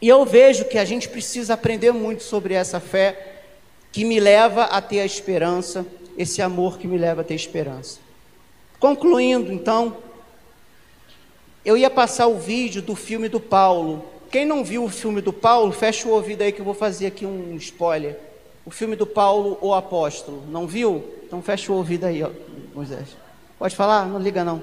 E 0.00 0.08
eu 0.08 0.24
vejo 0.24 0.64
que 0.66 0.78
a 0.78 0.84
gente 0.84 1.08
precisa 1.08 1.54
aprender 1.54 1.92
muito 1.92 2.22
sobre 2.22 2.54
essa 2.54 2.80
fé 2.80 3.34
que 3.92 4.04
me 4.04 4.20
leva 4.20 4.64
a 4.64 4.80
ter 4.80 5.00
a 5.00 5.06
esperança, 5.06 5.86
esse 6.16 6.40
amor 6.40 6.78
que 6.78 6.86
me 6.86 6.98
leva 6.98 7.20
a 7.20 7.24
ter 7.24 7.34
esperança. 7.34 7.98
Concluindo, 8.78 9.52
então, 9.52 9.96
eu 11.64 11.76
ia 11.76 11.90
passar 11.90 12.26
o 12.26 12.38
vídeo 12.38 12.80
do 12.82 12.94
filme 12.94 13.28
do 13.28 13.40
Paulo. 13.40 14.04
Quem 14.30 14.44
não 14.44 14.64
viu 14.64 14.84
o 14.84 14.88
filme 14.88 15.20
do 15.20 15.32
Paulo, 15.32 15.72
fecha 15.72 16.08
o 16.08 16.12
ouvido 16.12 16.42
aí 16.42 16.52
que 16.52 16.60
eu 16.60 16.64
vou 16.64 16.74
fazer 16.74 17.06
aqui 17.06 17.24
um 17.26 17.56
spoiler. 17.56 18.18
O 18.64 18.70
filme 18.70 18.96
do 18.96 19.06
Paulo, 19.06 19.58
o 19.60 19.72
Apóstolo. 19.72 20.42
Não 20.48 20.66
viu? 20.66 21.04
Então 21.24 21.42
fecha 21.42 21.72
o 21.72 21.76
ouvido 21.76 22.04
aí, 22.04 22.22
ó, 22.22 22.30
Moisés. 22.74 23.16
Pode 23.58 23.74
falar? 23.74 24.06
Não 24.06 24.18
liga 24.18 24.44
não. 24.44 24.62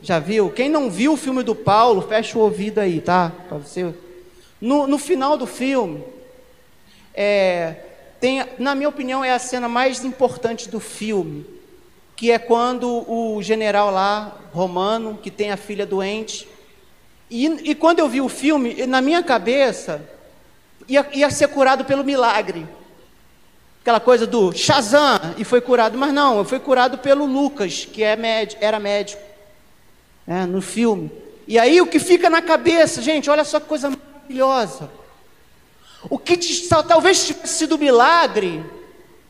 Já 0.00 0.18
viu? 0.18 0.50
Quem 0.50 0.68
não 0.68 0.90
viu 0.90 1.12
o 1.12 1.16
filme 1.16 1.42
do 1.42 1.54
Paulo, 1.54 2.02
fecha 2.02 2.36
o 2.36 2.42
ouvido 2.42 2.78
aí, 2.78 3.00
tá? 3.00 3.32
Para 3.48 3.58
você. 3.58 3.94
No, 4.60 4.86
no 4.86 4.98
final 4.98 5.36
do 5.36 5.46
filme, 5.46 6.02
é, 7.14 7.76
tem, 8.22 8.46
na 8.56 8.76
minha 8.76 8.88
opinião, 8.88 9.24
é 9.24 9.32
a 9.32 9.38
cena 9.40 9.68
mais 9.68 10.04
importante 10.04 10.68
do 10.68 10.78
filme, 10.78 11.44
que 12.14 12.30
é 12.30 12.38
quando 12.38 13.04
o 13.10 13.42
general 13.42 13.90
lá, 13.90 14.38
romano, 14.52 15.18
que 15.20 15.28
tem 15.28 15.50
a 15.50 15.56
filha 15.56 15.84
doente, 15.84 16.46
e, 17.28 17.46
e 17.70 17.74
quando 17.74 17.98
eu 17.98 18.08
vi 18.08 18.20
o 18.20 18.28
filme, 18.28 18.86
na 18.86 19.00
minha 19.00 19.24
cabeça, 19.24 20.08
ia, 20.88 21.04
ia 21.12 21.30
ser 21.32 21.48
curado 21.48 21.84
pelo 21.84 22.04
milagre. 22.04 22.64
aquela 23.80 23.98
coisa 23.98 24.24
do 24.24 24.52
Shazam 24.52 25.34
e 25.36 25.42
foi 25.42 25.60
curado, 25.60 25.98
mas 25.98 26.14
não, 26.14 26.44
foi 26.44 26.60
curado 26.60 26.98
pelo 26.98 27.26
Lucas, 27.26 27.88
que 27.92 28.04
é 28.04 28.14
médico, 28.14 28.64
era 28.64 28.78
médico, 28.78 29.20
né, 30.24 30.46
no 30.46 30.62
filme. 30.62 31.10
E 31.48 31.58
aí 31.58 31.80
o 31.80 31.88
que 31.88 31.98
fica 31.98 32.30
na 32.30 32.40
cabeça, 32.40 33.02
gente, 33.02 33.28
olha 33.28 33.42
só 33.42 33.58
que 33.58 33.66
coisa 33.66 33.90
maravilhosa. 33.90 35.01
O 36.10 36.18
que 36.18 36.36
talvez 36.86 37.26
tivesse 37.26 37.54
sido 37.54 37.78
milagre, 37.78 38.64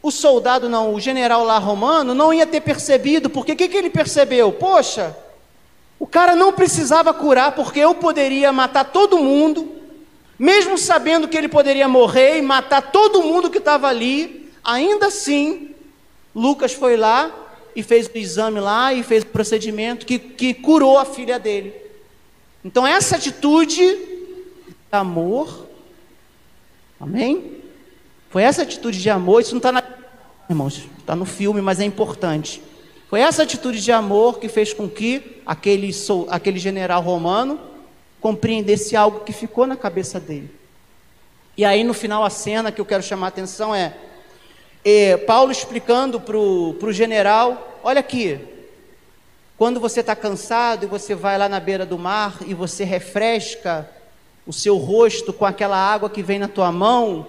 o 0.02 0.10
soldado 0.10 0.68
não, 0.68 0.94
o 0.94 1.00
general 1.00 1.44
lá 1.44 1.58
romano 1.58 2.14
não 2.14 2.32
ia 2.32 2.46
ter 2.46 2.60
percebido, 2.60 3.30
porque 3.30 3.52
o 3.52 3.56
que, 3.56 3.68
que 3.68 3.76
ele 3.76 3.90
percebeu? 3.90 4.50
Poxa, 4.52 5.16
o 5.98 6.06
cara 6.06 6.34
não 6.34 6.52
precisava 6.52 7.14
curar, 7.14 7.52
porque 7.52 7.78
eu 7.78 7.94
poderia 7.94 8.52
matar 8.52 8.84
todo 8.84 9.18
mundo, 9.18 9.70
mesmo 10.36 10.76
sabendo 10.76 11.28
que 11.28 11.36
ele 11.36 11.48
poderia 11.48 11.86
morrer 11.86 12.38
e 12.38 12.42
matar 12.42 12.90
todo 12.90 13.22
mundo 13.22 13.48
que 13.48 13.58
estava 13.58 13.86
ali, 13.86 14.50
ainda 14.64 15.06
assim, 15.06 15.72
Lucas 16.34 16.72
foi 16.72 16.96
lá 16.96 17.30
e 17.76 17.82
fez 17.82 18.08
o 18.08 18.18
exame 18.18 18.58
lá 18.58 18.92
e 18.92 19.02
fez 19.02 19.22
o 19.22 19.26
procedimento 19.26 20.04
que, 20.04 20.18
que 20.18 20.52
curou 20.52 20.98
a 20.98 21.04
filha 21.04 21.38
dele. 21.38 21.72
Então, 22.64 22.86
essa 22.86 23.16
atitude 23.16 23.80
de 23.80 24.74
amor, 24.90 25.68
amém? 27.03 27.62
Foi 28.30 28.42
essa 28.42 28.62
atitude 28.62 29.00
de 29.00 29.11
amor, 29.11 29.42
isso 29.42 29.50
não 29.50 29.59
está 29.59 29.72
na. 29.72 29.82
Irmãos, 30.48 30.88
está 30.98 31.16
no 31.16 31.24
filme, 31.24 31.61
mas 31.61 31.80
é 31.80 31.84
importante. 31.84 32.62
Foi 33.11 33.20
essa 33.20 33.42
atitude 33.42 33.82
de 33.82 33.92
amor 33.92 34.38
que 34.38 34.48
fez 34.48 34.72
com 34.72 34.88
que 34.88 35.42
aquele, 35.44 35.90
aquele 36.28 36.59
general 36.59 37.03
romano 37.03 37.61
compreendesse 38.20 38.96
algo 38.96 39.20
que 39.20 39.32
ficou 39.32 39.66
na 39.66 39.76
cabeça 39.76 40.18
dele. 40.18 40.50
E 41.57 41.64
aí, 41.64 41.84
no 41.84 41.92
final, 41.92 42.24
a 42.24 42.30
cena 42.30 42.72
que 42.72 42.80
eu 42.80 42.86
quero 42.86 43.03
chamar 43.03 43.26
a 43.26 43.28
atenção 43.28 43.74
é, 43.74 43.94
é 44.84 45.16
Paulo 45.16 45.53
explicando 45.53 46.20
para 46.20 46.38
o 46.38 46.92
general: 46.92 47.80
olha 47.82 48.00
aqui, 48.00 48.40
quando 49.59 49.78
você 49.78 50.00
está 50.00 50.16
cansado 50.16 50.84
e 50.84 50.88
você 50.88 51.14
vai 51.14 51.36
lá 51.36 51.48
na 51.48 51.61
beira 51.61 51.84
do 51.84 51.98
mar 51.98 52.38
e 52.46 52.55
você 52.55 52.84
refresca 52.84 53.90
o 54.47 54.53
seu 54.53 54.76
rosto 54.76 55.32
com 55.32 55.45
aquela 55.45 55.76
água 55.76 56.11
que 56.11 56.22
vem 56.22 56.38
na 56.38 56.49
tua 56.49 56.72
mão, 56.72 57.26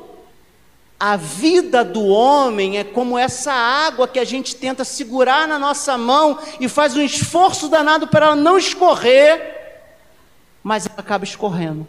a 0.99 1.15
vida 1.17 1.83
do 1.83 2.05
homem 2.05 2.77
é 2.77 2.83
como 2.83 3.17
essa 3.17 3.51
água 3.51 4.07
que 4.07 4.19
a 4.19 4.23
gente 4.23 4.55
tenta 4.55 4.83
segurar 4.85 5.47
na 5.47 5.59
nossa 5.59 5.97
mão 5.97 6.39
e 6.59 6.69
faz 6.69 6.95
um 6.95 7.01
esforço 7.01 7.67
danado 7.67 8.07
para 8.07 8.27
ela 8.27 8.35
não 8.35 8.57
escorrer, 8.57 9.81
mas 10.63 10.85
ela 10.85 10.95
acaba 10.97 11.25
escorrendo. 11.25 11.85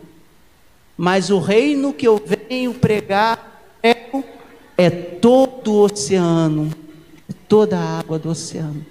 Mas 0.97 1.31
o 1.31 1.39
reino 1.39 1.93
que 1.93 2.07
eu 2.07 2.21
venho 2.49 2.75
pregar 2.75 3.63
é 4.77 4.91
todo 4.91 5.73
o 5.73 5.85
oceano, 5.85 6.73
é 7.31 7.35
toda 7.49 7.79
a 7.79 7.99
água 7.99 8.19
do 8.19 8.31
oceano. 8.31 8.85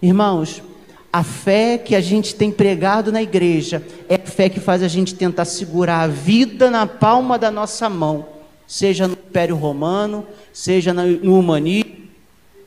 Irmãos, 0.00 0.62
a 1.12 1.22
fé 1.22 1.76
que 1.76 1.94
a 1.94 2.00
gente 2.00 2.34
tem 2.34 2.50
pregado 2.50 3.12
na 3.12 3.22
igreja 3.22 3.86
é 4.08 4.16
fé 4.32 4.48
que 4.48 4.60
faz 4.60 4.82
a 4.82 4.88
gente 4.88 5.14
tentar 5.14 5.44
segurar 5.44 6.00
a 6.00 6.06
vida 6.06 6.70
na 6.70 6.86
palma 6.86 7.38
da 7.38 7.50
nossa 7.50 7.88
mão 7.88 8.32
seja 8.72 9.06
no 9.06 9.12
Império 9.12 9.54
Romano, 9.54 10.26
seja 10.50 10.94
no 10.94 11.38
humanismo, 11.38 11.92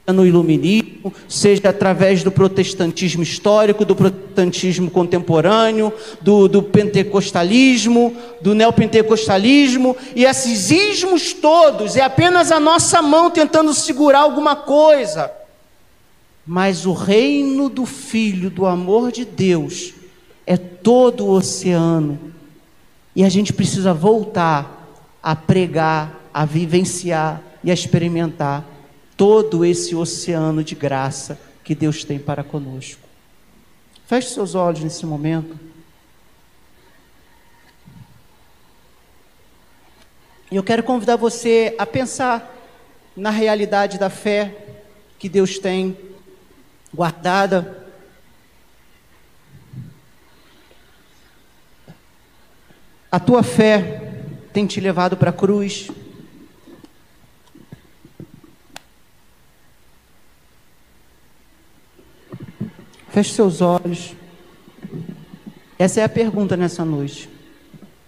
no 0.08 0.24
iluminismo, 0.24 1.12
seja 1.28 1.70
através 1.70 2.22
do 2.22 2.32
protestantismo 2.32 3.24
histórico, 3.24 3.84
do 3.84 3.96
protestantismo 3.96 4.92
contemporâneo, 4.92 5.92
do, 6.22 6.48
do 6.48 6.62
pentecostalismo, 6.62 8.16
do 8.40 8.54
neopentecostalismo, 8.54 9.98
e 10.16 10.26
esses 10.26 10.70
ismos 10.70 11.34
todos 11.34 11.96
é 11.96 12.02
apenas 12.02 12.52
a 12.52 12.60
nossa 12.60 13.02
mão 13.02 13.32
tentando 13.32 13.74
segurar 13.74 14.20
alguma 14.20 14.56
coisa. 14.56 15.32
Mas 16.46 16.86
o 16.86 16.94
reino 16.94 17.68
do 17.68 17.88
Filho, 17.88 18.52
do 18.52 18.68
amor 18.68 19.12
de 19.12 19.26
Deus, 19.26 19.92
é 20.46 20.58
todo 20.58 21.26
o 21.26 21.32
oceano. 21.32 22.34
E 23.16 23.24
a 23.24 23.30
gente 23.30 23.54
precisa 23.54 23.94
voltar 23.94 24.90
a 25.22 25.36
pregar, 25.36 26.20
a 26.34 26.46
vivenciar 26.46 27.42
e 27.64 27.72
a 27.72 27.74
experimentar 27.74 28.64
todo 29.18 29.64
esse 29.64 29.96
oceano 29.96 30.64
de 30.64 30.76
graça 30.76 31.40
que 31.64 31.74
Deus 31.74 32.04
tem 32.04 32.20
para 32.20 32.44
conosco. 32.44 33.02
Feche 34.06 34.30
seus 34.30 34.54
olhos 34.54 34.82
nesse 34.82 35.06
momento. 35.06 35.58
E 40.52 40.56
eu 40.56 40.64
quero 40.64 40.84
convidar 40.84 41.16
você 41.16 41.74
a 41.80 41.86
pensar 41.86 42.54
na 43.16 43.32
realidade 43.32 43.98
da 43.98 44.10
fé 44.10 44.56
que 45.18 45.28
Deus 45.28 45.58
tem 45.58 45.98
guardada. 46.94 47.85
A 53.16 53.20
tua 53.22 53.44
fé 53.44 54.12
tem 54.52 54.68
te 54.68 54.82
levado 54.82 55.16
para 55.16 55.30
a 55.30 55.34
cruz. 55.34 55.90
Feche 63.08 63.34
seus 63.34 63.62
olhos. 63.62 64.14
Essa 65.80 66.02
é 66.02 66.04
a 66.04 66.10
pergunta 66.10 66.58
nessa 66.58 66.84
noite. 66.84 67.30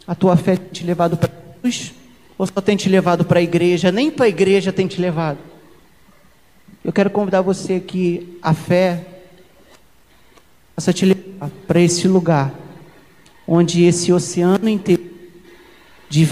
A 0.05 0.13
tua 0.13 0.35
fé 0.35 0.57
tem 0.57 0.67
te 0.73 0.83
levado 0.83 1.15
para 1.15 1.31
a 1.31 1.59
cruz? 1.61 1.93
Ou 2.37 2.45
só 2.45 2.59
tem 2.59 2.75
te 2.75 2.89
levado 2.89 3.23
para 3.23 3.39
a 3.39 3.41
igreja? 3.41 3.93
Nem 3.93 4.11
para 4.11 4.25
a 4.25 4.27
igreja 4.27 4.73
tem 4.73 4.87
te 4.87 4.99
levado. 4.99 5.39
Eu 6.83 6.91
quero 6.91 7.09
convidar 7.09 7.39
você 7.39 7.79
que 7.79 8.37
a 8.41 8.53
fé 8.53 9.05
possa 10.75 10.91
te 10.91 11.05
levar 11.05 11.49
para 11.65 11.79
esse 11.79 12.09
lugar, 12.09 12.66
onde 13.47 13.83
esse 13.83 14.11
oceano 14.11 14.67
inteiro 14.67 15.03
de 16.09 16.29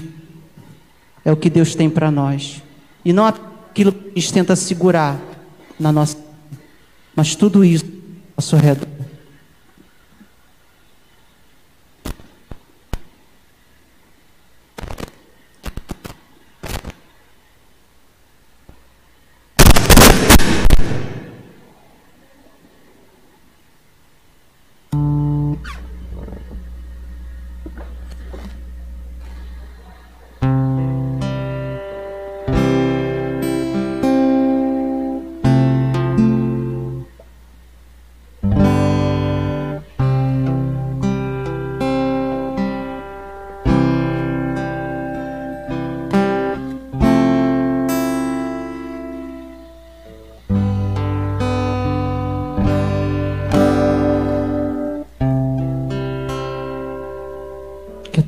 é 1.24 1.32
o 1.32 1.36
que 1.36 1.50
Deus 1.50 1.74
tem 1.74 1.90
para 1.90 2.10
nós. 2.10 2.62
E 3.04 3.12
não 3.12 3.26
aquilo 3.26 3.90
que 3.90 4.10
a 4.16 4.20
gente 4.20 4.32
tenta 4.32 4.54
segurar 4.54 5.20
na 5.78 5.90
nossa, 5.90 6.16
mas 7.16 7.34
tudo 7.34 7.64
isso 7.64 7.84
ao 8.36 8.42
seu 8.42 8.58
redor. 8.58 8.95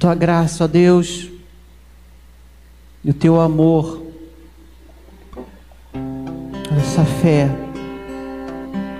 Tua 0.08 0.14
graça, 0.14 0.64
ó 0.64 0.66
Deus, 0.66 1.28
e 3.04 3.10
o 3.10 3.14
teu 3.14 3.38
amor, 3.38 4.00
essa 6.78 7.04
fé 7.04 7.50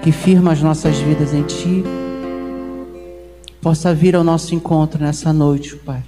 que 0.03 0.13
firma 0.13 0.53
as 0.53 0.61
nossas 0.61 0.99
vidas 0.99 1.33
em 1.33 1.45
Ti, 1.45 1.83
possa 3.63 3.95
vir 3.95 4.15
ao 4.15 4.23
nosso 4.23 4.55
encontro 4.55 5.03
nessa 5.03 5.33
noite, 5.33 5.77
Pai. 5.77 6.03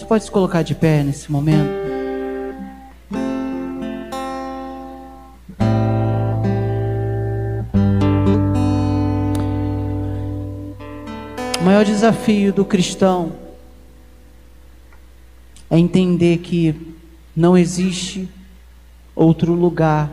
Você 0.00 0.06
pode 0.06 0.24
se 0.24 0.30
colocar 0.30 0.62
de 0.62 0.74
pé 0.74 1.02
nesse 1.02 1.30
momento? 1.30 1.68
O 11.60 11.62
maior 11.62 11.84
desafio 11.84 12.50
do 12.50 12.64
cristão 12.64 13.32
é 15.68 15.78
entender 15.78 16.38
que 16.38 16.96
não 17.36 17.54
existe 17.54 18.26
outro 19.14 19.52
lugar 19.52 20.10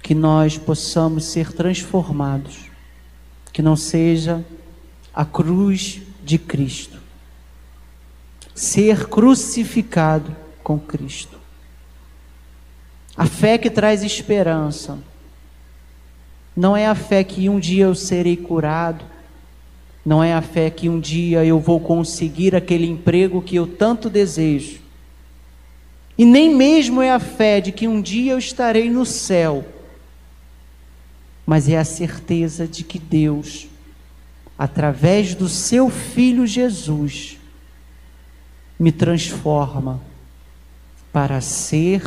que 0.00 0.14
nós 0.14 0.56
possamos 0.56 1.24
ser 1.24 1.52
transformados 1.52 2.70
que 3.52 3.60
não 3.60 3.74
seja 3.74 4.44
a 5.12 5.24
cruz 5.24 6.00
de 6.22 6.38
Cristo. 6.38 6.99
Ser 8.60 9.08
crucificado 9.08 10.36
com 10.62 10.78
Cristo. 10.78 11.38
A 13.16 13.24
fé 13.24 13.56
que 13.56 13.70
traz 13.70 14.02
esperança 14.02 14.98
não 16.54 16.76
é 16.76 16.86
a 16.86 16.94
fé 16.94 17.24
que 17.24 17.48
um 17.48 17.58
dia 17.58 17.84
eu 17.84 17.94
serei 17.94 18.36
curado, 18.36 19.02
não 20.04 20.22
é 20.22 20.34
a 20.34 20.42
fé 20.42 20.68
que 20.68 20.90
um 20.90 21.00
dia 21.00 21.42
eu 21.42 21.58
vou 21.58 21.80
conseguir 21.80 22.54
aquele 22.54 22.84
emprego 22.84 23.40
que 23.40 23.56
eu 23.56 23.66
tanto 23.66 24.10
desejo. 24.10 24.80
E 26.18 26.26
nem 26.26 26.54
mesmo 26.54 27.00
é 27.00 27.10
a 27.10 27.18
fé 27.18 27.62
de 27.62 27.72
que 27.72 27.88
um 27.88 27.98
dia 27.98 28.32
eu 28.32 28.38
estarei 28.38 28.90
no 28.90 29.06
céu, 29.06 29.64
mas 31.46 31.66
é 31.66 31.78
a 31.78 31.84
certeza 31.84 32.68
de 32.68 32.84
que 32.84 32.98
Deus, 32.98 33.68
através 34.58 35.34
do 35.34 35.48
seu 35.48 35.88
Filho 35.88 36.46
Jesus, 36.46 37.39
me 38.80 38.90
transforma 38.90 40.00
para 41.12 41.42
ser 41.42 42.02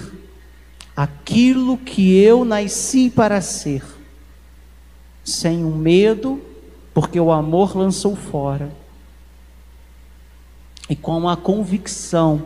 aquilo 0.96 1.78
que 1.78 2.18
eu 2.18 2.44
nasci 2.44 3.12
para 3.12 3.40
ser, 3.42 3.84
sem 5.24 5.64
um 5.64 5.76
medo, 5.76 6.42
porque 6.92 7.20
o 7.20 7.32
amor 7.32 7.78
lançou 7.78 8.16
fora, 8.16 8.72
e 10.90 10.96
com 10.96 11.30
a 11.30 11.38
convicção, 11.38 12.44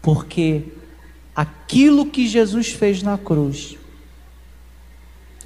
porque 0.00 0.62
aquilo 1.34 2.06
que 2.06 2.28
Jesus 2.28 2.68
fez 2.68 3.02
na 3.02 3.18
cruz 3.18 3.76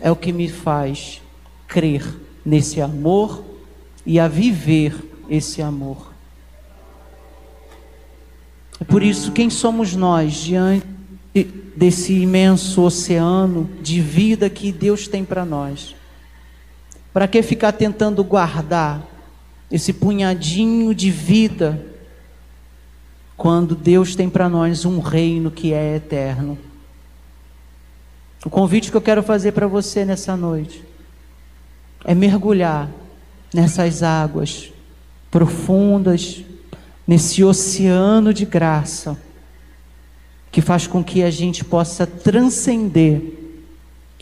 é 0.01 0.11
o 0.11 0.16
que 0.16 0.35
me 0.35 0.51
faz 0.51 1.22
crer 1.66 2.05
nesse 2.45 2.78
amor 2.83 3.43
e 4.05 4.20
a 4.20 4.28
viver 4.28 4.95
esse 5.30 5.62
amor. 5.62 6.11
É 8.83 8.85
por 8.85 9.01
isso, 9.01 9.30
quem 9.30 9.49
somos 9.49 9.95
nós 9.95 10.35
diante 10.35 10.85
desse 11.76 12.14
imenso 12.14 12.83
oceano 12.83 13.70
de 13.80 14.01
vida 14.01 14.51
que 14.51 14.72
Deus 14.72 15.07
tem 15.07 15.24
para 15.24 15.45
nós? 15.45 15.95
Para 17.12 17.28
que 17.28 17.41
ficar 17.45 17.70
tentando 17.70 18.24
guardar 18.24 19.07
esse 19.70 19.93
punhadinho 19.93 20.93
de 20.93 21.12
vida 21.12 21.80
quando 23.37 23.76
Deus 23.76 24.16
tem 24.16 24.28
para 24.28 24.49
nós 24.49 24.85
um 24.85 24.99
reino 24.99 25.49
que 25.49 25.72
é 25.72 25.95
eterno? 25.95 26.59
O 28.45 28.51
convite 28.51 28.91
que 28.91 28.97
eu 28.97 29.01
quero 29.01 29.22
fazer 29.22 29.53
para 29.53 29.68
você 29.68 30.05
nessa 30.05 30.37
noite 30.37 30.83
é 32.05 32.16
mergulhar 32.16 32.91
nessas 33.55 34.03
águas 34.03 34.72
profundas, 35.30 36.45
nesse 37.12 37.44
oceano 37.44 38.32
de 38.32 38.46
graça, 38.46 39.18
que 40.50 40.62
faz 40.62 40.86
com 40.86 41.04
que 41.04 41.22
a 41.22 41.30
gente 41.30 41.62
possa 41.62 42.06
transcender 42.06 43.20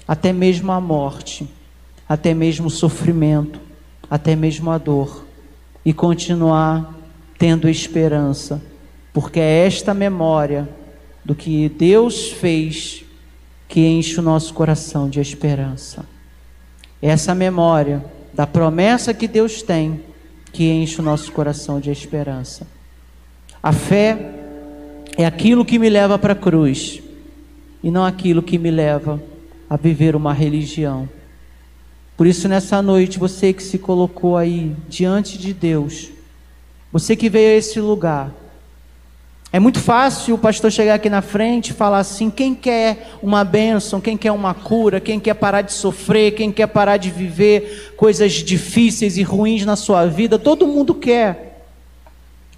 até 0.09 0.33
mesmo 0.33 0.73
a 0.73 0.81
morte, 0.81 1.49
até 2.09 2.35
mesmo 2.35 2.67
o 2.67 2.71
sofrimento, 2.71 3.61
até 4.11 4.35
mesmo 4.35 4.73
a 4.73 4.77
dor, 4.77 5.25
e 5.85 5.93
continuar 5.93 6.93
tendo 7.39 7.69
esperança, 7.69 8.61
porque 9.13 9.39
é 9.39 9.65
esta 9.69 9.95
memória 9.95 10.69
do 11.25 11.33
que 11.33 11.69
Deus 11.69 12.33
fez 12.33 13.05
que 13.69 13.87
enche 13.87 14.19
o 14.19 14.23
nosso 14.23 14.53
coração 14.53 15.09
de 15.09 15.21
esperança. 15.21 16.05
Essa 17.01 17.37
memória 17.37 18.05
da 18.35 18.49
promessa 18.49 19.15
que 19.15 19.29
Deus 19.29 19.63
tem 19.63 20.03
que 20.53 20.69
enche 20.69 21.01
o 21.01 21.05
nosso 21.05 21.31
coração 21.31 21.79
de 21.79 21.89
esperança. 21.89 22.80
A 23.63 23.73
fé 23.73 24.17
é 25.19 25.27
aquilo 25.27 25.65
que 25.65 25.79
me 25.79 25.91
leva 25.91 26.19
para 26.19 26.33
a 26.33 26.37
cruz 26.37 27.03
e 27.83 27.91
não 27.91 28.05
aquilo 28.05 28.43
que 28.43 28.57
me 28.57 28.71
leva 28.71 29.23
a 29.69 29.77
viver 29.77 30.17
uma 30.17 30.33
religião. 30.33 31.09
Por 32.17 32.27
isso, 32.27 32.49
nessa 32.49 32.81
noite, 32.81 33.19
você 33.19 33.53
que 33.53 33.63
se 33.63 33.79
colocou 33.79 34.37
aí 34.37 34.75
diante 34.89 35.37
de 35.37 35.53
Deus, 35.53 36.11
você 36.93 37.15
que 37.15 37.29
veio 37.29 37.51
a 37.51 37.59
esse 37.59 37.81
lugar, 37.81 38.33
é 39.53 39.59
muito 39.59 39.81
fácil 39.81 40.37
o 40.37 40.39
pastor 40.39 40.71
chegar 40.71 40.95
aqui 40.95 41.11
na 41.11 41.23
frente 41.23 41.71
e 41.71 41.75
falar 41.75 41.99
assim: 41.99 42.31
quem 42.31 42.55
quer 42.55 43.17
uma 43.23 43.43
bênção, 43.45 44.01
quem 44.01 44.17
quer 44.17 44.33
uma 44.33 44.55
cura, 44.55 45.01
quem 45.01 45.19
quer 45.19 45.35
parar 45.35 45.63
de 45.63 45.73
sofrer, 45.73 46.33
quem 46.33 46.53
quer 46.53 46.69
parar 46.69 46.97
de 46.97 47.11
viver 47.11 47.95
coisas 47.97 48.33
difíceis 48.33 49.17
e 49.19 49.23
ruins 49.23 49.67
na 49.67 49.77
sua 49.77 50.07
vida, 50.07 50.39
todo 50.39 50.67
mundo 50.67 50.95
quer. 50.95 51.50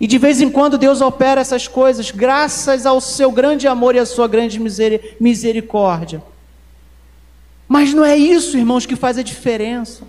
E 0.03 0.07
de 0.09 0.19
vez 0.19 0.41
em 0.41 0.51
quando 0.51 0.77
Deus 0.77 1.01
opera 1.01 1.41
essas 1.41 1.69
coisas, 1.69 2.11
graças 2.11 2.87
ao 2.87 3.01
seu 3.01 3.31
grande 3.31 3.69
amor 3.69 3.95
e 3.95 4.01
à 4.01 4.05
sua 4.05 4.27
grande 4.27 4.61
misericórdia. 5.21 6.21
Mas 7.69 7.95
não 7.95 8.05
é 8.05 8.17
isso, 8.17 8.59
irmãos, 8.59 8.85
que 8.85 8.97
faz 8.97 9.17
a 9.17 9.23
diferença. 9.23 10.03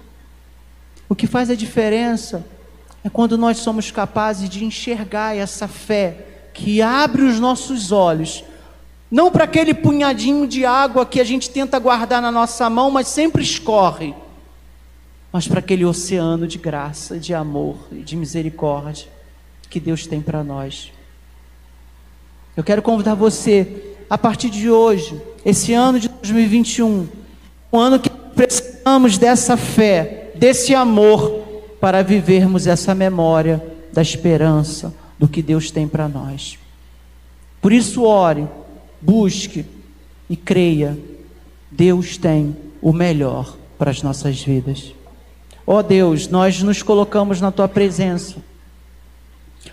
O 1.08 1.14
que 1.14 1.28
faz 1.28 1.52
a 1.52 1.56
diferença 1.56 2.44
é 3.04 3.10
quando 3.10 3.38
nós 3.38 3.60
somos 3.60 3.92
capazes 3.92 4.50
de 4.50 4.66
enxergar 4.66 5.38
essa 5.38 5.68
fé 5.68 6.26
que 6.56 6.82
abre 6.82 7.22
os 7.22 7.40
nossos 7.40 7.92
olhos, 7.92 8.44
não 9.12 9.30
para 9.30 9.44
aquele 9.44 9.76
punhadinho 9.76 10.48
de 10.48 10.66
água 10.66 11.06
que 11.06 11.22
a 11.22 11.24
gente 11.24 11.52
tenta 11.52 11.78
guardar 11.78 12.20
na 12.20 12.32
nossa 12.32 12.68
mão, 12.68 12.90
mas 12.90 13.10
sempre 13.10 13.44
escorre, 13.44 14.16
mas 15.32 15.48
para 15.48 15.60
aquele 15.60 15.86
oceano 15.86 16.48
de 16.48 16.58
graça, 16.58 17.20
de 17.20 17.32
amor 17.32 17.78
e 17.92 18.02
de 18.02 18.16
misericórdia 18.16 19.13
que 19.74 19.80
Deus 19.80 20.06
tem 20.06 20.22
para 20.22 20.44
nós. 20.44 20.92
Eu 22.56 22.64
quero 22.64 22.84
convidar 22.84 23.16
você, 23.16 23.96
a 24.08 24.20
partir 24.20 24.52
de 24.52 24.70
hoje, 24.70 25.20
esse 25.44 25.74
ano 25.74 26.00
de 26.00 26.08
2021, 26.08 27.10
um 27.72 27.80
ano 27.80 28.00
que 28.00 28.08
precisamos 28.08 29.18
dessa 29.18 29.58
fé, 29.58 30.32
desse 30.36 30.76
amor, 30.76 31.42
para 31.82 32.04
vivermos 32.04 32.68
essa 32.68 32.94
memória 32.94 33.66
da 33.92 34.04
esperança 34.04 34.94
do 35.18 35.28
que 35.28 35.42
Deus 35.42 35.72
tem 35.72 35.88
para 35.88 36.08
nós. 36.08 36.60
Por 37.60 37.74
isso, 37.74 38.04
ore, 38.04 38.48
busque 39.02 39.66
e 40.30 40.38
creia. 40.38 40.96
Deus 41.72 42.16
tem 42.16 42.56
o 42.80 42.94
melhor 42.94 43.58
para 43.76 43.90
as 43.90 44.04
nossas 44.04 44.40
vidas. 44.40 44.94
Ó 45.66 45.78
oh 45.78 45.84
Deus, 45.84 46.28
nós 46.28 46.62
nos 46.62 46.84
colocamos 46.84 47.42
na 47.42 47.52
tua 47.52 47.68
presença 47.68 48.36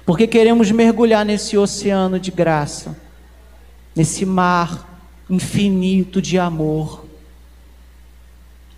porque 0.05 0.26
queremos 0.26 0.70
mergulhar 0.70 1.24
nesse 1.24 1.57
oceano 1.57 2.18
de 2.18 2.30
graça, 2.30 2.97
nesse 3.95 4.24
mar 4.24 5.03
infinito 5.28 6.20
de 6.20 6.38
amor. 6.38 7.07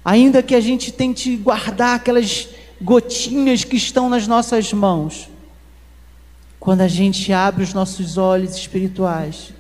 Ainda 0.05 0.43
que 0.43 0.55
a 0.55 0.61
gente 0.61 0.93
tente 0.93 1.37
guardar 1.37 1.97
aquelas 1.97 2.49
gotinhas 2.81 3.65
que 3.65 3.77
estão 3.77 4.09
nas 4.09 4.27
nossas 4.27 4.73
mãos, 4.73 5.29
quando 6.59 6.81
a 6.81 6.89
gente 6.89 7.33
abre 7.33 7.63
os 7.63 7.73
nossos 7.73 8.19
olhos 8.19 8.57
espirituais, 8.57 9.53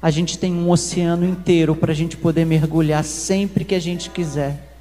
a 0.00 0.10
gente 0.10 0.38
tem 0.38 0.52
um 0.52 0.70
oceano 0.70 1.26
inteiro 1.26 1.74
para 1.74 1.92
a 1.92 1.94
gente 1.94 2.16
poder 2.16 2.44
mergulhar 2.44 3.02
sempre 3.02 3.64
que 3.64 3.74
a 3.74 3.80
gente 3.80 4.10
quiser, 4.10 4.76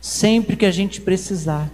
sempre 0.00 0.56
que 0.56 0.64
a 0.64 0.70
gente 0.70 1.00
precisar. 1.00 1.68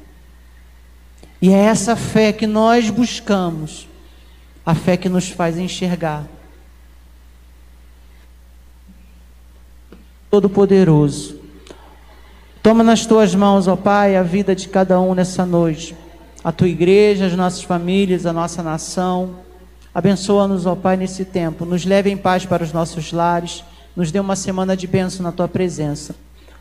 E 1.45 1.51
é 1.51 1.59
essa 1.59 1.95
fé 1.95 2.33
que 2.33 2.47
nós 2.47 2.89
buscamos, 2.89 3.87
a 4.65 4.75
fé 4.75 4.97
que 4.97 5.11
nos 5.11 5.29
faz 5.29 5.59
enxergar. 5.59 6.25
Todo-Poderoso. 10.31 11.39
Toma 12.63 12.83
nas 12.83 13.05
tuas 13.05 13.35
mãos, 13.35 13.69
ó 13.69 13.77
Pai, 13.77 14.17
a 14.17 14.23
vida 14.23 14.57
de 14.57 14.71
cada 14.71 14.99
um 14.99 15.13
nessa 15.15 15.45
noite. 15.45 15.95
A 16.43 16.51
tua 16.51 16.67
igreja, 16.67 17.27
as 17.27 17.35
nossas 17.35 17.63
famílias, 17.63 18.25
a 18.25 18.33
nossa 18.33 18.63
nação. 18.63 19.41
Abençoa-nos, 19.95 20.65
ó 20.65 20.75
Pai, 20.75 20.97
nesse 20.97 21.27
tempo. 21.27 21.67
Nos 21.67 21.85
leve 21.85 22.09
em 22.09 22.17
paz 22.17 22.47
para 22.47 22.65
os 22.65 22.73
nossos 22.73 23.13
lares. 23.13 23.63
Nos 23.95 24.11
dê 24.11 24.19
uma 24.19 24.35
semana 24.35 24.75
de 24.75 24.87
bênção 24.87 25.23
na 25.23 25.31
tua 25.31 25.47
presença. 25.47 26.15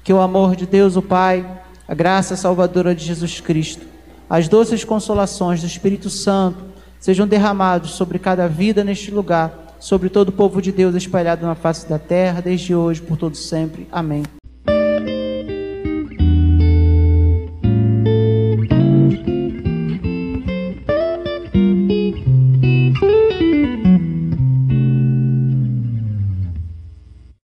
Que 0.04 0.12
o 0.12 0.20
amor 0.20 0.58
de 0.58 0.66
Deus, 0.66 0.98
o 0.98 1.02
Pai, 1.02 1.50
a 1.88 1.94
graça 1.96 2.36
salvadora 2.36 2.94
de 2.94 3.06
Jesus 3.06 3.40
Cristo 3.40 3.93
as 4.34 4.48
doces 4.48 4.84
consolações 4.84 5.62
do 5.62 5.68
Espírito 5.68 6.10
Santo 6.10 6.58
sejam 7.00 7.28
derramados 7.28 7.92
sobre 7.92 8.18
cada 8.18 8.48
vida 8.48 8.84
neste 8.84 9.12
lugar, 9.12 9.76
sobre 9.80 10.10
todo 10.10 10.30
o 10.30 10.32
povo 10.32 10.60
de 10.60 10.72
Deus 10.72 10.96
espalhado 10.96 11.46
na 11.46 11.54
face 11.54 11.88
da 11.88 12.00
terra, 12.00 12.42
desde 12.42 12.74
hoje, 12.74 13.00
por 13.00 13.16
todo 13.16 13.38
sempre. 13.38 13.88
Amém. 13.92 14.24